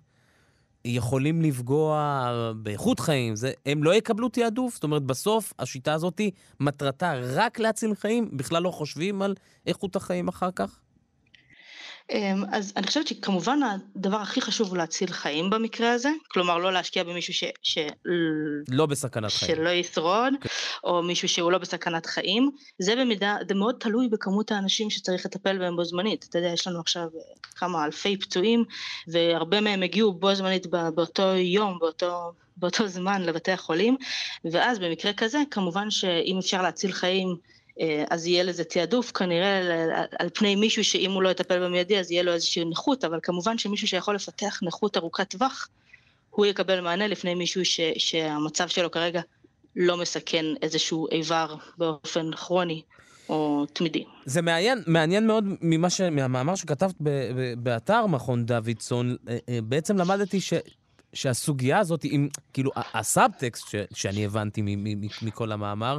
יכולים 0.86 1.42
לפגוע 1.42 2.32
באיכות 2.56 3.00
חיים, 3.00 3.36
זה, 3.36 3.52
הם 3.66 3.84
לא 3.84 3.96
יקבלו 3.96 4.30
תעדוף. 4.30 4.74
זאת 4.74 4.84
אומרת, 4.84 5.04
בסוף 5.04 5.54
השיטה 5.60 5.94
הזאת 5.94 6.22
מטרתה 6.60 7.14
רק 7.24 7.60
להציל 7.60 7.96
חיים, 7.96 8.30
בכלל 8.34 8.64
לא 8.64 8.72
חושבים 8.72 9.22
על 9.22 9.36
איכות 9.68 9.96
החיים 9.96 10.28
אחר 10.28 10.50
כך? 10.56 10.80
אמ, 12.12 12.44
אז 12.52 12.74
אני 12.76 12.88
חושבת 12.88 13.08
שכמובן 13.08 13.60
הדבר 13.96 14.18
הכי 14.18 14.42
חשוב 14.42 14.70
הוא 14.70 14.78
להציל 14.78 15.12
חיים 15.12 15.50
במקרה 15.50 15.92
הזה, 15.92 16.10
כלומר 16.32 16.58
לא 16.58 16.74
להשקיע 16.74 17.04
במישהו 17.04 17.34
ש... 17.34 17.44
ש... 17.62 17.78
לא 18.68 18.86
בסכנת 18.86 19.32
חיים. 19.32 19.56
שלא 19.56 19.70
ישרוד. 19.70 20.34
כן. 20.42 20.50
או 20.84 21.04
מישהו 21.04 21.30
שהוא 21.30 21.52
לא 21.52 21.58
בסכנת 21.58 22.06
חיים, 22.06 22.52
זה 22.80 22.96
במידה, 22.96 23.38
זה 23.48 23.54
מאוד 23.56 23.76
תלוי 23.80 24.08
בכמות 24.08 24.52
האנשים 24.52 24.90
שצריך 24.90 25.26
לטפל 25.26 25.58
בהם 25.58 25.76
בו 25.76 25.86
זמנית, 25.86 26.26
אתה 26.30 26.38
יודע, 26.38 26.48
יש 26.48 26.68
לנו 26.68 26.80
עכשיו 26.80 27.08
כמה 27.56 27.86
אלפי 27.86 28.18
פצועים, 28.18 28.64
והרבה 29.08 29.62
מהם 29.62 29.84
הגיעו 29.84 30.14
בו 30.14 30.36
זמנית 30.36 30.68
באותו 30.68 31.24
יום, 31.36 31.80
באותו... 31.80 32.32
באותו 32.58 32.88
זמן 32.88 33.22
לבתי 33.22 33.52
החולים, 33.52 33.98
ואז 34.52 34.80
במקרה 34.80 35.14
כזה, 35.14 35.42
כמובן 35.52 35.92
שאם 35.92 36.38
אפשר 36.40 36.62
להציל 36.62 36.92
חיים 36.92 37.36
אז 38.10 38.28
יהיה 38.28 38.44
לזה 38.44 38.64
תעדוף 38.64 39.12
כנראה 39.12 39.62
על 40.20 40.30
פני 40.34 40.56
מישהו 40.56 40.84
שאם 40.84 41.12
הוא 41.12 41.24
לא 41.24 41.30
יטפל 41.30 41.66
במיידי 41.66 42.00
אז 42.00 42.12
יהיה 42.12 42.24
לו 42.24 42.34
איזושהי 42.34 42.66
נכות, 42.66 43.04
אבל 43.04 43.20
כמובן 43.24 43.58
שמישהו 43.58 43.88
שיכול 43.88 44.16
לפתח 44.16 44.60
נכות 44.64 44.98
ארוכת 44.98 45.30
טווח, 45.30 45.68
הוא 46.30 46.46
יקבל 46.46 46.82
מענה 46.82 47.08
לפני 47.08 47.36
מישהו 47.36 47.66
ש, 47.66 47.80
שהמצב 47.98 48.68
שלו 48.68 48.92
כרגע 48.92 49.22
לא 49.76 49.98
מסכן 49.98 50.46
איזשהו 50.62 51.08
איבר 51.12 51.56
באופן 51.78 52.32
כרוני. 52.36 52.82
או 53.30 53.66
תמידי. 53.74 54.04
זה 54.26 54.42
מעניין, 54.42 54.84
מעניין 54.88 55.28
מאוד 55.28 55.46
ממה 55.62 55.90
ש... 55.90 56.02
מהמאמר 56.02 56.56
שכתבת 56.56 56.96
ב, 57.02 57.10
ב, 57.10 57.54
באתר 57.58 58.06
מכון 58.06 58.46
דוידסון, 58.46 59.16
אה, 59.30 59.38
אה, 59.50 59.60
בעצם 59.64 59.98
למדתי 59.98 60.42
ש, 60.42 60.54
שהסוגיה 61.14 61.80
הזאת, 61.80 62.02
עם, 62.04 62.30
כאילו, 62.54 62.72
הסאבטקסט 62.76 63.68
ש, 63.68 63.76
שאני 63.94 64.26
הבנתי 64.26 64.62
מכל 65.22 65.52
המאמר, 65.52 65.98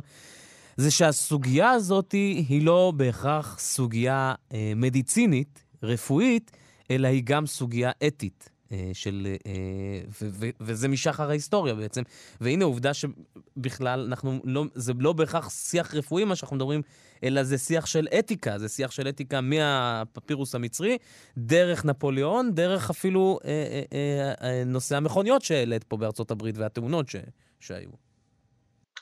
זה 0.77 0.91
שהסוגיה 0.91 1.71
הזאת 1.71 2.13
היא 2.13 2.67
לא 2.67 2.93
בהכרח 2.97 3.59
סוגיה 3.59 4.35
אה, 4.53 4.73
מדיצינית, 4.77 5.65
רפואית, 5.83 6.51
אלא 6.91 7.09
היא 7.09 7.23
גם 7.25 7.47
סוגיה 7.47 7.91
אתית. 8.07 8.51
אה, 8.73 8.91
של, 8.93 9.27
אה, 9.47 10.27
וזה 10.61 10.89
משחר 10.89 11.31
ההיסטוריה 11.31 11.75
בעצם. 11.75 12.03
והנה 12.41 12.65
עובדה 12.65 12.91
שבכלל 12.95 14.01
אנחנו 14.01 14.41
לא, 14.45 14.65
זה 14.75 14.93
לא 14.99 15.13
בהכרח 15.13 15.51
שיח 15.51 15.95
רפואי 15.95 16.25
מה 16.25 16.37
שאנחנו 16.37 16.57
מדברים, 16.57 16.83
אלא 17.25 17.43
זה 17.43 17.59
שיח 17.59 17.87
של 17.87 18.09
אתיקה, 18.19 18.59
זה 18.59 18.69
שיח 18.69 18.91
של 18.91 19.09
אתיקה 19.09 19.41
מהפפירוס 19.41 20.55
המצרי, 20.55 20.99
דרך 21.39 21.85
נפוליאון, 21.85 22.55
דרך 22.55 22.91
אפילו 22.91 23.39
אה, 23.45 23.83
אה, 23.93 24.33
אה 24.43 24.65
נושא 24.65 24.97
המכוניות 24.97 25.43
שהעלית 25.43 25.85
פה 25.85 25.97
בארצות 25.97 26.31
הברית 26.31 26.59
והתאונות 26.59 27.09
ש, 27.09 27.17
שהיו. 27.61 28.10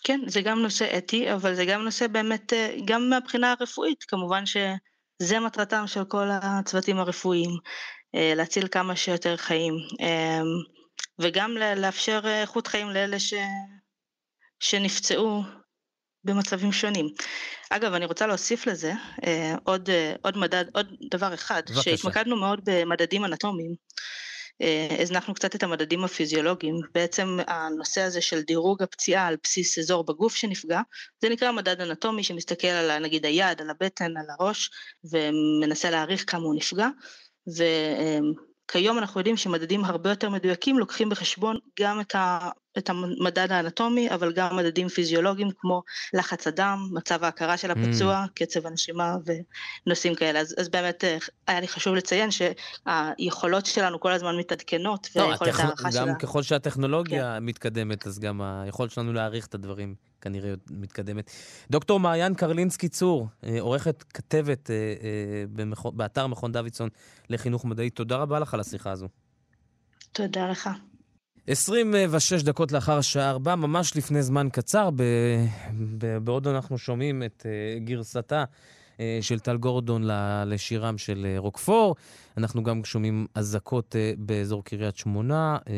כן, 0.05 0.21
זה 0.27 0.41
גם 0.41 0.63
נושא 0.63 0.99
אתי, 0.99 1.33
אבל 1.33 1.55
זה 1.55 1.65
גם 1.65 1.85
נושא 1.85 2.07
באמת, 2.07 2.53
אה, 2.53 2.77
גם 2.85 3.11
מהבחינה 3.11 3.55
הרפואית, 3.59 4.05
כמובן 4.05 4.47
שזה 4.47 5.41
מטרתם 5.41 5.87
של 5.87 6.05
כל 6.05 6.29
הצוותים 6.33 6.99
הרפואיים, 6.99 7.51
אה, 8.15 8.33
להציל 8.37 8.69
כמה 8.69 8.97
שיותר 8.97 9.37
חיים, 9.37 9.75
אמ, 10.01 10.45
וגם 11.19 11.57
לאפשר 11.77 12.21
איכות 12.43 12.67
חיים 12.67 12.91
לאלה 12.91 13.19
ש... 13.19 13.35
שנפצעו 14.61 15.43
במצבים 16.25 16.73
שונים. 16.73 17.07
אגב, 17.71 17.93
אני 17.93 18.05
רוצה 18.05 18.27
להוסיף 18.27 18.67
לזה 18.67 18.93
אה, 19.27 19.55
עוד, 19.65 19.91
אה, 19.91 20.13
עוד 20.23 20.39
מדד, 20.39 20.65
עוד 20.75 20.87
דבר 21.11 21.35
אחד, 21.35 21.63
בבקשה. 21.67 21.83
שהתמקדנו 21.83 22.37
מאוד 22.37 22.61
במדדים 22.65 23.25
אנטומיים. 23.25 23.75
אה, 24.63 24.97
הזנחנו 25.01 25.35
קצת 25.35 25.55
את 25.55 25.63
המדדים 25.63 26.05
הפיזיולוגיים, 26.05 26.75
בעצם 26.95 27.39
הנושא 27.47 28.01
הזה 28.01 28.21
של 28.21 28.41
דירוג 28.43 28.83
הפציעה 28.83 29.27
על 29.27 29.37
בסיס 29.43 29.79
אזור 29.79 30.05
בגוף 30.05 30.35
שנפגע, 30.35 30.81
זה 31.23 31.29
נקרא 31.29 31.53
מדד 31.53 31.81
אנטומי 31.81 32.25
שמסתכל 32.25 32.67
על 32.67 32.99
נגיד 32.99 33.27
היד, 33.27 33.61
על 33.61 33.71
הבטן, 33.71 34.17
על 34.17 34.27
הראש, 34.39 34.71
ומנסה 35.13 35.91
להעריך 35.91 36.25
כמה 36.31 36.43
הוא 36.43 36.55
נפגע, 36.55 36.89
וכיום 37.49 38.99
אנחנו 38.99 39.21
יודעים 39.21 39.37
שמדדים 39.37 39.85
הרבה 39.85 40.11
יותר 40.11 40.31
מדויקים 40.31 40.79
לוקחים 40.79 41.09
בחשבון 41.09 41.59
גם 41.81 42.01
את 42.01 42.15
ה... 42.15 42.51
את 42.79 42.91
המדד 42.91 43.53
האנטומי, 43.53 44.11
אבל 44.11 44.33
גם 44.33 44.57
מדדים 44.57 44.89
פיזיולוגיים 44.89 45.49
כמו 45.59 45.83
לחץ 46.13 46.47
הדם, 46.47 46.89
מצב 46.93 47.25
ההכרה 47.25 47.57
של 47.57 47.71
הפצוע, 47.71 48.25
mm. 48.25 48.33
קצב 48.35 48.67
הנשימה 48.67 49.17
ונושאים 49.87 50.15
כאלה. 50.15 50.41
אז, 50.41 50.55
אז 50.59 50.69
באמת 50.69 51.05
אה, 51.05 51.19
היה 51.47 51.61
לי 51.61 51.69
חשוב 51.69 51.95
לציין 51.95 52.31
שהיכולות 52.31 53.67
שלנו 53.67 54.01
כל 54.01 54.13
הזמן 54.13 54.37
מתעדכנות, 54.37 55.09
לא, 55.17 55.23
ויכולת 55.23 55.51
הטכ... 55.51 55.61
הערכה 55.61 55.93
שלה... 55.93 56.07
גם 56.07 56.15
ככל 56.19 56.43
שהטכנולוגיה 56.43 57.35
כן. 57.39 57.45
מתקדמת, 57.45 58.07
אז 58.07 58.19
גם 58.19 58.43
היכולת 58.43 58.91
שלנו 58.91 59.13
להעריך 59.13 59.47
את 59.47 59.55
הדברים 59.55 59.95
כנראה 60.21 60.55
מתקדמת. 60.71 61.31
דוקטור 61.71 62.01
מעיין 62.01 62.35
קרלינסקי 62.35 62.89
צור, 62.89 63.29
אה, 63.45 63.61
עורכת 63.61 64.05
כתבת 64.15 64.71
אה, 64.71 64.77
באתר 65.93 66.27
מכון 66.27 66.53
דוידסון 66.53 66.89
לחינוך 67.31 67.65
מדעי, 67.65 67.91
תודה 67.91 68.17
רבה 68.17 68.39
לך 68.39 68.55
על 68.55 68.61
השיחה 68.61 68.91
הזו. 68.91 69.09
תודה 70.13 70.51
לך. 70.51 70.71
26 71.51 72.43
דקות 72.43 72.73
לאחר 72.73 72.99
השעה 72.99 73.31
4, 73.31 73.55
ממש 73.55 73.97
לפני 73.97 74.23
זמן 74.23 74.49
קצר, 74.53 74.91
ב... 74.91 75.03
ב... 75.99 76.19
בעוד 76.19 76.49
אנחנו 76.49 76.79
שומעים 76.79 77.23
את 77.23 77.47
uh, 77.47 77.85
גרסתה 77.85 78.45
uh, 78.97 79.01
של 79.21 79.39
טל 79.39 79.57
גורדון 79.57 80.03
לשירם 80.47 80.99
של 80.99 81.27
uh, 81.37 81.41
רוקפור, 81.41 81.97
אנחנו 82.37 82.63
גם 82.63 82.85
שומעים 82.85 83.27
אזעקות 83.35 83.95
uh, 83.95 84.21
באזור 84.21 84.65
קריית 84.65 84.97
שמונה. 84.97 85.59
Uh, 85.65 85.69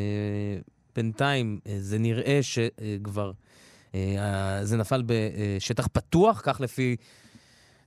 בינתיים 0.96 1.60
uh, 1.64 1.68
זה 1.78 1.98
נראה 1.98 2.38
שכבר, 2.42 3.32
uh, 3.92 3.96
זה 4.62 4.76
נפל 4.76 5.02
בשטח 5.06 5.88
פתוח, 5.92 6.40
כך 6.44 6.60
לפי 6.60 6.96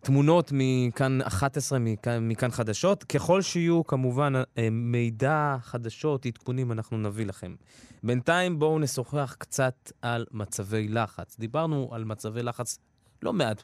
תמונות 0.04 0.52
מכאן 0.54 1.22
11, 1.22 1.80
מכאן, 1.80 2.28
מכאן 2.30 2.52
חדשות. 2.52 3.04
ככל 3.04 3.42
שיהיו 3.42 3.88
כמובן 3.88 4.34
אה, 4.58 4.68
מידע, 4.72 5.56
חדשות, 5.62 6.26
עדכונים, 6.26 6.72
אנחנו 6.72 6.98
נביא 6.98 7.26
לכם. 7.26 7.56
בינתיים 8.04 8.60
בואו 8.60 8.80
נשוחח 8.80 9.36
קצת 9.40 9.92
על 10.02 10.26
מצבי 10.32 10.88
לחץ. 10.88 11.36
דיברנו 11.40 11.90
על 11.92 12.04
מצבי 12.04 12.44
לחץ 12.44 12.80
לא 13.22 13.34
מעט 13.34 13.64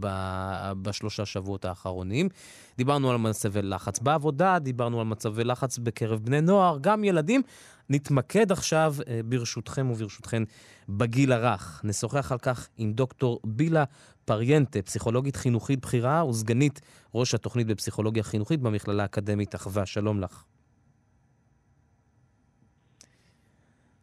ב- 0.00 0.72
בשלושה 0.82 1.26
שבועות 1.26 1.64
האחרונים. 1.64 2.28
דיברנו 2.76 3.10
על 3.10 3.16
מצבי 3.16 3.62
לחץ 3.62 3.98
בעבודה, 3.98 4.58
דיברנו 4.58 5.00
על 5.00 5.06
מצבי 5.06 5.44
לחץ 5.44 5.78
בקרב 5.78 6.20
בני 6.24 6.40
נוער, 6.40 6.78
גם 6.80 7.04
ילדים. 7.04 7.42
נתמקד 7.90 8.52
עכשיו, 8.52 8.94
אה, 9.08 9.20
ברשותכם 9.24 9.90
וברשותכן, 9.90 10.42
בגיל 10.88 11.32
הרך. 11.32 11.80
נשוחח 11.84 12.32
על 12.32 12.38
כך 12.38 12.68
עם 12.76 12.92
דוקטור 12.92 13.40
בילה 13.44 13.84
פריינטה, 14.24 14.82
פסיכולוגית 14.82 15.36
חינוכית 15.36 15.80
בכירה 15.80 16.26
וסגנית 16.26 16.80
ראש 17.14 17.34
התוכנית 17.34 17.66
בפסיכולוגיה 17.66 18.22
חינוכית 18.22 18.60
במכללה 18.60 19.02
האקדמית 19.02 19.54
אחווה. 19.54 19.86
שלום 19.86 20.20
לך. 20.20 20.44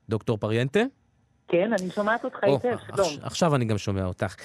דוקטור 0.09 0.37
פריינטה? 0.37 0.79
כן, 1.47 1.71
אני 1.79 1.89
שומעת 1.89 2.25
אותך 2.25 2.37
היטב, 2.41 2.77
שלום. 2.87 3.13
עכשיו 3.21 3.55
אני 3.55 3.65
גם 3.65 3.77
שומע 3.77 4.05
אותך. 4.05 4.35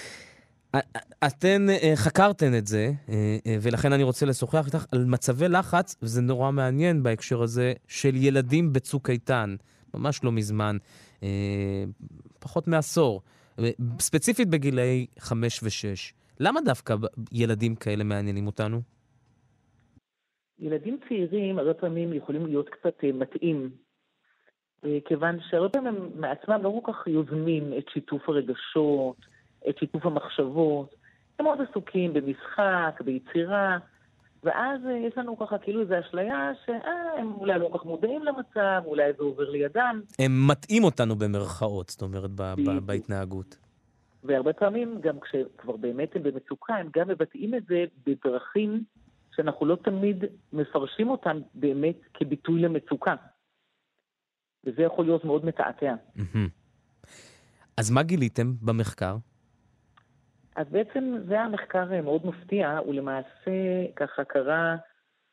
אתן 1.27 1.71
אה, 1.71 1.93
חקרתן 1.97 2.55
את 2.59 2.67
זה, 2.67 2.91
אה, 3.09 3.37
אה, 3.47 3.57
ולכן 3.63 3.93
אני 3.93 4.03
רוצה 4.03 4.27
לשוחח 4.27 4.67
איתך 4.67 4.85
על 4.93 5.05
מצבי 5.05 5.49
לחץ, 5.49 5.97
וזה 6.03 6.23
נורא 6.23 6.51
מעניין 6.51 7.03
בהקשר 7.03 7.43
הזה, 7.43 7.73
של 7.89 8.17
ילדים 8.17 8.73
בצוק 8.73 9.11
איתן, 9.11 9.57
ממש 9.95 10.25
לא 10.25 10.33
מזמן, 10.33 10.77
פחות 12.39 12.69
מעשור, 12.69 13.23
ספציפית 13.99 14.49
בגילאי 14.49 15.07
חמש 15.19 15.63
ושש. 15.63 16.13
למה 16.41 16.61
דווקא 16.61 16.95
ילדים 17.33 17.75
כאלה 17.75 18.05
מעניינים 18.05 18.47
אותנו? 18.47 18.81
ילדים 20.59 20.99
צעירים 21.09 21.59
הרבה 21.59 21.75
פעמים 21.75 22.13
יכולים 22.13 22.47
להיות 22.47 22.69
קצת 22.69 22.95
מטעים, 23.15 23.71
כיוון 25.05 25.39
שהרבה 25.51 25.69
פעמים 25.69 25.87
הם 25.95 26.21
מעצמם 26.21 26.61
לא 26.63 26.81
כל 26.85 26.93
כך 26.93 27.07
יוזמים 27.07 27.73
את 27.79 27.85
שיתוף 27.93 28.29
הרגשות, 28.29 29.17
את 29.69 29.79
שיתוף 29.79 30.07
המחשבות. 30.07 30.95
הם 31.39 31.45
מאוד 31.45 31.59
עסוקים 31.71 32.13
במשחק, 32.13 33.01
ביצירה, 33.05 33.79
ואז 34.45 34.81
אה, 34.87 34.93
יש 34.93 35.19
לנו 35.19 35.39
ככה 35.39 35.59
כאילו 35.59 35.81
איזו 35.81 35.95
אשליה 36.01 36.53
שהם 36.67 37.33
אולי 37.33 37.59
לא 37.59 37.69
כל 37.73 37.79
כך 37.79 37.85
מודעים 37.85 38.23
למצב, 38.23 38.83
אולי 38.85 39.13
זה 39.19 39.23
עובר 39.23 39.51
לידם. 39.51 40.01
הם 40.19 40.47
מטעים 40.49 40.85
אותנו 40.85 41.17
במרכאות, 41.17 41.89
זאת 41.89 42.03
אומרת, 42.03 42.31
ב- 42.31 42.55
ב- 42.67 42.87
בהתנהגות. 42.87 43.59
והרבה 44.25 44.53
פעמים, 44.53 45.01
גם 45.01 45.21
כשכבר 45.21 45.77
באמת 45.77 46.17
הם 46.17 46.23
במצוקה, 46.23 46.75
הם 46.75 46.89
גם 46.97 47.09
מבטאים 47.09 47.55
את 47.55 47.63
זה 47.67 47.85
בדרכים 48.07 48.85
שאנחנו 49.37 49.67
לא 49.67 49.77
תמיד 49.85 50.25
מפרשים 50.53 51.11
אותם 51.11 51.41
באמת 51.55 51.97
כביטוי 52.15 52.61
למצוקה. 52.61 53.15
וזה 54.65 54.83
יכול 54.83 55.05
להיות 55.05 55.25
מאוד 55.25 55.45
מתעתע. 55.45 55.95
אז 57.77 57.91
מה 57.91 58.03
גיליתם 58.03 58.53
במחקר? 58.63 59.17
אז 60.57 60.67
בעצם 60.71 61.17
זה 61.29 61.35
היה 61.35 61.49
מחקר 61.49 61.93
אה, 61.93 62.03
מאוד 62.03 62.27
מפתיע, 62.27 62.79
הוא 62.79 62.95
למעשה 62.95 63.51
ככה 63.97 64.25
קרה 64.25 64.77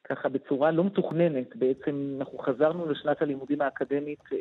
ככה 0.03 0.29
בצורה 0.29 0.71
לא 0.71 0.83
מתוכננת. 0.83 1.55
בעצם 1.55 2.15
אנחנו 2.19 2.37
חזרנו 2.37 2.85
לשנת 2.85 3.21
הלימודים 3.21 3.61
האקדמית 3.61 4.19
אה, 4.31 4.37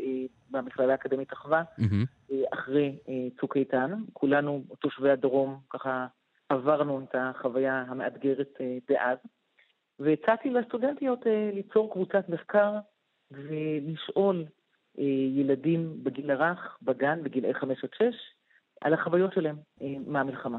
במכללה 0.51 0.93
האקדמית 0.93 1.33
אחווה, 1.33 1.62
mm-hmm. 1.79 2.35
אחרי 2.55 2.99
צוק 3.41 3.57
איתן. 3.57 3.95
כולנו, 4.12 4.64
תושבי 4.79 5.11
הדרום, 5.11 5.59
ככה 5.70 6.07
עברנו 6.49 7.01
את 7.01 7.14
החוויה 7.18 7.85
המאתגרת 7.89 8.59
דאז. 8.89 9.18
והצעתי 9.99 10.51
לסטודנטיות 10.51 11.27
ליצור 11.55 11.93
קבוצת 11.93 12.29
מחקר 12.29 12.72
ולשאול 13.31 14.45
ילדים 15.37 16.05
בגיל 16.05 16.31
הרך, 16.31 16.79
בגן, 16.83 17.22
בגילאי 17.22 17.55
5 17.55 17.85
עד 17.85 17.91
6, 17.95 18.05
על 18.81 18.95
החוויות 18.95 19.33
שלהם 19.33 19.57
מהמלחמה. 20.07 20.59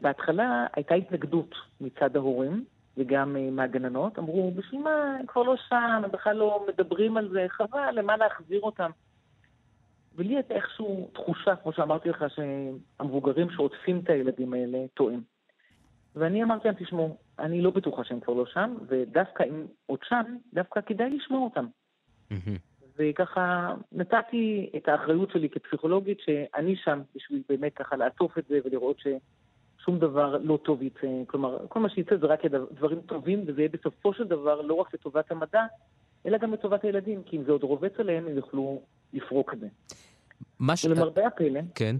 בהתחלה 0.00 0.66
הייתה 0.76 0.94
התנגדות 0.94 1.54
מצד 1.80 2.16
ההורים 2.16 2.64
וגם 2.96 3.36
אה, 3.36 3.50
מהגננות, 3.50 4.18
אמרו, 4.18 4.50
בשביל 4.50 4.80
מה, 4.80 5.16
הם 5.20 5.26
כבר 5.26 5.42
לא 5.42 5.56
שם, 5.68 6.00
הם 6.04 6.10
בכלל 6.10 6.36
לא 6.36 6.66
מדברים 6.68 7.16
על 7.16 7.28
זה, 7.28 7.46
חבל, 7.48 7.90
למה 7.92 8.16
להחזיר 8.16 8.60
אותם? 8.60 8.90
ולי 10.14 10.34
הייתה 10.34 10.54
איכשהו 10.54 11.10
תחושה, 11.12 11.56
כמו 11.56 11.72
שאמרתי 11.72 12.08
לך, 12.08 12.24
שהמבוגרים 12.28 13.50
שעוטפים 13.50 14.00
את 14.04 14.10
הילדים 14.10 14.54
האלה 14.54 14.78
טועים. 14.94 15.22
ואני 16.16 16.42
אמרתי 16.42 16.68
להם, 16.68 16.76
תשמעו, 16.78 17.16
אני 17.38 17.62
לא 17.62 17.70
בטוחה 17.70 18.04
שהם 18.04 18.20
כבר 18.20 18.34
לא 18.34 18.46
שם, 18.46 18.74
ודווקא 18.88 19.42
אם 19.42 19.66
עוד 19.86 19.98
שם, 20.08 20.36
דווקא 20.54 20.80
כדאי 20.80 21.10
לשמוע 21.10 21.40
אותם. 21.40 21.66
וככה 22.98 23.74
נתתי 23.92 24.70
את 24.76 24.88
האחריות 24.88 25.30
שלי 25.30 25.48
כפסיכולוגית, 25.48 26.18
שאני 26.20 26.76
שם 26.76 27.00
בשביל 27.16 27.42
באמת 27.48 27.74
ככה 27.74 27.96
לעטוף 27.96 28.38
את 28.38 28.44
זה 28.48 28.58
ולראות 28.64 28.98
ש... 28.98 29.06
שום 29.84 29.98
דבר 29.98 30.36
לא 30.42 30.58
טוב 30.62 30.82
יצא. 30.82 31.06
כלומר, 31.26 31.58
כל 31.68 31.80
מה 31.80 31.88
שיצא 31.90 32.16
זה 32.16 32.26
רק 32.26 32.40
דברים 32.72 33.00
טובים, 33.00 33.44
וזה 33.46 33.60
יהיה 33.60 33.68
בסופו 33.68 34.14
של 34.14 34.24
דבר 34.24 34.60
לא 34.60 34.74
רק 34.74 34.94
לטובת 34.94 35.30
המדע, 35.30 35.62
אלא 36.26 36.38
גם 36.38 36.52
לטובת 36.52 36.84
הילדים, 36.84 37.22
כי 37.22 37.36
אם 37.36 37.44
זה 37.44 37.52
עוד 37.52 37.62
רובץ 37.62 37.92
עליהם, 37.98 38.26
הם 38.26 38.36
יוכלו 38.36 38.82
לפרוק 39.12 39.52
את 39.54 39.60
זה. 39.60 39.68
מה 40.58 40.76
ש... 40.76 40.84
ולמרבה 40.84 41.26
הפלא, 41.26 41.60
כן. 41.74 41.96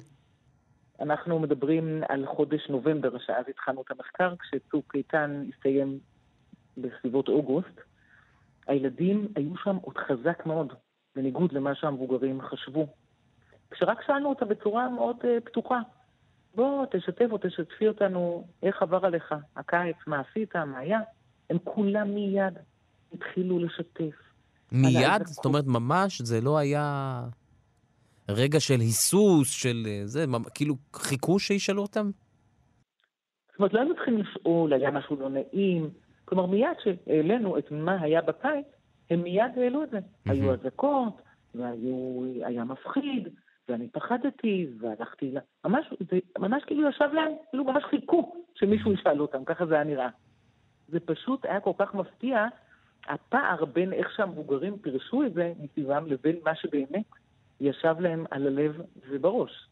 אנחנו 1.01 1.39
מדברים 1.39 2.03
על 2.09 2.27
חודש 2.27 2.69
נובמבר, 2.69 3.19
שאז 3.19 3.45
התחלנו 3.49 3.83
את 3.83 3.91
המחקר, 3.91 4.35
כשצוק 4.37 4.97
איתן 4.97 5.45
הסתיים 5.49 5.99
בסביבות 6.77 7.29
אוגוסט. 7.29 7.81
הילדים 8.67 9.29
היו 9.37 9.57
שם 9.57 9.77
עוד 9.77 9.99
חזק 9.99 10.47
מאוד, 10.47 10.73
בניגוד 11.17 11.53
למה 11.53 11.75
שהמבוגרים 11.75 12.41
חשבו. 12.41 12.87
כשרק 13.71 14.03
שאלנו 14.07 14.29
אותם 14.29 14.49
בצורה 14.49 14.89
מאוד 14.89 15.17
uh, 15.17 15.45
פתוחה, 15.45 15.79
בוא, 16.55 16.87
תשתף 16.91 17.27
או 17.31 17.39
תשתפי 17.39 17.89
אותנו, 17.89 18.47
איך 18.63 18.83
עבר 18.83 19.07
עליך 19.07 19.35
הקיץ, 19.57 19.97
מה 20.07 20.21
עשית, 20.21 20.57
מה 20.57 20.79
היה. 20.79 21.01
הם 21.51 21.59
כולם 21.65 22.15
מיד 22.15 22.55
התחילו 23.13 23.59
לשתף. 23.59 24.15
מיד? 24.73 25.27
זאת 25.27 25.45
אומרת, 25.45 25.65
ממש, 25.67 26.21
זה 26.23 26.41
לא 26.41 26.59
היה 26.59 27.21
רגע 28.29 28.61
של 28.61 28.81
היסוס, 28.81 29.51
של 29.51 29.83
אה, 29.87 30.03
זה, 30.05 30.25
כאילו 30.55 30.75
חיכו 30.97 31.39
שישאלו 31.39 31.83
אותם? 31.83 32.11
זאת 33.51 33.59
אומרת, 33.59 33.73
לא 33.73 33.79
היינו 33.79 33.95
צריכים 33.95 34.19
לשאול, 34.19 34.73
היה 34.73 34.91
משהו 34.91 35.17
לא 35.17 35.29
נעים. 35.29 35.91
כלומר, 36.33 36.47
מיד 36.47 36.77
שהעלינו 36.85 37.59
את 37.59 37.71
מה 37.71 38.01
היה 38.01 38.23
בקיץ, 38.23 38.67
הם 39.11 39.23
מיד 39.23 39.53
העלו 39.57 39.83
את 39.83 39.91
זה. 39.91 39.99
היו 40.25 40.53
אזעקות, 40.53 41.23
והיה 41.55 42.65
מפחיד, 42.65 43.29
ואני 43.69 43.89
פחדתי, 43.89 44.67
והלכתי 44.81 45.31
ל... 45.31 45.39
ממש, 45.65 45.87
זה 46.11 46.19
ממש 46.39 46.63
כאילו 46.67 46.89
ישב 46.89 47.09
להם, 47.13 47.33
כאילו 47.51 47.65
ממש 47.65 47.85
חיכו 47.85 48.35
שמישהו 48.55 48.93
ישאל 48.93 49.21
אותם, 49.21 49.45
ככה 49.45 49.67
זה 49.67 49.75
היה 49.75 49.85
נראה. 49.85 50.09
זה 50.89 51.01
פשוט 51.01 51.45
היה 51.45 51.61
כל 51.61 51.73
כך 51.79 51.95
מפתיע, 51.95 52.47
הפער 53.09 53.65
בין 53.65 53.93
איך 53.93 54.13
שהמבוגרים 54.17 54.79
פירשו 54.79 55.23
את 55.25 55.35
זה 55.35 55.53
מסביבם 55.61 56.07
לבין 56.07 56.37
מה 56.45 56.55
שבאמת 56.55 57.07
ישב 57.61 57.95
להם 58.01 58.25
על 58.31 58.47
הלב 58.47 58.81
ובראש. 59.11 59.69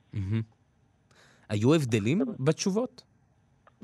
היו 1.48 1.74
הבדלים 1.74 2.22
בתשובות? 2.40 3.09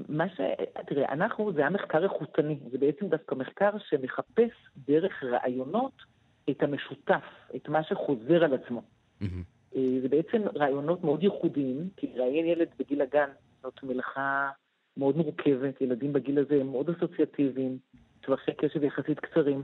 מה 0.08 0.28
ש... 0.28 0.40
תראה, 0.86 1.12
אנחנו, 1.12 1.52
זה 1.52 1.60
היה 1.60 1.70
מחקר 1.70 2.04
איכותני, 2.04 2.58
זה 2.70 2.78
בעצם 2.78 3.08
דווקא 3.08 3.34
מחקר 3.34 3.70
שמחפש 3.88 4.50
דרך 4.76 5.24
רעיונות 5.24 6.02
את 6.50 6.62
המשותף, 6.62 7.24
את 7.56 7.68
מה 7.68 7.82
שחוזר 7.82 8.44
על 8.44 8.54
עצמו. 8.54 8.82
Mm-hmm. 9.22 9.78
זה 10.02 10.08
בעצם 10.08 10.42
רעיונות 10.56 11.04
מאוד 11.04 11.22
ייחודיים, 11.22 11.88
כי 11.96 12.06
ראיין 12.16 12.46
ילד 12.46 12.68
בגיל 12.78 13.02
הגן 13.02 13.28
זאת 13.62 13.82
מלאכה 13.82 14.50
מאוד 14.96 15.16
מורכבת, 15.16 15.80
ילדים 15.80 16.12
בגיל 16.12 16.38
הזה 16.38 16.60
הם 16.60 16.66
מאוד 16.70 16.90
אסוציאטיביים, 16.90 17.78
טווחי 18.20 18.52
קשב 18.54 18.84
יחסית 18.84 19.20
קצרים, 19.20 19.62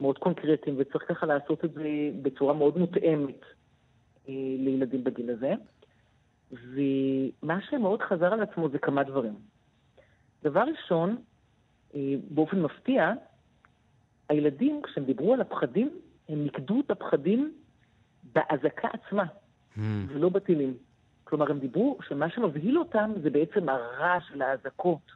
מאוד 0.00 0.18
קונקרטיים, 0.18 0.76
וצריך 0.78 1.04
ככה 1.08 1.26
לעשות 1.26 1.64
את 1.64 1.72
זה 1.72 2.10
בצורה 2.22 2.54
מאוד 2.54 2.78
מותאמת 2.78 3.40
אה, 4.28 4.34
לילדים 4.58 5.04
בגיל 5.04 5.30
הזה. 5.30 5.54
ומה 6.52 7.58
שמאוד 7.70 8.02
חזר 8.02 8.32
על 8.32 8.40
עצמו 8.40 8.68
זה 8.68 8.78
כמה 8.78 9.02
דברים. 9.02 9.34
דבר 10.42 10.64
ראשון, 10.76 11.16
אה, 11.94 12.14
באופן 12.30 12.62
מפתיע, 12.62 13.12
הילדים, 14.28 14.80
כשהם 14.82 15.04
דיברו 15.04 15.34
על 15.34 15.40
הפחדים, 15.40 15.90
הם 16.28 16.44
נקדו 16.44 16.80
את 16.86 16.90
הפחדים 16.90 17.52
באזעקה 18.32 18.88
עצמה, 18.88 19.24
mm. 19.24 19.80
ולא 20.08 20.28
בטילים. 20.28 20.74
כלומר, 21.24 21.50
הם 21.50 21.58
דיברו 21.58 21.98
שמה 22.08 22.30
שמבהיל 22.30 22.78
אותם 22.78 23.10
זה 23.22 23.30
בעצם 23.30 23.68
הרעש 23.68 24.22
של 24.28 24.42
האזעקות, 24.42 25.12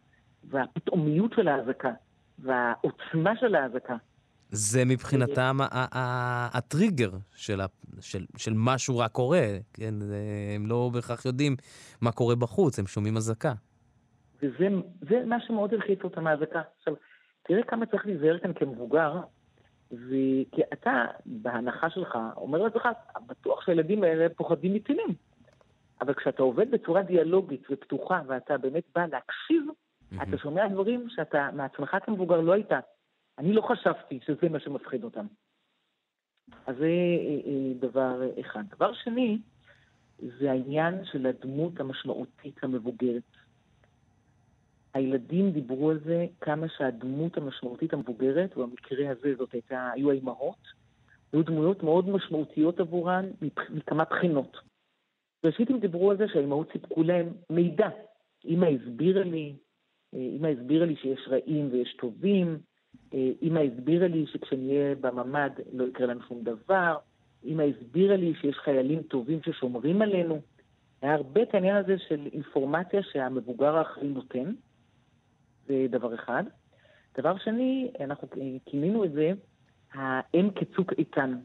והפתאומיות 0.50 1.32
של 1.36 1.48
האזעקה, 1.48 1.92
והעוצמה 2.38 3.36
של 3.40 3.54
האזעקה. 3.54 3.96
זה 4.50 4.84
מבחינתם 4.84 5.58
הטריגר 6.52 7.10
של, 7.34 7.60
של, 8.00 8.24
של 8.36 8.52
משהו 8.56 8.98
רע 8.98 9.08
קורה, 9.08 9.46
כן? 9.72 9.94
הם 10.54 10.66
לא 10.66 10.90
בהכרח 10.92 11.24
יודעים 11.24 11.56
מה 12.00 12.12
קורה 12.12 12.36
בחוץ, 12.36 12.78
הם 12.78 12.86
שומעים 12.86 13.16
אזעקה. 13.16 13.52
וזה 14.42 15.24
מה 15.26 15.40
שמאוד 15.40 15.74
הלחיץ 15.74 16.04
אותם 16.04 16.24
מהאזעקה. 16.24 16.62
עכשיו, 16.78 16.94
תראה 17.42 17.62
כמה 17.62 17.86
צריך 17.86 18.06
להיזהר 18.06 18.38
כאן 18.38 18.52
כמבוגר, 18.52 19.20
כי 20.52 20.62
אתה, 20.72 21.04
בהנחה 21.26 21.90
שלך, 21.90 22.18
אומר 22.36 22.62
לעצמך, 22.62 22.88
בטוח 23.26 23.64
שהילדים 23.66 24.02
האלה 24.02 24.28
פוחדים 24.36 24.74
מטילים. 24.74 25.14
אבל 26.00 26.14
כשאתה 26.14 26.42
עובד 26.42 26.70
בצורה 26.70 27.02
דיאלוגית 27.02 27.62
ופתוחה, 27.70 28.20
ואתה 28.26 28.58
באמת 28.58 28.84
בא 28.94 29.06
להקשיב, 29.06 29.62
mm-hmm. 29.68 30.22
אתה 30.22 30.38
שומע 30.38 30.68
דברים 30.68 31.08
שאתה 31.08 31.48
מעצמך 31.52 31.96
כמבוגר 32.04 32.40
לא 32.40 32.52
היית. 32.52 32.72
אני 33.38 33.52
לא 33.52 33.62
חשבתי 33.62 34.20
שזה 34.26 34.48
מה 34.50 34.60
שמפחיד 34.60 35.04
אותם. 35.04 35.26
אז 36.66 36.76
זה 36.76 36.84
אה, 36.84 37.40
אה, 37.46 37.72
דבר 37.80 38.20
אחד. 38.40 38.62
דבר 38.68 38.92
שני, 38.92 39.38
זה 40.18 40.50
העניין 40.50 41.04
של 41.04 41.26
הדמות 41.26 41.80
המשמעותית 41.80 42.64
המבוגרת. 42.64 43.31
הילדים 44.94 45.50
דיברו 45.50 45.90
על 45.90 46.00
זה 46.04 46.26
כמה 46.40 46.66
שהדמות 46.76 47.36
המשמעותית 47.36 47.92
המבוגרת, 47.92 48.56
ובמקרה 48.56 49.10
הזה 49.10 49.34
זאת 49.38 49.52
הייתה, 49.52 49.90
היו 49.94 50.10
האימהות, 50.10 50.68
היו 51.32 51.42
דמויות 51.42 51.82
מאוד 51.82 52.08
משמעותיות 52.08 52.80
עבורן 52.80 53.30
מכמה 53.70 54.04
בחינות. 54.04 54.56
ראשית 55.44 55.70
הם 55.70 55.78
דיברו 55.78 56.10
על 56.10 56.16
זה 56.16 56.28
שהאימהות 56.28 56.72
סיפקו 56.72 57.02
להם 57.02 57.28
מידע. 57.50 57.88
אימא 58.44 58.66
הסבירה 58.66 59.22
לי, 59.22 59.54
אה, 60.14 60.18
אימא 60.18 60.46
הסבירה 60.46 60.86
לי 60.86 60.96
שיש 60.96 61.28
רעים 61.28 61.68
ויש 61.72 61.96
טובים, 62.00 62.58
אה, 63.14 63.30
אימא 63.42 63.58
הסבירה 63.58 64.08
לי 64.08 64.26
שכשנהיה 64.26 64.94
בממ"ד 64.94 65.50
לא 65.72 65.84
יקרה 65.84 66.06
לנו 66.06 66.20
שום 66.28 66.42
דבר, 66.42 66.96
אימא 67.44 67.62
הסבירה 67.62 68.16
לי 68.16 68.34
שיש 68.40 68.56
חיילים 68.56 69.02
טובים 69.02 69.38
ששומרים 69.42 70.02
עלינו. 70.02 70.40
היה 71.02 71.14
הרבה 71.14 71.42
את 71.42 71.54
העניין 71.54 71.76
הזה 71.76 71.98
של 72.08 72.28
אינפורמציה 72.32 73.02
שהמבוגר 73.02 73.76
האחראי 73.76 74.08
נותן, 74.08 74.52
זה 75.66 75.86
דבר 75.90 76.14
אחד. 76.14 76.44
דבר 77.16 77.38
שני, 77.38 77.90
אנחנו 78.00 78.28
כינינו 78.66 79.04
את 79.04 79.12
זה 79.12 79.32
האם 79.92 80.50
כצוק 80.50 80.92
איתן. 80.92 81.38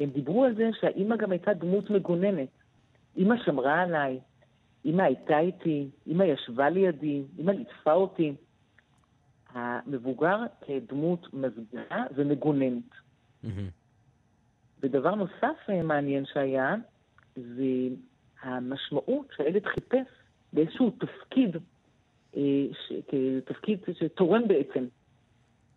הם 0.00 0.10
דיברו 0.10 0.44
על 0.44 0.54
זה 0.54 0.70
שהאימא 0.80 1.16
גם 1.16 1.30
הייתה 1.30 1.54
דמות 1.54 1.90
מגוננת. 1.90 2.48
אימא 3.16 3.34
שמרה 3.44 3.82
עליי, 3.82 4.20
אימא 4.84 5.02
הייתה 5.02 5.38
איתי, 5.38 5.88
אימא 6.06 6.24
ישבה 6.24 6.70
לידי, 6.70 7.22
אימא 7.38 7.50
ליטפה 7.50 7.92
אותי. 7.92 8.34
המבוגר 9.54 10.38
כדמות 10.60 11.34
מסבירה 11.34 12.04
ומגוננת. 12.14 12.90
Mm-hmm. 13.44 13.48
ודבר 14.82 15.14
נוסף 15.14 15.56
אה, 15.68 15.82
מעניין 15.82 16.24
שהיה, 16.26 16.74
זה 17.36 17.88
המשמעות 18.42 19.26
שהילד 19.36 19.66
חיפש 19.66 20.06
באיזשהו 20.52 20.90
תפקיד, 20.90 21.56
ש... 22.72 22.92
תפקיד 23.44 23.78
שתורם 23.92 24.48
בעצם. 24.48 24.84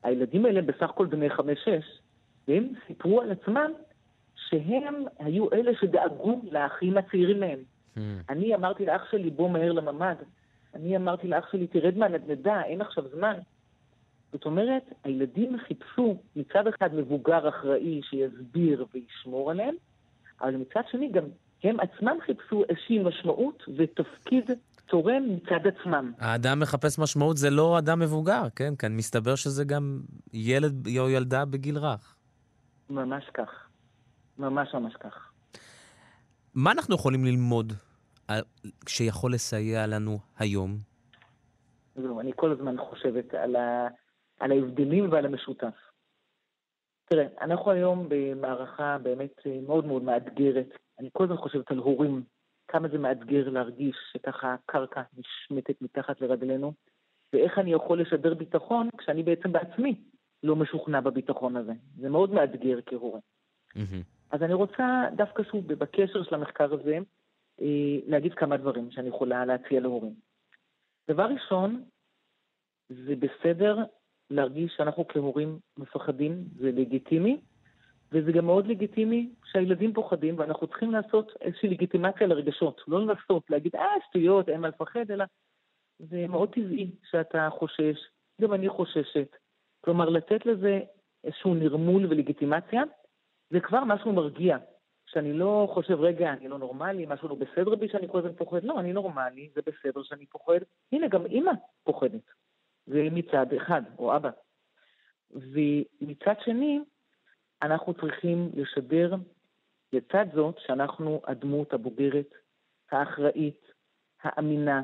הילדים 0.03 0.45
האלה 0.45 0.62
בסך 0.62 0.89
הכל 0.89 1.05
בני 1.05 1.30
חמש-שש, 1.30 1.99
והם 2.47 2.68
סיפרו 2.88 3.22
על 3.22 3.32
עצמם 3.32 3.72
שהם 4.36 5.05
היו 5.20 5.53
אלה 5.53 5.72
שדאגו 5.82 6.41
לאחים 6.51 6.97
הצעירים 6.97 7.39
מהם. 7.39 7.60
Hmm. 7.95 7.99
אני 8.30 8.55
אמרתי 8.55 8.86
לאח 8.86 9.12
שלי, 9.12 9.30
בוא 9.30 9.49
מהר 9.49 9.72
לממ"ד. 9.72 10.16
אני 10.74 10.97
אמרתי 10.97 11.28
לאח 11.28 11.51
שלי, 11.51 11.68
תרד 11.68 11.97
מהנדנדה, 11.97 12.64
אין 12.64 12.82
עכשיו 12.82 13.03
זמן. 13.16 13.34
זאת 14.32 14.45
אומרת, 14.45 14.84
הילדים 15.03 15.58
חיפשו 15.58 16.18
מצד 16.36 16.68
אחד 16.68 16.95
מבוגר 16.95 17.49
אחראי 17.49 18.01
שיסביר 18.03 18.86
וישמור 18.93 19.51
עליהם, 19.51 19.76
אבל 20.41 20.55
מצד 20.55 20.82
שני 20.91 21.10
גם 21.10 21.24
הם 21.64 21.80
עצמם 21.80 22.18
חיפשו 22.26 22.64
איזושהי 22.70 22.99
משמעות 22.99 23.64
ותפקיד 23.76 24.51
תורם 24.88 25.24
מצד 25.36 25.68
עצמם. 25.68 26.12
האדם 26.20 26.60
מחפש 26.60 27.00
משמעות 27.00 27.38
זה 27.38 27.50
לא 27.50 27.80
אדם 27.80 28.00
מבוגר, 28.00 28.44
כן? 28.56 28.76
כאן 28.76 28.96
מסתבר 28.96 29.36
שזה 29.36 29.64
גם 29.64 30.02
ילד 30.34 30.88
או 31.00 31.10
ילדה 31.10 31.46
בגיל 31.46 31.78
רך. 31.78 32.16
ממש 32.90 33.24
כך. 33.34 33.68
ממש 34.38 34.74
ממש 34.74 34.94
כך. 35.00 35.32
מה 36.56 36.72
אנחנו 36.72 36.96
יכולים 36.96 37.26
ללמוד 37.26 37.74
שיכול 38.88 39.34
לסייע 39.34 39.88
לנו 39.88 40.20
היום? 40.40 40.78
זהו, 41.96 42.20
אני 42.20 42.32
כל 42.36 42.52
הזמן 42.52 42.76
חושבת 42.78 43.34
על, 43.34 43.56
ה, 43.56 43.88
על 44.40 44.52
ההבדלים 44.52 45.12
ועל 45.12 45.26
המשותף. 45.26 45.74
תראה, 47.06 47.26
אנחנו 47.42 47.72
היום 47.72 48.06
במערכה 48.10 48.98
באמת 48.98 49.36
מאוד 49.68 49.86
מאוד 49.86 50.04
מאתגרת. 50.04 50.70
אני 51.00 51.10
כל 51.14 51.24
הזמן 51.24 51.38
חושבת 51.38 51.72
על 51.72 51.78
הורים, 51.78 52.24
כמה 52.68 52.88
זה 52.88 52.97
מאתגר 52.97 53.49
להרגיש 53.49 53.95
שככה 54.13 54.53
הקרקע 54.53 55.01
נשמטת 55.18 55.82
מתחת 55.82 56.22
לרגלינו, 56.22 56.74
ואיך 57.34 57.59
אני 57.59 57.74
יכול 57.74 58.01
לשדר 58.01 58.34
ביטחון 58.34 58.89
כשאני 58.97 59.24
בעצם 59.24 59.51
בעצמי 59.51 59.95
לא 60.43 60.55
משוכנע 60.55 60.99
בביטחון 61.01 61.55
הזה. 61.57 61.74
זה 61.99 62.09
מאוד 62.09 62.34
מאתגר 62.34 62.80
כהורה. 62.86 63.20
Mm-hmm. 63.70 64.03
אז 64.32 64.43
אני 64.43 64.53
רוצה 64.53 65.03
דווקא 65.15 65.43
שוב, 65.43 65.74
בקשר 65.74 66.24
של 66.24 66.36
המחקר 66.36 66.74
הזה, 66.74 66.97
אה, 67.61 67.99
להגיד 68.07 68.34
כמה 68.34 68.57
דברים 68.57 68.91
שאני 68.91 69.07
יכולה 69.07 69.45
להציע 69.45 69.80
להורים. 69.80 70.13
דבר 71.09 71.26
ראשון, 71.26 71.84
זה 72.89 73.15
בסדר 73.15 73.78
להרגיש 74.30 74.74
שאנחנו 74.78 75.07
כהורים 75.07 75.59
מפחדים, 75.78 76.43
זה 76.59 76.72
לגיטימי, 76.72 77.41
וזה 78.12 78.32
גם 78.32 78.45
מאוד 78.45 78.68
לגיטימי 78.68 79.30
שהילדים 79.45 79.93
פוחדים, 79.93 80.39
ואנחנו 80.39 80.68
צריכים 80.68 80.91
לעשות 80.91 81.32
איזושהי 81.41 81.70
לגיטימציה 81.70 82.28
לרגשות. 82.28 82.82
לא 82.88 83.05
לנסות 83.05 83.49
להגיד, 83.49 83.76
אה, 83.76 83.86
שטויות, 84.10 84.49
אין 84.49 84.62
מה 84.62 84.68
לפחד, 84.68 85.12
אלא 85.12 85.26
זה 85.99 86.26
מאוד 86.28 86.53
טבעי 86.53 86.91
שאתה 87.10 87.49
חושש, 87.51 87.97
גם 88.41 88.53
אני 88.53 88.70
חוששת. 88.70 89.36
כלומר, 89.82 90.10
לתת 90.10 90.45
לזה 90.45 90.80
איזשהו 91.24 91.53
נרמול 91.53 92.05
ולגיטימציה, 92.05 92.84
זה 93.49 93.60
כבר 93.60 93.84
משהו 93.84 94.14
מרגיע. 94.14 94.58
שאני 95.08 95.34
לא 95.34 95.70
חושב, 95.74 95.99
רגע, 95.99 96.34
אני 96.34 96.47
לא 96.47 96.58
נורמלי, 96.58 97.05
משהו 97.10 97.28
לא 97.28 97.36
בסדר 97.36 97.76
בי 97.76 97.89
שאני 97.89 98.08
כל 98.08 98.18
הזמן 98.18 98.34
פוחד. 98.34 98.64
לא, 98.64 98.80
אני 98.80 98.93
נורמלי, 98.93 99.49
זה 99.55 99.62
בסדר 99.66 100.03
שאני 100.03 100.26
פוחד. 100.26 100.60
הנה, 100.91 101.08
גם 101.08 101.26
אימא 101.26 101.51
פוחדת. 101.84 102.32
זה 102.86 103.08
מצד 103.12 103.53
אחד, 103.53 103.82
או 103.99 104.16
אבא. 104.16 104.30
ומצד 105.32 106.34
שני, 106.45 106.80
אנחנו 107.62 107.93
צריכים 107.93 108.49
לשדר 108.53 109.16
לצד 109.93 110.26
זאת 110.34 110.55
שאנחנו 110.60 111.22
הדמות 111.28 111.74
הבוגרת, 111.74 112.34
האחראית, 112.91 113.62
האמינה, 114.24 114.82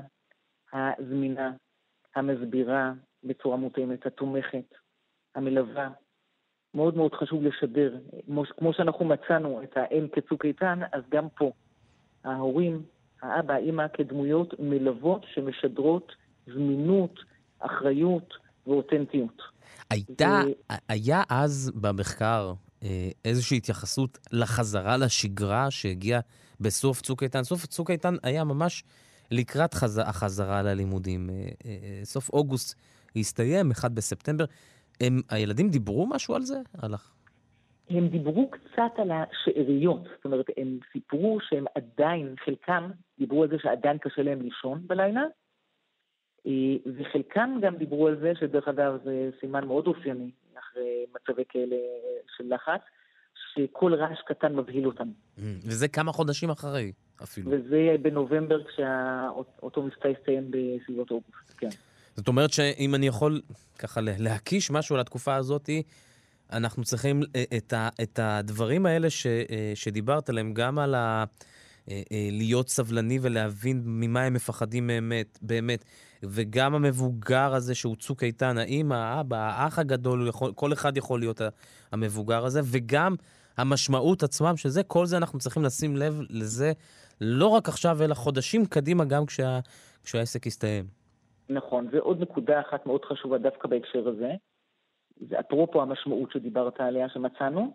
הזמינה, 0.73 1.51
המסבירה 2.15 2.93
בצורה 3.23 3.57
מותאמת, 3.57 4.05
התומכת, 4.05 4.75
המלווה, 5.35 5.89
מאוד 6.73 6.97
מאוד 6.97 7.13
חשוב 7.13 7.43
לשדר. 7.43 7.97
כמו 8.57 8.73
שאנחנו 8.73 9.05
מצאנו 9.05 9.63
את 9.63 9.77
האם 9.77 10.07
כצוק 10.07 10.45
איתן, 10.45 10.79
אז 10.91 11.03
גם 11.09 11.29
פה 11.29 11.51
ההורים, 12.23 12.83
האבא, 13.21 13.53
האמא, 13.53 13.87
כדמויות 13.87 14.59
מלוות 14.59 15.25
שמשדרות 15.33 16.15
זמינות, 16.45 17.19
אחריות 17.59 18.33
ואותנטיות. 18.67 19.52
הייתה, 19.89 20.41
ו... 20.47 20.73
היה 20.89 21.23
אז 21.29 21.71
במחקר 21.75 22.53
אה, 22.83 23.09
איזושהי 23.25 23.57
התייחסות 23.57 24.17
לחזרה 24.31 24.97
לשגרה 24.97 25.71
שהגיעה 25.71 26.19
בסוף 26.59 27.01
צוק 27.01 27.23
איתן? 27.23 27.43
סוף 27.43 27.65
צוק 27.65 27.91
איתן 27.91 28.13
היה 28.23 28.43
ממש 28.43 28.83
לקראת 29.31 29.73
חז... 29.73 30.01
החזרה 30.05 30.61
ללימודים. 30.61 31.29
אה, 31.29 31.35
אה, 31.65 31.99
סוף 32.03 32.29
אוגוסט 32.29 32.79
הסתיים, 33.15 33.71
1 33.71 33.91
בספטמבר. 33.91 34.45
הם, 35.01 35.21
הילדים 35.29 35.69
דיברו 35.69 36.07
משהו 36.07 36.35
על 36.35 36.41
זה? 36.41 36.57
על... 36.81 36.93
הם 37.89 38.07
דיברו 38.07 38.51
קצת 38.51 38.91
על 38.97 39.11
השאריות, 39.11 40.03
זאת 40.03 40.25
אומרת, 40.25 40.45
הם 40.57 40.79
סיפרו 40.91 41.37
שהם 41.49 41.65
עדיין, 41.75 42.35
חלקם 42.45 42.91
דיברו 43.19 43.43
על 43.43 43.49
זה 43.49 43.55
שעדיין 43.61 43.97
קשה 43.97 44.21
להם 44.21 44.41
לישון 44.41 44.81
בלילה, 44.87 45.21
וחלקם 46.97 47.59
גם 47.61 47.75
דיברו 47.75 48.07
על 48.07 48.19
זה, 48.19 48.33
שדרך 48.39 48.67
אגב 48.67 48.97
זה 49.03 49.29
סימן 49.39 49.67
מאוד 49.67 49.87
אופייני 49.87 50.29
אחרי 50.59 51.05
מצבי 51.15 51.43
כאלה 51.49 51.75
של 52.37 52.53
לחץ, 52.53 52.81
שכל 53.53 53.93
רעש 53.93 54.17
קטן 54.27 54.55
מבהיל 54.55 54.87
אותם. 54.87 55.07
Mm, 55.37 55.41
וזה 55.65 55.87
כמה 55.87 56.11
חודשים 56.11 56.49
אחרי 56.49 56.91
אפילו. 57.23 57.51
וזה 57.51 57.95
בנובמבר 58.01 58.63
כשאותו 58.63 59.81
מבצע 59.81 60.09
הסתיים 60.19 60.51
בסביבות 60.51 61.11
אוגוסט, 61.11 61.53
כן. 61.57 61.69
זאת 62.15 62.27
אומרת 62.27 62.53
שאם 62.53 62.95
אני 62.95 63.07
יכול 63.07 63.41
ככה 63.79 64.01
להקיש 64.01 64.71
משהו 64.71 64.95
על 64.95 65.01
התקופה 65.01 65.35
הזאת, 65.35 65.69
אנחנו 66.53 66.83
צריכים 66.83 67.21
אה, 67.35 67.43
את, 67.57 67.73
ה, 67.73 67.89
את 68.01 68.19
הדברים 68.21 68.85
האלה 68.85 69.09
ש, 69.09 69.25
אה, 69.27 69.71
שדיברת 69.75 70.29
עליהם, 70.29 70.53
גם 70.53 70.79
על 70.79 70.95
ה... 70.95 71.23
אה, 71.89 72.03
להיות 72.31 72.69
סבלני 72.69 73.19
ולהבין 73.21 73.81
ממה 73.85 74.23
הם 74.23 74.33
מפחדים 74.33 74.87
באמת, 74.87 75.39
באמת. 75.41 75.85
וגם 76.23 76.75
המבוגר 76.75 77.53
הזה 77.53 77.75
שהוא 77.75 77.95
צוק 77.95 78.23
איתן, 78.23 78.57
האמא, 78.57 78.93
האבא, 78.93 79.37
האח 79.37 79.79
הגדול, 79.79 80.27
יכול, 80.27 80.51
כל 80.55 80.73
אחד 80.73 80.97
יכול 80.97 81.19
להיות 81.19 81.41
המבוגר 81.91 82.45
הזה, 82.45 82.59
וגם 82.63 83.15
המשמעות 83.57 84.23
עצמם 84.23 84.57
של 84.57 84.69
זה, 84.69 84.83
כל 84.83 85.05
זה 85.05 85.17
אנחנו 85.17 85.39
צריכים 85.39 85.63
לשים 85.63 85.97
לב 85.97 86.21
לזה 86.29 86.71
לא 87.21 87.47
רק 87.47 87.69
עכשיו, 87.69 88.03
אלא 88.03 88.13
חודשים 88.13 88.65
קדימה, 88.65 89.05
גם 89.05 89.25
כשה, 89.25 89.59
כשהעסק 90.03 90.45
יסתיים. 90.45 90.85
נכון, 91.49 91.87
ועוד 91.91 92.21
נקודה 92.21 92.59
אחת 92.59 92.85
מאוד 92.85 93.05
חשובה 93.05 93.37
דווקא 93.37 93.67
בהקשר 93.67 94.07
הזה, 94.07 94.31
זה 95.29 95.39
אפרופו 95.39 95.81
המשמעות 95.81 96.31
שדיברת 96.31 96.79
עליה 96.79 97.09
שמצאנו, 97.09 97.73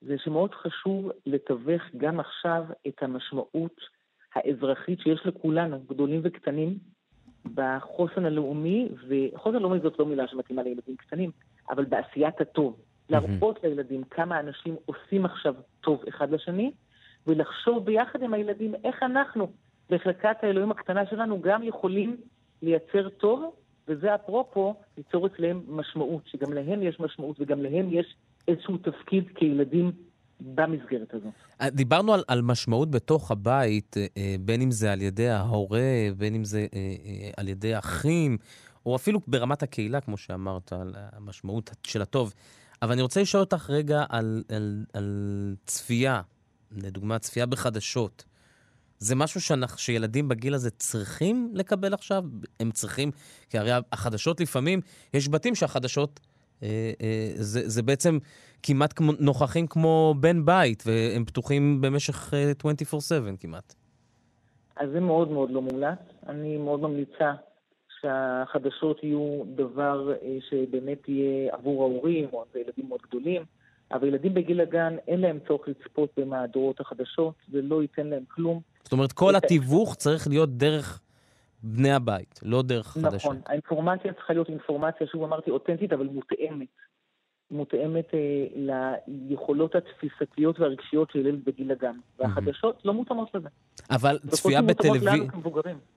זה 0.00 0.14
שמאוד 0.18 0.54
חשוב 0.54 1.10
לתווך 1.26 1.82
גם 1.96 2.20
עכשיו 2.20 2.64
את 2.88 3.02
המשמעות 3.02 3.80
האזרחית 4.34 5.00
שיש 5.00 5.20
לכולנו, 5.24 5.80
גדולים 5.88 6.20
וקטנים, 6.24 6.78
בחוסן 7.54 8.24
הלאומי, 8.24 8.88
וחוסן 9.08 9.56
הלאומי 9.56 9.78
זאת 9.80 9.98
לא 9.98 10.06
מילה 10.06 10.28
שמתאימה 10.28 10.62
לילדים 10.62 10.96
קטנים, 10.96 11.30
אבל 11.70 11.84
בעשיית 11.84 12.40
הטוב. 12.40 12.76
להראות 13.10 13.56
mm-hmm. 13.56 13.68
לילדים 13.68 14.02
כמה 14.04 14.40
אנשים 14.40 14.76
עושים 14.86 15.24
עכשיו 15.24 15.54
טוב 15.80 16.02
אחד 16.08 16.30
לשני, 16.30 16.70
ולחשוב 17.26 17.84
ביחד 17.84 18.22
עם 18.22 18.34
הילדים 18.34 18.74
איך 18.84 19.02
אנחנו, 19.02 19.50
בחלקת 19.90 20.36
האלוהים 20.42 20.70
הקטנה 20.70 21.06
שלנו, 21.06 21.40
גם 21.40 21.62
יכולים 21.62 22.16
לייצר 22.62 23.08
טוב, 23.08 23.54
וזה 23.88 24.14
אפרופו 24.14 24.74
ליצור 24.96 25.26
אצלם 25.26 25.60
משמעות, 25.68 26.22
שגם 26.26 26.52
להם 26.52 26.82
יש 26.82 27.00
משמעות 27.00 27.36
וגם 27.40 27.62
להם 27.62 27.88
יש 27.90 28.16
איזשהו 28.48 28.76
תפקיד 28.76 29.24
כילדים 29.34 29.92
במסגרת 30.40 31.14
הזאת. 31.14 31.32
אה, 31.60 31.70
דיברנו 31.70 32.14
על, 32.14 32.24
על 32.28 32.42
משמעות 32.42 32.90
בתוך 32.90 33.30
הבית, 33.30 33.96
אה, 33.96 34.06
אה, 34.16 34.36
בין 34.40 34.62
אם 34.62 34.70
זה 34.70 34.92
על 34.92 35.02
ידי 35.02 35.28
ההורה, 35.28 36.08
בין 36.16 36.34
אם 36.34 36.44
זה 36.44 36.66
על 37.36 37.48
ידי 37.48 37.78
אחים, 37.78 38.38
או 38.86 38.96
אפילו 38.96 39.20
ברמת 39.26 39.62
הקהילה, 39.62 40.00
כמו 40.00 40.16
שאמרת, 40.16 40.72
על 40.72 40.94
המשמעות 41.12 41.70
של 41.82 42.02
הטוב. 42.02 42.34
אבל 42.82 42.92
אני 42.92 43.02
רוצה 43.02 43.22
לשאול 43.22 43.40
אותך 43.40 43.70
רגע 43.70 44.04
על, 44.08 44.44
על, 44.48 44.84
על 44.92 45.56
צפייה, 45.66 46.22
לדוגמה, 46.70 47.18
צפייה 47.18 47.46
בחדשות. 47.46 48.24
זה 48.98 49.14
משהו 49.14 49.40
שאנחנו, 49.40 49.78
שילדים 49.78 50.28
בגיל 50.28 50.54
הזה 50.54 50.70
צריכים 50.70 51.50
לקבל 51.54 51.94
עכשיו? 51.94 52.24
הם 52.60 52.70
צריכים, 52.70 53.10
כי 53.50 53.58
הרי 53.58 53.70
החדשות 53.92 54.40
לפעמים, 54.40 54.80
יש 55.14 55.28
בתים 55.28 55.54
שהחדשות 55.54 56.20
זה, 57.34 57.68
זה 57.68 57.82
בעצם 57.82 58.18
כמעט 58.62 58.92
כמו, 58.96 59.12
נוכחים 59.18 59.66
כמו 59.66 60.14
בן 60.20 60.44
בית, 60.44 60.82
והם 60.86 61.24
פתוחים 61.24 61.80
במשך 61.80 62.32
24/7 62.32 63.12
אה, 63.12 63.36
כמעט. 63.40 63.74
אז 64.76 64.90
זה 64.92 65.00
מאוד 65.00 65.30
מאוד 65.30 65.50
לא 65.50 65.62
מומלץ. 65.62 65.98
אני 66.28 66.56
מאוד 66.56 66.80
ממליצה 66.80 67.32
שהחדשות 68.00 69.04
יהיו 69.04 69.42
דבר 69.56 70.12
שבאמת 70.50 71.08
יהיה 71.08 71.54
עבור 71.54 71.82
ההורים, 71.82 72.28
או 72.32 72.44
ילדים 72.54 72.88
מאוד 72.88 73.00
גדולים. 73.08 73.42
אבל 73.92 74.08
ילדים 74.08 74.34
בגיל 74.34 74.60
הגן, 74.60 74.96
אין 75.08 75.20
להם 75.20 75.38
צורך 75.48 75.68
לצפות 75.68 76.10
במהדורות 76.16 76.80
החדשות, 76.80 77.34
זה 77.52 77.62
לא 77.62 77.82
ייתן 77.82 78.06
להם 78.06 78.22
כלום. 78.28 78.60
זאת 78.82 78.92
אומרת, 78.92 79.12
כל 79.12 79.36
התיווך 79.36 79.94
צריך 79.94 80.28
להיות 80.28 80.56
דרך 80.56 81.00
בני 81.62 81.92
הבית, 81.92 82.40
לא 82.42 82.62
דרך 82.62 82.86
חדשה. 82.86 83.16
נכון, 83.16 83.40
האינפורמציה 83.46 84.12
צריכה 84.12 84.32
להיות 84.32 84.48
אינפורמציה, 84.48 85.06
שוב 85.06 85.22
אמרתי, 85.22 85.50
אותנטית, 85.50 85.92
אבל 85.92 86.06
מותאמת. 86.06 86.68
מותאמת 87.50 88.14
אה, 88.14 88.92
ליכולות 89.08 89.74
התפיסתיות 89.74 90.60
והרגשיות 90.60 91.10
של 91.10 91.26
ילד 91.26 91.44
בגיל 91.44 91.70
הגן. 91.70 91.96
והחדשות 92.18 92.82
לא 92.84 92.94
מותאמות 92.94 93.34
לזה. 93.34 93.48
אבל 93.90 94.18
צפייה 94.28 94.62
בטלוויזיה... 94.62 95.12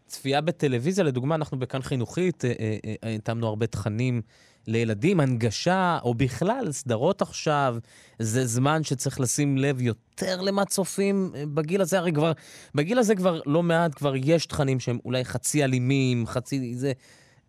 צפייה 0.06 0.42
בטלוויזיה, 0.42 1.04
לדוגמה, 1.04 1.36
אנחנו 1.36 1.60
בכאן 1.60 1.82
חינוכית, 1.82 2.46
אה, 2.46 2.52
אה, 2.86 2.96
אה, 3.28 3.34
הרבה 3.44 3.68
תכנים 3.68 4.22
לילדים, 4.68 5.20
הנגשה, 5.20 6.00
או 6.04 6.14
בכלל, 6.14 6.72
סדרות 6.72 7.22
עכשיו, 7.22 7.76
זה 8.20 8.46
זמן 8.46 8.84
שצריך 8.84 9.20
לשים 9.20 9.58
לב 9.58 9.82
יותר 9.82 10.42
למה 10.42 10.66
צופים 10.66 11.32
אה, 11.36 11.44
בגיל 11.54 11.82
הזה. 11.82 11.98
הרי 11.98 12.12
כבר, 12.12 12.32
בגיל 12.76 13.00
הזה 13.00 13.16
כבר 13.16 13.42
לא 13.46 13.64
מעט, 13.64 13.96
כבר 13.96 14.14
יש 14.16 14.46
תכנים 14.46 14.80
שהם 14.80 15.00
אולי 15.06 15.26
חצי 15.26 15.64
אלימים, 15.64 16.26
חצי 16.26 16.76
זה. 16.76 16.92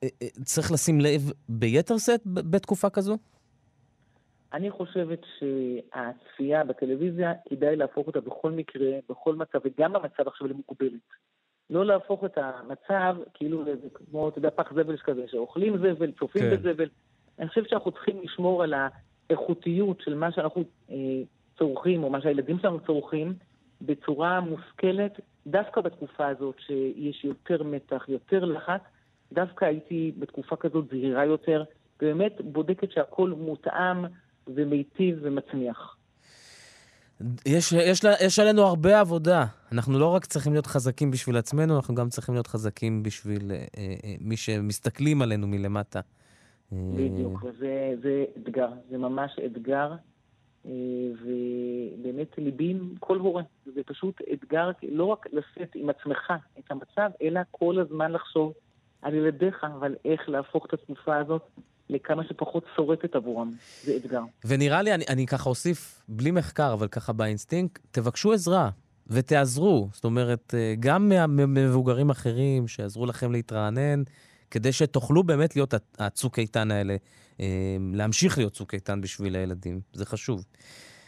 אה, 0.03 0.09
אה, 0.23 0.29
צריך 0.45 0.73
לשים 0.73 1.01
לב 1.01 1.33
ביתר 1.49 1.99
שאת 1.99 2.21
בתקופה 2.27 2.91
כזו? 2.91 3.17
אני 4.53 4.71
חושבת 4.71 5.21
שהצפייה 5.39 6.65
בטלוויזיה, 6.65 7.33
כדאי 7.49 7.77
להפוך 7.77 8.07
אותה 8.07 8.21
בכל 8.21 8.51
מקרה, 8.51 8.91
בכל 9.09 9.35
מצב, 9.35 9.59
וגם 9.65 9.93
במצב 9.93 10.29
עכשיו 10.29 10.47
למוגבלת. 10.47 11.09
לא 11.71 11.87
להפוך 11.87 12.25
את 12.25 12.39
המצב 12.39 13.17
כאילו 13.35 13.65
לאיזה, 13.65 13.89
כמו, 13.95 14.29
אתה 14.29 14.39
יודע, 14.39 14.51
פח 14.51 14.73
זבל 14.73 14.97
כזה, 14.97 15.25
שאוכלים 15.29 15.79
זבל, 15.79 16.13
צופים 16.19 16.43
כן. 16.43 16.57
בזבל. 16.57 16.89
אני 17.39 17.49
חושבת 17.49 17.69
שאנחנו 17.69 17.91
צריכים 17.91 18.21
לשמור 18.23 18.63
על 18.63 18.75
האיכותיות 19.31 20.01
של 20.01 20.15
מה 20.15 20.33
שאנחנו 20.33 20.65
אה, 20.91 20.97
צורכים, 21.59 22.05
או 22.05 22.11
מה 22.11 22.21
שהילדים 22.21 22.59
שלנו 22.59 22.81
צורכים, 22.81 23.35
בצורה 23.81 24.41
מושכלת, 24.41 25.21
דווקא 25.47 25.81
בתקופה 25.81 26.27
הזאת 26.27 26.55
שיש 26.67 27.25
יותר 27.25 27.63
מתח, 27.63 28.05
יותר 28.09 28.45
לחץ, 28.45 28.81
דווקא 29.33 29.65
הייתי 29.65 30.13
בתקופה 30.19 30.57
כזאת 30.57 30.85
זהירה 30.91 31.25
יותר, 31.25 31.65
ובאמת 32.03 32.41
בודקת 32.45 32.93
שהכל 32.93 33.31
מותאם 33.31 34.05
ומיטיב 34.47 35.19
ומצמיח. 35.23 35.97
יש, 37.47 37.73
יש, 37.73 38.01
יש 38.27 38.39
עלינו 38.39 38.63
הרבה 38.63 39.01
עבודה. 39.01 39.45
אנחנו 39.73 39.99
לא 39.99 40.15
רק 40.15 40.25
צריכים 40.25 40.53
להיות 40.53 40.67
חזקים 40.67 41.11
בשביל 41.11 41.37
עצמנו, 41.37 41.77
אנחנו 41.77 41.95
גם 41.95 42.09
צריכים 42.09 42.35
להיות 42.35 42.47
חזקים 42.47 43.03
בשביל 43.03 43.53
אה, 43.53 43.65
אה, 43.77 44.15
מי 44.21 44.37
שמסתכלים 44.37 45.23
עלינו 45.23 45.47
מלמטה. 45.47 46.01
בדיוק, 46.73 47.45
וזה 47.45 47.95
זה 48.03 48.25
אתגר, 48.37 48.69
זה 48.91 48.99
ממש 48.99 49.37
אתגר, 49.47 49.93
אה, 50.67 50.71
ובאמת 51.23 52.39
ליבי 52.39 52.71
עם 52.71 52.95
כל 53.01 53.19
הורה. 53.19 53.43
זה 53.75 53.81
פשוט 53.87 54.21
אתגר 54.33 54.71
לא 54.83 55.05
רק 55.05 55.27
לשאת 55.33 55.75
עם 55.75 55.91
עצמך 55.91 56.33
את 56.59 56.71
המצב, 56.71 57.11
אלא 57.23 57.41
כל 57.51 57.79
הזמן 57.79 58.13
לחשוב 58.13 58.53
על 59.05 59.15
ילדיך, 59.15 59.65
אבל 59.79 59.95
איך 60.05 60.29
להפוך 60.29 60.67
את 60.67 60.73
התקופה 60.73 61.17
הזאת 61.17 61.43
לכמה 61.91 62.25
שפחות 62.25 62.65
שורטת 62.77 63.15
עבורם. 63.15 63.51
זה 63.83 63.97
אתגר. 63.97 64.23
ונראה 64.45 64.83
לי, 64.83 64.95
אני, 64.95 65.05
אני 65.09 65.27
ככה 65.27 65.51
אוסיף, 65.51 66.05
בלי 66.09 66.31
מחקר, 66.31 66.73
אבל 66.73 66.89
ככה 66.89 67.13
באינסטינקט, 67.13 67.83
תבקשו 67.91 68.33
עזרה 68.33 68.71
ותעזרו. 69.07 69.89
זאת 69.93 70.05
אומרת, 70.05 70.55
אה, 70.55 70.75
גם 70.81 71.09
ממבוגרים 71.29 72.11
אחרים 72.11 72.69
שיעזרו 72.69 73.07
לכם 73.07 73.33
להתרענן, 73.33 74.03
כדי 74.51 74.73
שתוכלו 74.73 75.23
באמת 75.23 75.57
להיות 75.57 75.75
הצוק 75.99 76.39
איתן 76.39 76.71
האלה, 76.71 76.97
אה, 77.41 77.77
להמשיך 77.93 78.39
להיות 78.39 78.53
צוק 78.53 78.75
איתן 78.75 79.01
בשביל 79.01 79.37
הילדים. 79.37 79.81
זה 79.93 80.07
חשוב. 80.07 80.45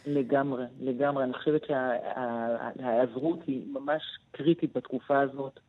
לגמרי, 0.05 0.65
לגמרי. 0.79 1.23
אני 1.23 1.33
חושבת 1.33 1.61
שההיעזרות 1.67 3.39
היא 3.47 3.61
ממש 3.73 4.01
קריטית 4.31 4.77
בתקופה 4.77 5.21
הזאת. 5.21 5.59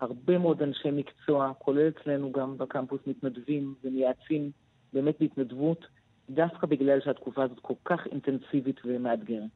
הרבה 0.00 0.38
מאוד 0.38 0.62
אנשי 0.62 0.90
מקצוע, 0.90 1.52
כולל 1.58 1.88
אצלנו 1.88 2.32
גם 2.32 2.58
בקמפוס, 2.58 3.00
מתנדבים 3.06 3.74
ומייעצים 3.84 4.50
באמת 4.92 5.14
בהתנדבות, 5.20 5.86
דווקא 6.30 6.66
בגלל 6.66 7.00
שהתקופה 7.04 7.42
הזאת 7.44 7.58
כל 7.62 7.74
כך 7.84 8.00
אינטנסיבית 8.12 8.80
ומאתגרת. 8.84 9.50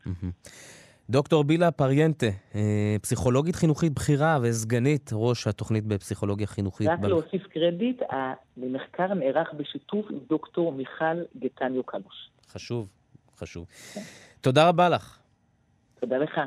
דוקטור 1.10 1.44
בילה 1.44 1.70
פריינטה, 1.70 2.26
אה, 2.54 2.96
פסיכולוגית 3.02 3.56
חינוכית 3.56 3.92
בכירה 3.92 4.38
וסגנית 4.42 5.10
ראש 5.12 5.46
התוכנית 5.46 5.84
בפסיכולוגיה 5.84 6.46
חינוכית. 6.46 6.88
רק 6.88 6.98
ב... 6.98 7.06
להוסיף 7.06 7.46
קרדיט, 7.46 8.02
המחקר 8.56 9.14
נערך 9.14 9.54
בשיתוף 9.56 10.06
עם 10.10 10.18
דוקטור 10.28 10.72
מיכל 10.72 11.22
גטניו 11.38 11.82
קלוש. 11.82 12.30
חשוב, 12.48 12.88
חשוב. 13.36 13.66
תודה 14.40 14.68
רבה 14.68 14.88
לך. 14.88 15.18
תודה 16.00 16.18
לך. 16.18 16.40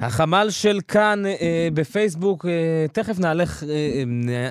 החמ"ל 0.00 0.46
של 0.50 0.80
כאן 0.88 1.26
אה, 1.26 1.68
בפייסבוק, 1.74 2.46
אה, 2.46 2.86
תכף 2.92 3.18
נעלה, 3.18 3.44
אה, 3.68 4.02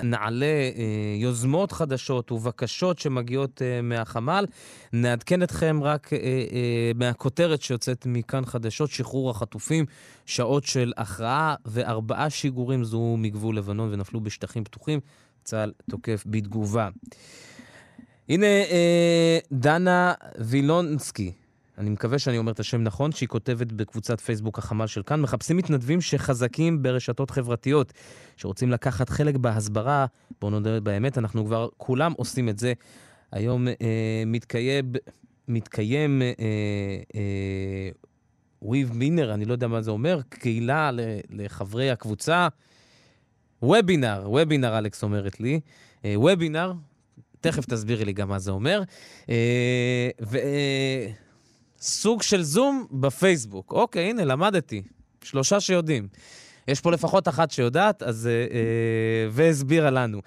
נעלה 0.02 0.46
אה, 0.46 0.82
יוזמות 1.16 1.72
חדשות 1.72 2.32
ובקשות 2.32 2.98
שמגיעות 2.98 3.62
אה, 3.62 3.82
מהחמ"ל. 3.82 4.46
נעדכן 4.92 5.42
אתכם 5.42 5.80
רק 5.82 6.12
אה, 6.12 6.18
אה, 6.18 6.92
מהכותרת 6.94 7.62
שיוצאת 7.62 8.06
מכאן 8.06 8.44
חדשות, 8.44 8.90
שחרור 8.90 9.30
החטופים, 9.30 9.84
שעות 10.26 10.64
של 10.64 10.92
הכרעה 10.96 11.54
וארבעה 11.66 12.30
שיגורים 12.30 12.84
זוהו 12.84 13.16
מגבול 13.16 13.56
לבנון 13.56 13.92
ונפלו 13.92 14.20
בשטחים 14.20 14.64
פתוחים. 14.64 15.00
צה"ל 15.44 15.72
תוקף 15.90 16.24
בתגובה. 16.26 16.88
הנה 18.28 18.46
אה, 18.46 19.38
דנה 19.52 20.12
וילונסקי, 20.38 21.32
אני 21.78 21.90
מקווה 21.90 22.18
שאני 22.18 22.38
אומר 22.38 22.52
את 22.52 22.60
השם 22.60 22.82
נכון, 22.82 23.12
שהיא 23.12 23.28
כותבת 23.28 23.72
בקבוצת 23.72 24.20
פייסבוק 24.20 24.58
החמ"ל 24.58 24.86
של 24.86 25.02
כאן, 25.02 25.20
מחפשים 25.20 25.56
מתנדבים 25.56 26.00
שחזקים 26.00 26.82
ברשתות 26.82 27.30
חברתיות, 27.30 27.92
שרוצים 28.36 28.70
לקחת 28.70 29.08
חלק 29.08 29.36
בהסברה, 29.36 30.06
בואו 30.40 30.50
נודה 30.50 30.80
באמת, 30.80 31.18
אנחנו 31.18 31.44
כבר 31.44 31.68
כולם 31.76 32.12
עושים 32.16 32.48
את 32.48 32.58
זה. 32.58 32.72
היום 33.32 33.68
אה, 33.68 33.74
מתקיים, 34.26 34.92
מתקיים 35.48 36.22
אה, 36.22 36.32
אה, 37.14 37.90
וויב 38.62 38.92
מינר, 38.92 39.34
אני 39.34 39.44
לא 39.44 39.52
יודע 39.52 39.66
מה 39.66 39.82
זה 39.82 39.90
אומר, 39.90 40.20
קהילה 40.28 40.90
לחברי 41.30 41.90
הקבוצה. 41.90 42.48
וובינר, 43.62 44.22
וובינר, 44.26 44.78
אלכס 44.78 45.02
אומרת 45.02 45.40
לי. 45.40 45.60
אה, 46.04 46.14
וובינר, 46.16 46.72
תכף 47.40 47.64
תסבירי 47.64 48.04
לי 48.04 48.12
גם 48.12 48.28
מה 48.28 48.38
זה 48.38 48.50
אומר. 48.50 48.82
אה, 49.28 50.10
ו... 50.22 50.38
סוג 51.82 52.22
של 52.22 52.42
זום 52.42 52.86
בפייסבוק. 52.90 53.72
אוקיי, 53.72 54.10
הנה, 54.10 54.24
למדתי. 54.24 54.82
שלושה 55.22 55.60
שיודעים. 55.60 56.08
יש 56.68 56.80
פה 56.80 56.90
לפחות 56.90 57.28
אחת 57.28 57.50
שיודעת, 57.50 58.02
אז... 58.02 58.26
אה, 58.26 58.32
אה, 58.32 59.28
והסבירה 59.30 59.90
לנו. 59.90 60.20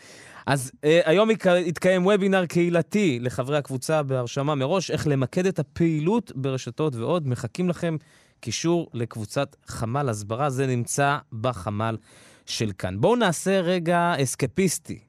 אז 0.45 0.71
אה, 0.83 0.99
היום 1.05 1.29
יתקיים 1.65 2.05
וובינר 2.05 2.45
קהילתי 2.45 3.19
לחברי 3.21 3.57
הקבוצה 3.57 4.03
בהרשמה 4.03 4.55
מראש, 4.55 4.91
איך 4.91 5.07
למקד 5.07 5.45
את 5.45 5.59
הפעילות 5.59 6.31
ברשתות 6.35 6.95
ועוד. 6.95 7.27
מחכים 7.27 7.69
לכם 7.69 7.97
קישור 8.39 8.89
לקבוצת 8.93 9.55
חמ"ל 9.67 10.09
הסברה, 10.09 10.49
זה 10.49 10.67
נמצא 10.67 11.17
בחמ"ל 11.41 11.97
של 12.45 12.71
כאן. 12.77 13.01
בואו 13.01 13.15
נעשה 13.15 13.61
רגע 13.61 14.13
אסקפיסטי. 14.23 14.99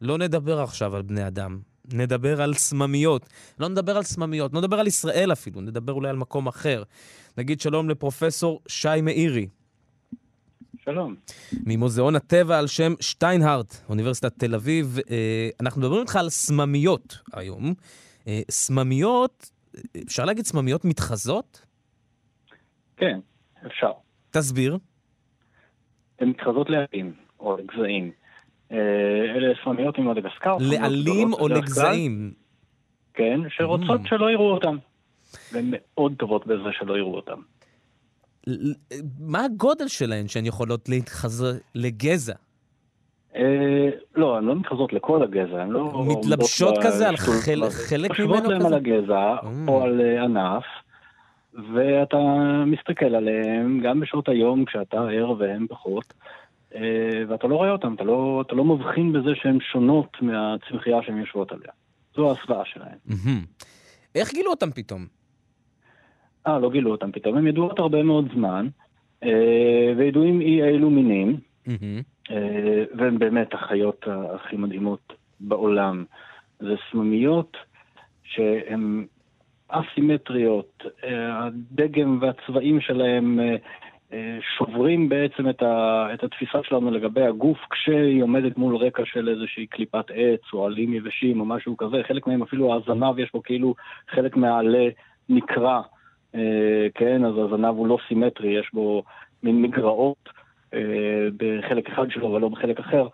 לא 0.00 0.18
נדבר 0.18 0.60
עכשיו 0.60 0.96
על 0.96 1.02
בני 1.02 1.26
אדם, 1.26 1.58
נדבר 1.94 2.42
על 2.42 2.54
סממיות. 2.54 3.28
לא 3.60 3.68
נדבר 3.68 3.96
על 3.96 4.02
סממיות, 4.02 4.54
לא 4.54 4.60
נדבר 4.60 4.80
על 4.80 4.86
ישראל 4.86 5.32
אפילו, 5.32 5.60
נדבר 5.60 5.92
אולי 5.92 6.08
על 6.08 6.16
מקום 6.16 6.46
אחר. 6.46 6.82
נגיד 7.38 7.60
שלום 7.60 7.90
לפרופסור 7.90 8.60
שי 8.68 9.00
מאירי. 9.02 9.48
שלום. 10.84 11.14
ממוזיאון 11.66 12.16
הטבע 12.16 12.58
על 12.58 12.66
שם 12.66 12.92
שטיינהארט, 13.00 13.76
אוניברסיטת 13.88 14.38
תל 14.38 14.54
אביב. 14.54 14.98
אה, 15.10 15.48
אנחנו 15.60 15.80
מדברים 15.80 16.00
איתך 16.00 16.16
על 16.16 16.28
סממיות 16.28 17.18
היום. 17.32 17.74
אה, 18.26 18.40
סממיות, 18.50 19.50
אפשר 20.06 20.24
להגיד 20.24 20.44
סממיות 20.44 20.84
מתחזות? 20.84 21.62
כן, 22.96 23.20
אפשר. 23.66 23.92
תסביר. 24.30 24.78
הן 26.18 26.28
מתחזות 26.28 26.70
לעלים 26.70 27.14
או 27.40 27.56
לגזעים. 27.56 28.12
אה, 28.72 28.76
אלה 29.36 29.54
ספרניות 29.60 29.98
ממדגסקר. 29.98 30.56
לעלים 30.60 31.32
או 31.32 31.48
לגזעים? 31.48 32.32
כן, 33.14 33.40
שרוצות 33.48 34.00
mm. 34.00 34.08
שלא 34.08 34.30
יראו 34.30 34.50
אותם. 34.50 34.76
והן 35.52 35.64
מאוד 35.70 36.12
טובות 36.18 36.46
בזה 36.46 36.68
שלא 36.72 36.98
יראו 36.98 37.14
אותם. 37.14 37.40
מה 39.20 39.44
הגודל 39.44 39.88
שלהן 39.88 40.28
שהן 40.28 40.46
יכולות 40.46 40.88
להתחזר 40.88 41.52
לגזע? 41.74 42.34
אה, 43.36 43.88
לא, 44.16 44.36
הן 44.36 44.44
לא 44.44 44.56
מתחזות 44.56 44.92
לכל 44.92 45.22
הגזע, 45.22 45.62
הן 45.62 45.70
לא... 45.70 46.04
מתלבשות 46.06 46.74
כזה 46.82 47.08
על 47.08 47.16
חלק 47.16 47.48
ממנו 47.48 47.68
כזה? 48.08 48.08
חושבות 48.08 48.44
להן 48.44 48.66
על 48.66 48.74
הגזע, 48.74 49.36
mm. 49.42 49.68
או 49.68 49.82
על 49.82 50.00
אה, 50.00 50.24
ענף, 50.24 50.64
ואתה 51.74 52.18
מסתכל 52.66 53.14
עליהם 53.14 53.80
גם 53.84 54.00
בשעות 54.00 54.28
היום 54.28 54.64
כשאתה 54.64 54.96
ער 54.96 55.34
והן 55.38 55.66
פחות. 55.68 56.14
אה, 56.74 57.22
ואתה 57.28 57.46
לא 57.46 57.54
רואה 57.56 57.70
אותן, 57.70 57.94
אתה 57.94 58.04
לא, 58.04 58.42
אתה 58.46 58.54
לא 58.54 58.64
מבחין 58.64 59.12
בזה 59.12 59.30
שהן 59.34 59.58
שונות 59.60 60.16
מהצמחייה 60.20 61.02
שהן 61.02 61.18
יושבות 61.18 61.52
עליה. 61.52 61.72
זו 62.14 62.30
ההסוואה 62.30 62.64
שלהן. 62.64 62.98
איך 64.14 64.32
גילו 64.32 64.50
אותן 64.50 64.70
פתאום? 64.70 65.06
אה, 66.46 66.58
לא 66.58 66.70
גילו 66.70 66.90
אותן 66.90 67.12
פתאום, 67.12 67.36
הן 67.36 67.46
ידועות 67.46 67.78
הרבה 67.78 68.02
מאוד 68.02 68.28
זמן, 68.34 68.68
אה, 69.24 69.92
וידועים 69.96 70.40
אי 70.40 70.62
אילו 70.62 70.90
מינים, 70.90 71.36
אה, 72.30 72.84
והן 72.98 73.18
באמת 73.18 73.54
החיות 73.54 74.06
הכי 74.34 74.56
מדהימות 74.56 75.12
בעולם. 75.40 76.04
זה 76.60 76.74
סממיות 76.90 77.56
שהן 78.24 79.06
אסימטריות, 79.68 80.84
הדגם 81.32 82.18
והצבעים 82.20 82.80
שלהם 82.80 83.40
שוברים 84.58 85.08
בעצם 85.08 85.48
את, 85.48 85.62
ה, 85.62 86.06
את 86.14 86.24
התפיסה 86.24 86.58
שלנו 86.62 86.90
לגבי 86.90 87.22
הגוף 87.22 87.58
כשהיא 87.70 88.22
עומדת 88.22 88.56
מול 88.58 88.76
רקע 88.76 89.02
של 89.06 89.28
איזושהי 89.28 89.66
קליפת 89.66 90.04
עץ 90.14 90.40
או 90.52 90.66
עלים 90.66 90.94
יבשים 90.94 91.40
או 91.40 91.44
משהו 91.44 91.76
כזה. 91.76 91.96
חלק 92.08 92.26
מהם 92.26 92.42
אפילו 92.42 92.74
הזנב 92.74 93.18
יש 93.18 93.32
בו 93.32 93.42
כאילו 93.42 93.74
חלק 94.10 94.36
מהעלה 94.36 94.88
נקרע, 95.28 95.82
אה, 96.34 96.86
כן, 96.94 97.24
אז 97.24 97.34
הזנב 97.38 97.76
הוא 97.76 97.86
לא 97.86 97.98
סימטרי, 98.08 98.48
יש 98.48 98.70
בו 98.72 99.02
מין 99.42 99.62
מגרעות 99.62 100.28
אה, 100.74 101.28
בחלק 101.36 101.90
אחד 101.90 102.10
שלו 102.10 102.32
אבל 102.32 102.40
לא 102.40 102.48
בחלק 102.48 102.78
אחר. 102.80 103.06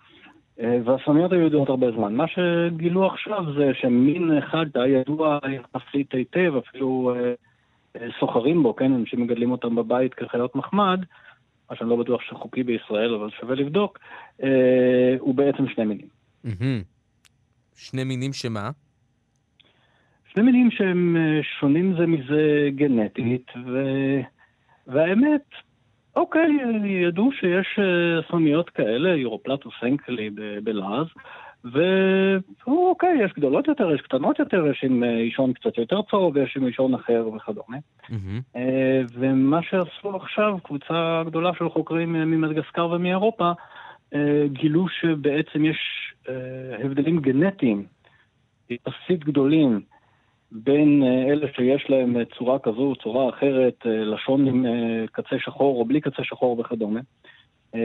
אה, 0.60 0.78
והסמיות 0.84 1.32
היו 1.32 1.46
ידועות 1.46 1.68
הרבה 1.68 1.90
זמן. 1.90 2.14
מה 2.14 2.24
שגילו 2.28 3.06
עכשיו 3.06 3.44
זה 3.54 3.70
שמין 3.74 4.38
אחד 4.38 4.66
היה 4.74 5.00
ידוע 5.00 5.38
יחסית 5.48 6.14
היטב, 6.14 6.52
אפילו... 6.56 7.14
אה, 7.16 7.34
סוחרים 8.20 8.62
בו, 8.62 8.76
כן, 8.76 8.92
אנשים 8.92 9.22
מגדלים 9.22 9.50
אותם 9.50 9.74
בבית 9.74 10.14
כחיות 10.14 10.56
מחמד, 10.56 11.00
מה 11.70 11.76
שאני 11.76 11.90
לא 11.90 11.96
בטוח 11.96 12.20
שחוקי 12.22 12.62
בישראל, 12.62 13.14
אבל 13.14 13.30
שווה 13.40 13.54
לבדוק, 13.54 13.98
אה, 14.42 15.16
הוא 15.18 15.34
בעצם 15.34 15.68
שני 15.68 15.84
מינים. 15.84 16.08
שני 17.76 18.04
מינים 18.04 18.32
שמה? 18.32 18.70
שני 20.32 20.42
מינים 20.42 20.70
שהם 20.70 21.16
אה, 21.16 21.40
שונים 21.60 21.94
זה 21.98 22.06
מזה 22.06 22.68
גנטית, 22.74 23.46
ו... 23.66 23.82
והאמת, 24.86 25.44
אוקיי, 26.16 26.48
ידעו 26.84 27.32
שיש 27.32 27.78
אה, 27.78 28.22
סמיות 28.30 28.70
כאלה, 28.70 29.16
יורופלטוס 29.16 29.74
אנקלי 29.82 30.30
בלעז, 30.64 31.06
ואוקיי, 31.72 33.24
יש 33.24 33.32
גדולות 33.32 33.68
יותר, 33.68 33.94
יש 33.94 34.00
קטנות 34.00 34.38
יותר, 34.38 34.66
יש 34.66 34.84
עם 34.84 35.04
אה, 35.04 35.18
אישון 35.18 35.52
קצת 35.52 35.78
יותר 35.78 36.00
צהוב 36.10 36.36
ויש 36.36 36.56
עם 36.56 36.66
אישון 36.66 36.94
אחר 36.94 37.28
וכדומה. 37.36 37.76
Mm-hmm. 38.02 38.58
ומה 39.12 39.62
שעשו 39.62 40.16
עכשיו, 40.16 40.58
קבוצה 40.62 41.22
גדולה 41.26 41.50
של 41.58 41.68
חוקרים 41.68 42.16
אה, 42.16 42.24
ממדגסקר 42.24 42.88
ומאירופה, 42.90 43.52
גילו 44.46 44.88
שבעצם 44.88 45.64
יש 45.64 45.78
הבדלים 46.84 47.20
גנטיים 47.20 47.86
יחסית 48.70 49.24
גדולים 49.24 49.80
בין 50.52 51.02
אלה 51.28 51.46
שיש 51.56 51.90
להם 51.90 52.16
צורה 52.38 52.58
כזו, 52.58 52.94
צורה 53.02 53.28
אחרת, 53.28 53.74
לשון 53.84 54.46
עם 54.48 54.66
קצה 55.12 55.38
שחור 55.38 55.80
או 55.80 55.84
בלי 55.84 56.00
קצה 56.00 56.24
שחור 56.24 56.60
וכדומה. 56.60 57.00
אה, 57.74 57.80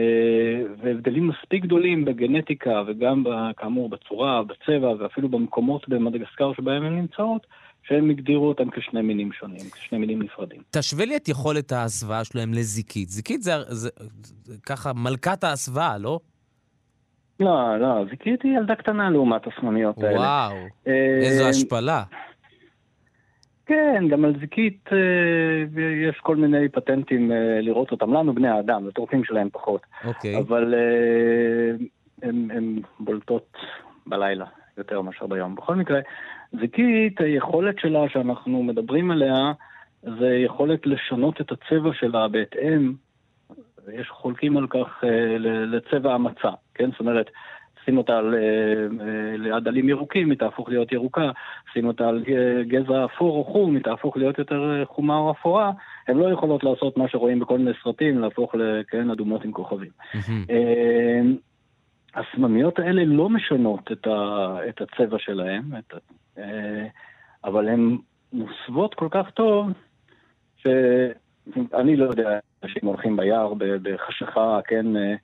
והבדלים 0.82 1.28
מספיק 1.28 1.62
גדולים 1.62 2.04
בגנטיקה 2.04 2.82
וגם 2.86 3.24
כאמור 3.56 3.88
בצורה, 3.88 4.42
בצבע 4.42 4.92
ואפילו 4.98 5.28
במקומות 5.28 5.88
במדגסקר 5.88 6.52
שבהם 6.56 6.82
הן 6.82 6.96
נמצאות, 6.96 7.46
שהם 7.82 8.10
הגדירו 8.10 8.48
אותם 8.48 8.70
כשני 8.70 9.02
מינים 9.02 9.32
שונים, 9.32 9.70
כשני 9.72 9.98
מינים 9.98 10.22
נפרדים. 10.22 10.62
תשווה 10.70 11.04
לי 11.04 11.16
את 11.16 11.28
יכולת 11.28 11.72
ההסוואה 11.72 12.24
שלהם 12.24 12.54
לזיקית. 12.54 13.08
זיקית 13.08 13.42
זה, 13.42 13.52
זה, 13.68 13.90
זה, 14.22 14.54
ככה 14.66 14.92
מלכת 14.92 15.44
ההסוואה, 15.44 15.98
לא? 15.98 16.20
לא, 17.40 17.80
לא, 17.80 18.04
זיקית 18.10 18.42
היא 18.42 18.58
ילדה 18.58 18.74
קטנה 18.74 19.10
לעומת 19.10 19.42
הסממיות 19.46 19.98
האלה. 19.98 20.18
וואו, 20.20 20.56
איזו 21.22 21.44
אה, 21.44 21.48
השפלה. 21.48 22.02
כן, 23.72 24.08
גם 24.08 24.24
על 24.24 24.34
זיקית 24.40 24.88
אה, 24.92 24.98
יש 26.10 26.16
כל 26.20 26.36
מיני 26.36 26.68
פטנטים 26.68 27.32
אה, 27.32 27.60
לראות 27.60 27.92
אותם. 27.92 28.14
לנו, 28.14 28.34
בני 28.34 28.48
האדם, 28.48 28.88
לטורפים 28.88 29.24
שלהם 29.24 29.48
פחות. 29.52 29.80
אוקיי. 30.04 30.38
אבל 30.38 30.74
הן 32.22 32.50
אה, 32.50 32.82
בולטות 33.00 33.56
בלילה 34.06 34.44
יותר 34.78 35.00
מאשר 35.00 35.26
ביום. 35.26 35.54
בכל 35.54 35.74
מקרה, 35.76 36.00
זיקית, 36.60 37.20
היכולת 37.20 37.78
שלה 37.78 38.08
שאנחנו 38.08 38.62
מדברים 38.62 39.10
עליה, 39.10 39.52
זה 40.02 40.28
יכולת 40.44 40.86
לשנות 40.86 41.40
את 41.40 41.52
הצבע 41.52 41.90
שלה 41.92 42.28
בהתאם, 42.28 42.92
ויש 43.86 44.08
חולקים 44.08 44.56
על 44.56 44.66
כך 44.66 45.04
לצבע 45.66 46.14
המצע, 46.14 46.50
כן? 46.74 46.90
זאת 46.90 47.00
אומרת, 47.00 47.30
שים 47.84 47.98
אותה 47.98 48.18
על, 48.18 48.34
אה, 48.34 49.36
ליד 49.36 49.68
עלים 49.68 49.88
ירוקים, 49.88 50.30
היא 50.30 50.38
תהפוך 50.38 50.68
להיות 50.68 50.92
ירוקה, 50.92 51.30
שים 51.72 51.86
אותה 51.86 52.08
על 52.08 52.24
גזע 52.62 53.04
אפור 53.04 53.36
או 53.36 53.44
חום, 53.44 53.74
היא 53.74 53.82
תהפוך 53.82 54.16
להיות 54.16 54.38
יותר 54.38 54.84
חומה 54.84 55.16
או 55.16 55.30
אפורה, 55.30 55.72
הן 56.08 56.16
לא 56.16 56.32
יכולות 56.32 56.64
לעשות 56.64 56.96
מה 56.96 57.08
שרואים 57.08 57.38
בכל 57.38 57.58
מיני 57.58 57.70
סרטים, 57.82 58.18
להפוך 58.18 58.54
לכן 58.54 59.10
אדומות 59.10 59.44
עם 59.44 59.52
כוכבים. 59.52 59.90
הסממיות 62.14 62.78
האלה 62.78 63.04
לא 63.04 63.28
משנות 63.28 63.92
את, 63.92 64.06
ה, 64.06 64.56
את 64.68 64.80
הצבע 64.80 65.16
שלהן, 65.18 65.62
את, 65.78 65.94
אבל 67.44 67.68
הן 67.68 67.96
מוסוות 68.32 68.94
כל 68.94 69.08
כך 69.10 69.30
טוב, 69.30 69.70
שאני 70.56 71.96
לא 71.96 72.04
יודע, 72.04 72.38
אנשים 72.62 72.88
הולכים 72.88 73.16
ביער 73.16 73.54
בחשיכה, 73.82 74.60
כן, 74.64 74.96
אה, 74.96 75.02
אה, 75.02 75.14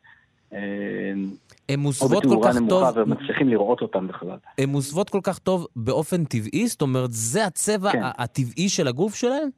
הן 1.69 1.79
מוסוות 1.79 2.23
כל 2.23 2.39
כך 2.45 2.57
טוב... 2.69 2.97
ומצליחים 2.97 3.49
לראות 3.49 3.81
אותן 3.81 4.07
בכלל. 4.07 4.37
הן 4.59 4.69
מוסוות 4.69 5.11
כל 5.11 5.21
כך 5.23 5.39
טוב 5.39 5.67
באופן 5.77 6.25
טבעי? 6.25 6.67
זאת 6.67 6.83
אומרת, 6.83 7.11
זה 7.11 7.47
הצבע 7.47 7.93
כן. 7.93 8.03
הטבעי 8.19 8.69
של 8.69 8.89
הגוף 8.89 9.15
שלהן? 9.15 9.49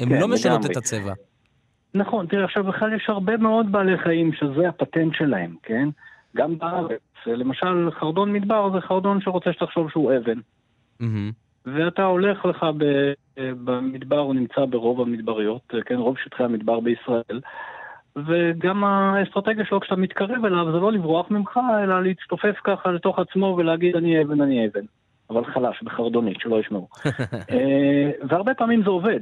הן 0.00 0.08
כן, 0.08 0.20
לא 0.20 0.28
משנות. 0.28 0.66
את 0.66 0.76
הצבע. 0.76 1.12
נכון, 1.94 2.26
תראה, 2.26 2.44
עכשיו 2.44 2.64
בכלל 2.64 2.92
יש 2.92 3.04
הרבה 3.08 3.36
מאוד 3.36 3.72
בעלי 3.72 3.98
חיים 3.98 4.32
שזה 4.32 4.68
הפטנט 4.68 5.14
שלהם, 5.14 5.54
כן? 5.62 5.88
גם 6.36 6.58
בארץ. 6.58 7.00
למשל, 7.26 7.90
חרדון 7.90 8.32
מדבר 8.32 8.70
זה 8.72 8.80
חרדון 8.80 9.20
שרוצה 9.20 9.52
שתחשוב 9.52 9.90
שהוא 9.90 10.12
אבן. 10.16 10.38
Mm-hmm. 11.02 11.32
ואתה 11.66 12.04
הולך 12.04 12.44
לך 12.44 12.66
ב, 12.78 13.12
במדבר, 13.64 14.18
הוא 14.18 14.34
נמצא 14.34 14.64
ברוב 14.64 15.00
המדבריות, 15.00 15.72
כן, 15.86 15.94
רוב 15.94 16.16
שטחי 16.24 16.44
המדבר 16.44 16.80
בישראל, 16.80 17.40
וגם 18.26 18.84
האסטרטגיה 18.84 19.64
שלו 19.64 19.80
כשאתה 19.80 19.96
מתקרב 19.96 20.44
אליו 20.44 20.72
זה 20.72 20.78
לא 20.78 20.92
לברוח 20.92 21.30
ממך, 21.30 21.60
אלא 21.84 22.02
להצטופף 22.02 22.54
ככה 22.64 22.90
לתוך 22.90 23.18
עצמו 23.18 23.54
ולהגיד 23.58 23.96
אני 23.96 24.22
אבן, 24.22 24.40
אני 24.40 24.66
אבן. 24.66 24.84
אבל 25.30 25.44
חלש, 25.44 25.82
בחרדונית, 25.82 26.36
שלא 26.40 26.60
ישמעו. 26.60 26.88
אה, 27.50 28.10
והרבה 28.28 28.54
פעמים 28.54 28.82
זה 28.82 28.90
עובד. 28.90 29.20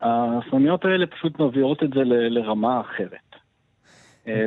הסנוניות 0.00 0.84
האלה 0.84 1.06
פשוט 1.06 1.40
מביאות 1.40 1.82
את 1.82 1.90
זה 1.94 2.00
ל, 2.00 2.38
לרמה 2.38 2.80
אחרת. 2.80 3.36
אה, 4.28 4.46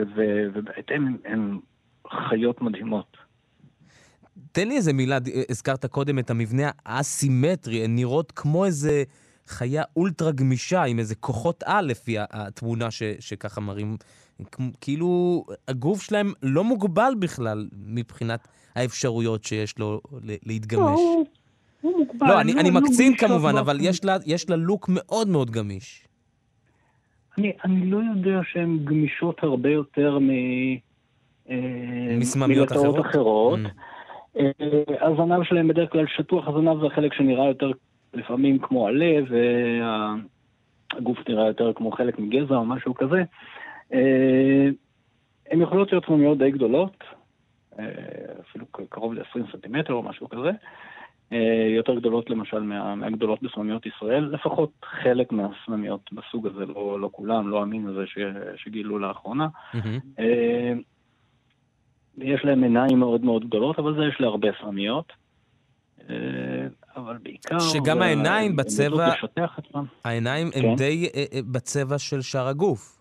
ובהתאם 0.54 1.18
הן 1.26 1.58
חיות 2.30 2.62
מדהימות. 2.62 3.18
תן 4.52 4.68
לי 4.68 4.76
איזה 4.76 4.94
מילה, 4.94 5.18
הזכרת 5.50 5.86
קודם 5.86 6.20
את 6.20 6.30
המבנה 6.30 6.70
האסימטרי, 6.86 7.84
הן 7.84 7.96
נראות 7.96 8.32
כמו 8.32 8.66
איזה 8.66 9.04
חיה 9.50 9.84
אולטרה 9.96 10.32
גמישה, 10.32 10.84
עם 10.84 11.00
איזה 11.00 11.16
כוחות 11.16 11.64
על 11.66 11.86
לפי 11.86 12.16
התמונה 12.20 12.92
ש, 12.92 13.04
שככה 13.20 13.62
מראים. 13.62 13.98
כאילו, 14.82 15.44
הגוף 15.68 16.02
שלהם 16.02 16.34
לא 16.44 16.64
מוגבל 16.64 17.14
בכלל 17.20 17.68
מבחינת 17.86 18.48
האפשרויות 18.76 19.44
שיש 19.44 19.80
לו 19.80 20.02
להתגמש. 20.46 20.82
לא, 20.82 21.24
הוא 21.82 21.98
מוגבל. 22.00 22.28
לא, 22.28 22.42
אני, 22.42 22.54
לא, 22.54 22.60
אני 22.60 22.72
לא 22.72 22.82
מקצין 22.82 23.16
כמובן, 23.18 23.58
אבל 23.58 23.78
יש 23.82 24.06
לה, 24.06 24.18
יש 24.26 24.50
לה 24.50 24.56
לוק 24.56 24.90
מאוד 24.90 25.28
מאוד 25.28 25.52
גמיש. 25.52 26.08
אני, 27.38 27.52
אני 27.66 27.86
לא 27.86 27.98
יודע 27.98 28.40
שהן 28.52 28.80
גמישות 28.84 29.44
הרבה 29.44 29.70
יותר 29.70 30.20
מ... 30.20 30.30
אה, 31.50 31.56
מסממיות 32.20 32.72
אחרות. 32.72 33.06
אחרות. 33.06 33.60
Mm. 33.60 34.40
אה, 34.40 35.08
הזנב 35.08 35.44
שלהם 35.44 35.68
בדרך 35.68 35.92
כלל 35.92 36.06
שטוח, 36.18 36.48
הזנב 36.48 36.82
זה 36.82 36.88
החלק 36.88 37.14
שנראה 37.14 37.48
יותר 37.48 37.72
לפעמים 38.14 38.60
כמו 38.60 38.88
הלב, 38.88 39.26
והגוף 40.94 41.18
נראה 41.30 41.48
יותר 41.48 41.74
כמו 41.74 41.92
חלק 41.92 42.20
מגזע 42.20 42.56
או 42.56 42.66
משהו 42.66 42.96
כזה. 42.96 43.24
אה, 43.94 44.68
הן 45.52 45.62
יכולות 45.62 45.92
להיות 45.92 46.06
תמוניות 46.06 46.38
די 46.38 46.52
גדולות, 46.52 47.04
אה, 47.80 47.86
אפילו 48.42 48.66
קרוב 48.90 49.14
ל-20 49.14 49.52
סנטימטר 49.52 49.94
או 49.94 50.04
משהו 50.04 50.30
כזה. 50.30 50.52
יותר 51.76 51.96
גדולות 51.96 52.30
למשל 52.30 52.60
מה, 52.60 52.96
מהגדולות 52.96 53.44
בסממיות 53.44 53.86
ישראל, 53.86 54.24
לפחות 54.24 54.72
חלק 54.84 55.32
מהסממיות 55.32 56.10
בסוג 56.14 56.48
הזה, 56.48 56.66
לא, 56.66 57.00
לא 57.00 57.10
כולם, 57.12 57.50
לא 57.50 57.62
המין 57.62 57.88
הזה 57.88 58.08
ש, 58.08 58.18
שגילו 58.56 59.00
לאחרונה. 59.00 59.48
Mm-hmm. 59.74 60.22
יש 62.18 62.46
להם 62.46 62.64
עיניים 62.64 63.00
מאוד 63.00 63.24
מאוד 63.24 63.46
גדולות, 63.46 63.80
אבל 63.80 63.96
זה 63.96 64.06
יש 64.06 64.22
להרבה 64.22 64.48
סמיות. 64.62 65.14
אה, 66.98 67.02
אבל 67.02 67.18
בעיקר... 67.24 67.60
שגם 67.60 68.02
העיניים 68.02 68.56
בצבע... 68.56 69.10
העיניים 70.04 70.52
כן. 70.52 70.76
די 70.76 71.10
אה, 71.16 71.24
אה, 71.34 71.40
בצבע 71.52 71.98
של 71.98 72.22
שאר 72.22 72.48
הגוף. 72.48 73.00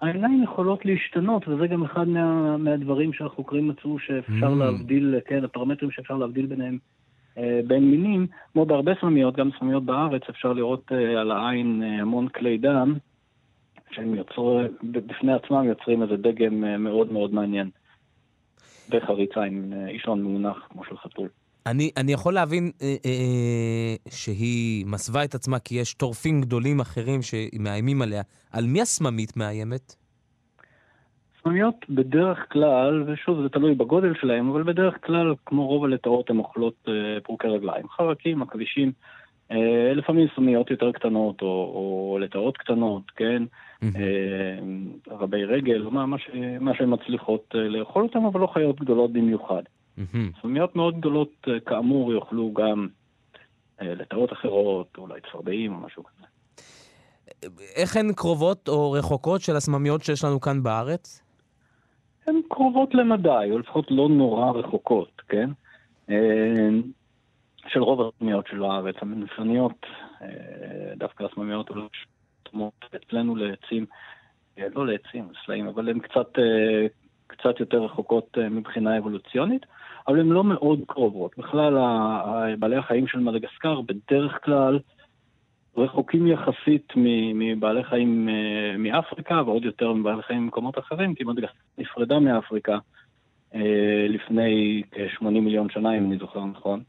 העיניים 0.00 0.42
יכולות 0.42 0.84
להשתנות, 0.84 1.48
וזה 1.48 1.66
גם 1.66 1.84
אחד 1.84 2.08
מה, 2.08 2.56
מהדברים 2.56 3.12
שהחוקרים 3.12 3.68
מצאו 3.68 3.98
שאפשר 3.98 4.52
mm. 4.52 4.58
להבדיל, 4.58 5.14
כן, 5.26 5.44
הפרמטרים 5.44 5.90
שאפשר 5.90 6.14
להבדיל 6.14 6.46
ביניהם 6.46 6.78
בין 7.66 7.90
מינים. 7.90 8.26
כמו 8.52 8.66
בהרבה 8.66 8.92
סממיות, 9.00 9.36
גם 9.36 9.50
סממיות 9.58 9.84
בארץ, 9.84 10.22
אפשר 10.30 10.52
לראות 10.52 10.92
על 11.18 11.30
העין 11.30 11.82
המון 11.82 12.28
כלי 12.28 12.58
דם, 12.58 12.94
שהם 13.90 14.14
יוצרו, 14.14 14.60
בפני 14.82 15.32
עצמם 15.32 15.64
יוצרים 15.64 16.02
איזה 16.02 16.16
דגם 16.16 16.84
מאוד 16.84 17.12
מאוד 17.12 17.34
מעניין. 17.34 17.70
וחריצה 18.90 19.42
עם 19.42 19.72
אה, 19.72 19.88
אישון 19.88 20.22
מונח 20.22 20.66
כמו 20.70 20.84
של 20.84 20.96
חתול. 20.96 21.28
אני, 21.66 21.90
אני 21.96 22.12
יכול 22.12 22.34
להבין 22.34 22.70
אה, 22.82 22.96
אה, 23.06 23.94
שהיא 24.10 24.86
מסווה 24.86 25.24
את 25.24 25.34
עצמה 25.34 25.58
כי 25.58 25.74
יש 25.74 25.94
טורפים 25.94 26.40
גדולים 26.40 26.80
אחרים 26.80 27.20
שמאיימים 27.22 28.02
עליה. 28.02 28.22
על 28.52 28.64
מי 28.66 28.80
הסממית 28.80 29.36
מאיימת? 29.36 29.94
סממיות 31.42 31.76
בדרך 31.88 32.38
כלל, 32.52 33.04
ושוב 33.06 33.42
זה 33.42 33.48
תלוי 33.48 33.74
בגודל 33.74 34.12
שלהם, 34.20 34.50
אבל 34.50 34.62
בדרך 34.62 34.94
כלל, 35.06 35.34
כמו 35.46 35.66
רוב 35.66 35.84
הלטאות, 35.84 36.30
הן 36.30 36.38
אוכלות 36.38 36.74
אה, 36.88 37.20
פרוקי 37.22 37.48
רגליים. 37.48 37.88
חרקים, 37.88 38.42
עכבישים, 38.42 38.92
אה, 39.50 39.92
לפעמים 39.94 40.28
סממיות 40.36 40.70
יותר 40.70 40.92
קטנות, 40.92 41.42
או, 41.42 41.46
או 41.46 42.18
לטאות 42.20 42.56
קטנות, 42.56 43.10
כן? 43.16 43.42
אה, 43.82 44.58
רבי 45.10 45.44
רגל, 45.44 45.82
מה, 45.90 46.06
מה, 46.06 46.18
ש, 46.18 46.30
מה 46.60 46.74
שהן 46.74 46.92
מצליחות 46.92 47.54
אה, 47.54 47.60
לאכול 47.68 48.02
אותן, 48.02 48.24
אבל 48.24 48.40
לא 48.40 48.46
חיות 48.46 48.80
גדולות 48.80 49.12
במיוחד. 49.12 49.62
סממיות 50.42 50.76
מאוד 50.76 50.98
גדולות, 50.98 51.48
כאמור, 51.66 52.12
יאכלו 52.12 52.52
גם 52.54 52.88
לטאות 53.80 54.32
אחרות, 54.32 54.88
אולי 54.98 55.20
צפרדעים 55.20 55.74
או 55.74 55.80
משהו 55.80 56.04
כזה. 56.04 56.26
איך 57.76 57.96
הן 57.96 58.12
קרובות 58.12 58.68
או 58.68 58.92
רחוקות 58.92 59.40
של 59.40 59.56
הסממיות 59.56 60.02
שיש 60.02 60.24
לנו 60.24 60.40
כאן 60.40 60.62
בארץ? 60.62 61.22
הן 62.26 62.34
קרובות 62.48 62.94
למדי, 62.94 63.48
או 63.50 63.58
לפחות 63.58 63.86
לא 63.90 64.08
נורא 64.08 64.50
רחוקות, 64.50 65.22
כן? 65.28 65.50
של 67.68 67.82
רוב 67.82 68.00
הסממיות 68.00 68.46
של 68.46 68.64
הארץ. 68.64 68.94
המנפניות, 69.00 69.86
דווקא 70.96 71.24
הסממיות 71.24 71.68
עולות 71.68 71.92
דומות 72.52 72.84
אצלנו 72.96 73.36
לעצים, 73.36 73.86
אה, 74.58 74.66
לא 74.74 74.86
לעצים, 74.86 75.28
סלעים, 75.46 75.68
אבל 75.68 75.88
הן 75.88 75.98
קצת, 75.98 76.38
אה, 76.38 76.86
קצת 77.26 77.60
יותר 77.60 77.84
רחוקות 77.84 78.38
אה, 78.38 78.48
מבחינה 78.48 78.98
אבולוציונית, 78.98 79.66
אבל 80.08 80.20
הן 80.20 80.28
לא 80.28 80.44
מאוד 80.44 80.80
קרובות. 80.86 81.38
בכלל, 81.38 81.76
בעלי 82.58 82.76
החיים 82.76 83.06
של 83.06 83.18
מדגסקר 83.18 83.80
בדרך 83.80 84.44
כלל 84.44 84.78
רחוקים 85.76 86.26
יחסית 86.26 86.92
מבעלי 87.34 87.84
חיים 87.84 88.28
מאפריקה, 88.78 89.42
ועוד 89.46 89.64
יותר 89.64 89.92
מבעלי 89.92 90.22
חיים 90.22 90.42
ממקומות 90.42 90.78
אחרים, 90.78 91.14
כי 91.14 91.24
מדגסקר 91.24 91.58
נפרדה 91.78 92.18
מאפריקה 92.18 92.78
לפני 94.08 94.82
כ-80 94.90 95.24
מיליון 95.24 95.70
שנה, 95.70 95.98
אם 95.98 96.04
אני 96.04 96.18
זוכר 96.18 96.44
נכון. 96.44 96.82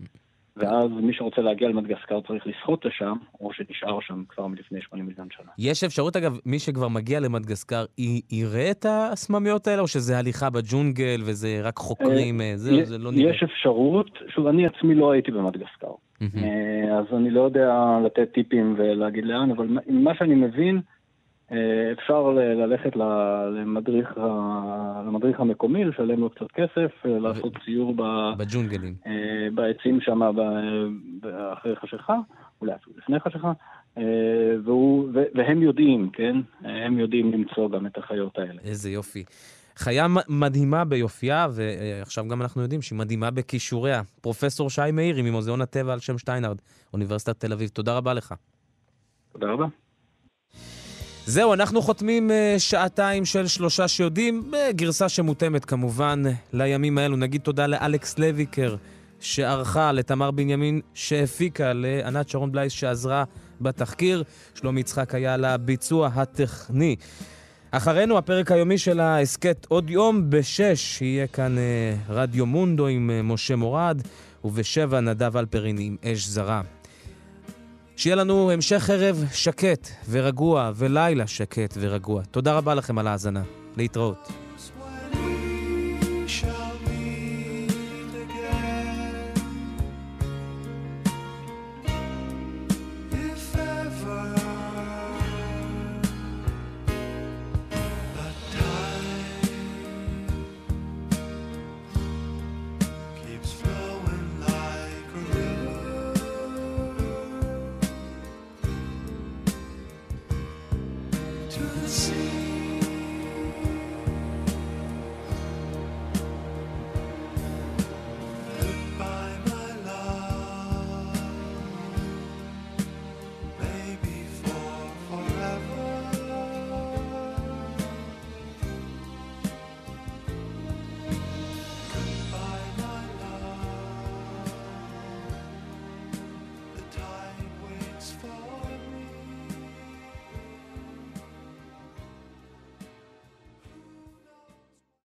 ואז 0.58 0.92
מי 0.92 1.14
שרוצה 1.14 1.42
להגיע 1.42 1.70
למדגסקר 1.70 2.22
צריך 2.28 2.48
לשחות 2.48 2.86
לשם, 2.86 3.14
או 3.40 3.54
שנשאר 3.54 4.00
שם 4.02 4.24
כבר 4.30 4.48
מלפני 4.48 4.82
80 4.82 5.06
מיליון 5.06 5.28
שנה. 5.32 5.52
יש 5.58 5.84
אפשרות, 5.84 6.16
אגב, 6.16 6.40
מי 6.46 6.60
שכבר 6.60 6.88
מגיע 6.88 7.20
למדגסקר, 7.20 7.86
יראה 8.32 8.72
את 8.72 8.86
הסממיות 8.90 9.68
האלה, 9.68 9.82
או 9.82 9.88
שזה 9.88 10.18
הליכה 10.18 10.50
בג'ונגל 10.50 11.22
וזה 11.26 11.60
רק 11.64 11.78
חוקרים? 11.78 12.42
אה, 12.42 12.52
זה, 12.56 12.86
זה 12.86 12.98
לא 12.98 13.12
נראה. 13.12 13.32
יש 13.32 13.44
אפשרות, 13.44 14.12
שוב, 14.28 14.48
אני 14.48 14.66
עצמי 14.68 14.96
לא 14.96 15.12
הייתי 15.12 15.32
במדגסקר, 15.32 15.92
אה, 16.22 16.98
אז 17.00 17.06
אני 17.18 17.30
לא 17.30 17.42
יודע 17.42 17.98
לתת 18.06 18.32
טיפים 18.34 18.76
ולהגיד 18.78 19.26
לאן, 19.26 19.52
אבל 19.52 19.68
מה 19.88 20.16
שאני 20.16 20.36
מבין, 20.36 20.76
אה, 20.76 20.95
אפשר 21.92 22.30
ללכת 22.32 22.96
למדריך, 22.96 24.18
למדריך 25.08 25.40
המקומי, 25.40 25.86
לשלם 25.86 26.20
לו 26.20 26.30
קצת 26.30 26.52
כסף, 26.54 26.92
אה, 27.06 27.20
לעשות 27.20 27.54
ציור 27.66 27.94
בג'ונגלים. 28.38 28.96
אה, 29.06 29.12
בעצים 29.54 30.02
שם 30.02 30.22
אחרי 31.54 31.76
חשיכה, 31.76 32.16
אולי 32.62 32.74
אפילו 32.76 32.96
לפני 32.98 33.20
חשיכה, 33.20 33.52
והוא, 34.64 35.10
והם 35.36 35.62
יודעים, 35.62 36.10
כן? 36.14 36.36
הם 36.62 37.00
יודעים 37.00 37.32
למצוא 37.32 37.70
גם 37.70 37.86
את 37.86 37.98
החיות 37.98 38.38
האלה. 38.38 38.62
איזה 38.64 38.90
יופי. 38.90 39.24
חיה 39.76 40.06
מדהימה 40.30 40.86
ביופייה, 40.86 41.48
ועכשיו 41.56 42.28
גם 42.28 42.42
אנחנו 42.42 42.62
יודעים 42.62 42.82
שהיא 42.82 43.00
מדהימה 43.00 43.32
בכישוריה. 43.32 44.02
פרופסור 44.22 44.70
שי 44.70 44.92
מאירי 44.94 45.22
ממוזיאון 45.22 45.62
הטבע 45.62 45.94
על 45.94 46.00
שם 46.00 46.18
שטיינרד, 46.18 46.58
אוניברסיטת 46.94 47.40
תל 47.40 47.54
אביב, 47.54 47.70
תודה 47.70 47.98
רבה 47.98 48.14
לך. 48.14 48.34
תודה 49.32 49.52
רבה. 49.52 49.66
זהו, 51.28 51.54
אנחנו 51.54 51.82
חותמים 51.82 52.30
uh, 52.30 52.60
שעתיים 52.60 53.26
של 53.26 53.48
שלושה 53.48 53.88
שיודעים, 53.88 54.52
בגרסה 54.52 55.10
שמותאמת 55.10 55.66
כמובן 55.66 56.24
לימים 56.54 56.98
האלו. 56.98 57.16
נגיד 57.16 57.42
תודה 57.42 57.68
לאלכס 57.68 58.20
לויקר 58.20 58.76
שערכה, 59.20 59.92
לתמר 59.92 60.32
בנימין 60.32 60.82
שהפיקה, 60.94 61.74
לענת 61.74 62.30
שרון 62.30 62.52
בלייס 62.52 62.74
שעזרה 62.74 63.24
בתחקיר. 63.62 64.24
שלומי 64.56 64.80
יצחק 64.80 65.16
היה 65.16 65.38
לביצוע 65.38 66.10
הטכני. 66.14 66.96
אחרינו 67.72 68.18
הפרק 68.18 68.52
היומי 68.52 68.78
של 68.78 69.00
ההסכת 69.00 69.66
עוד 69.70 69.90
יום, 69.90 70.30
בשש 70.30 71.02
יהיה 71.02 71.28
כאן 71.28 71.56
uh, 71.58 72.12
רדיו 72.12 72.46
מונדו 72.46 72.88
עם 72.88 73.12
משה 73.24 73.56
מורד, 73.56 74.02
ובשבע 74.44 75.00
נדב 75.00 75.38
אלפרין 75.38 75.78
עם 75.80 75.96
אש 76.04 76.28
זרה. 76.28 76.62
שיהיה 77.96 78.16
לנו 78.16 78.52
המשך 78.52 78.90
ערב 78.90 79.24
שקט 79.34 79.88
ורגוע 80.10 80.72
ולילה 80.76 81.28
שקט 81.28 81.74
ורגוע. 81.80 82.24
תודה 82.32 82.58
רבה 82.58 82.74
לכם 82.76 82.98
על 82.98 83.08
ההאזנה. 83.08 83.42
להתראות. 83.78 84.45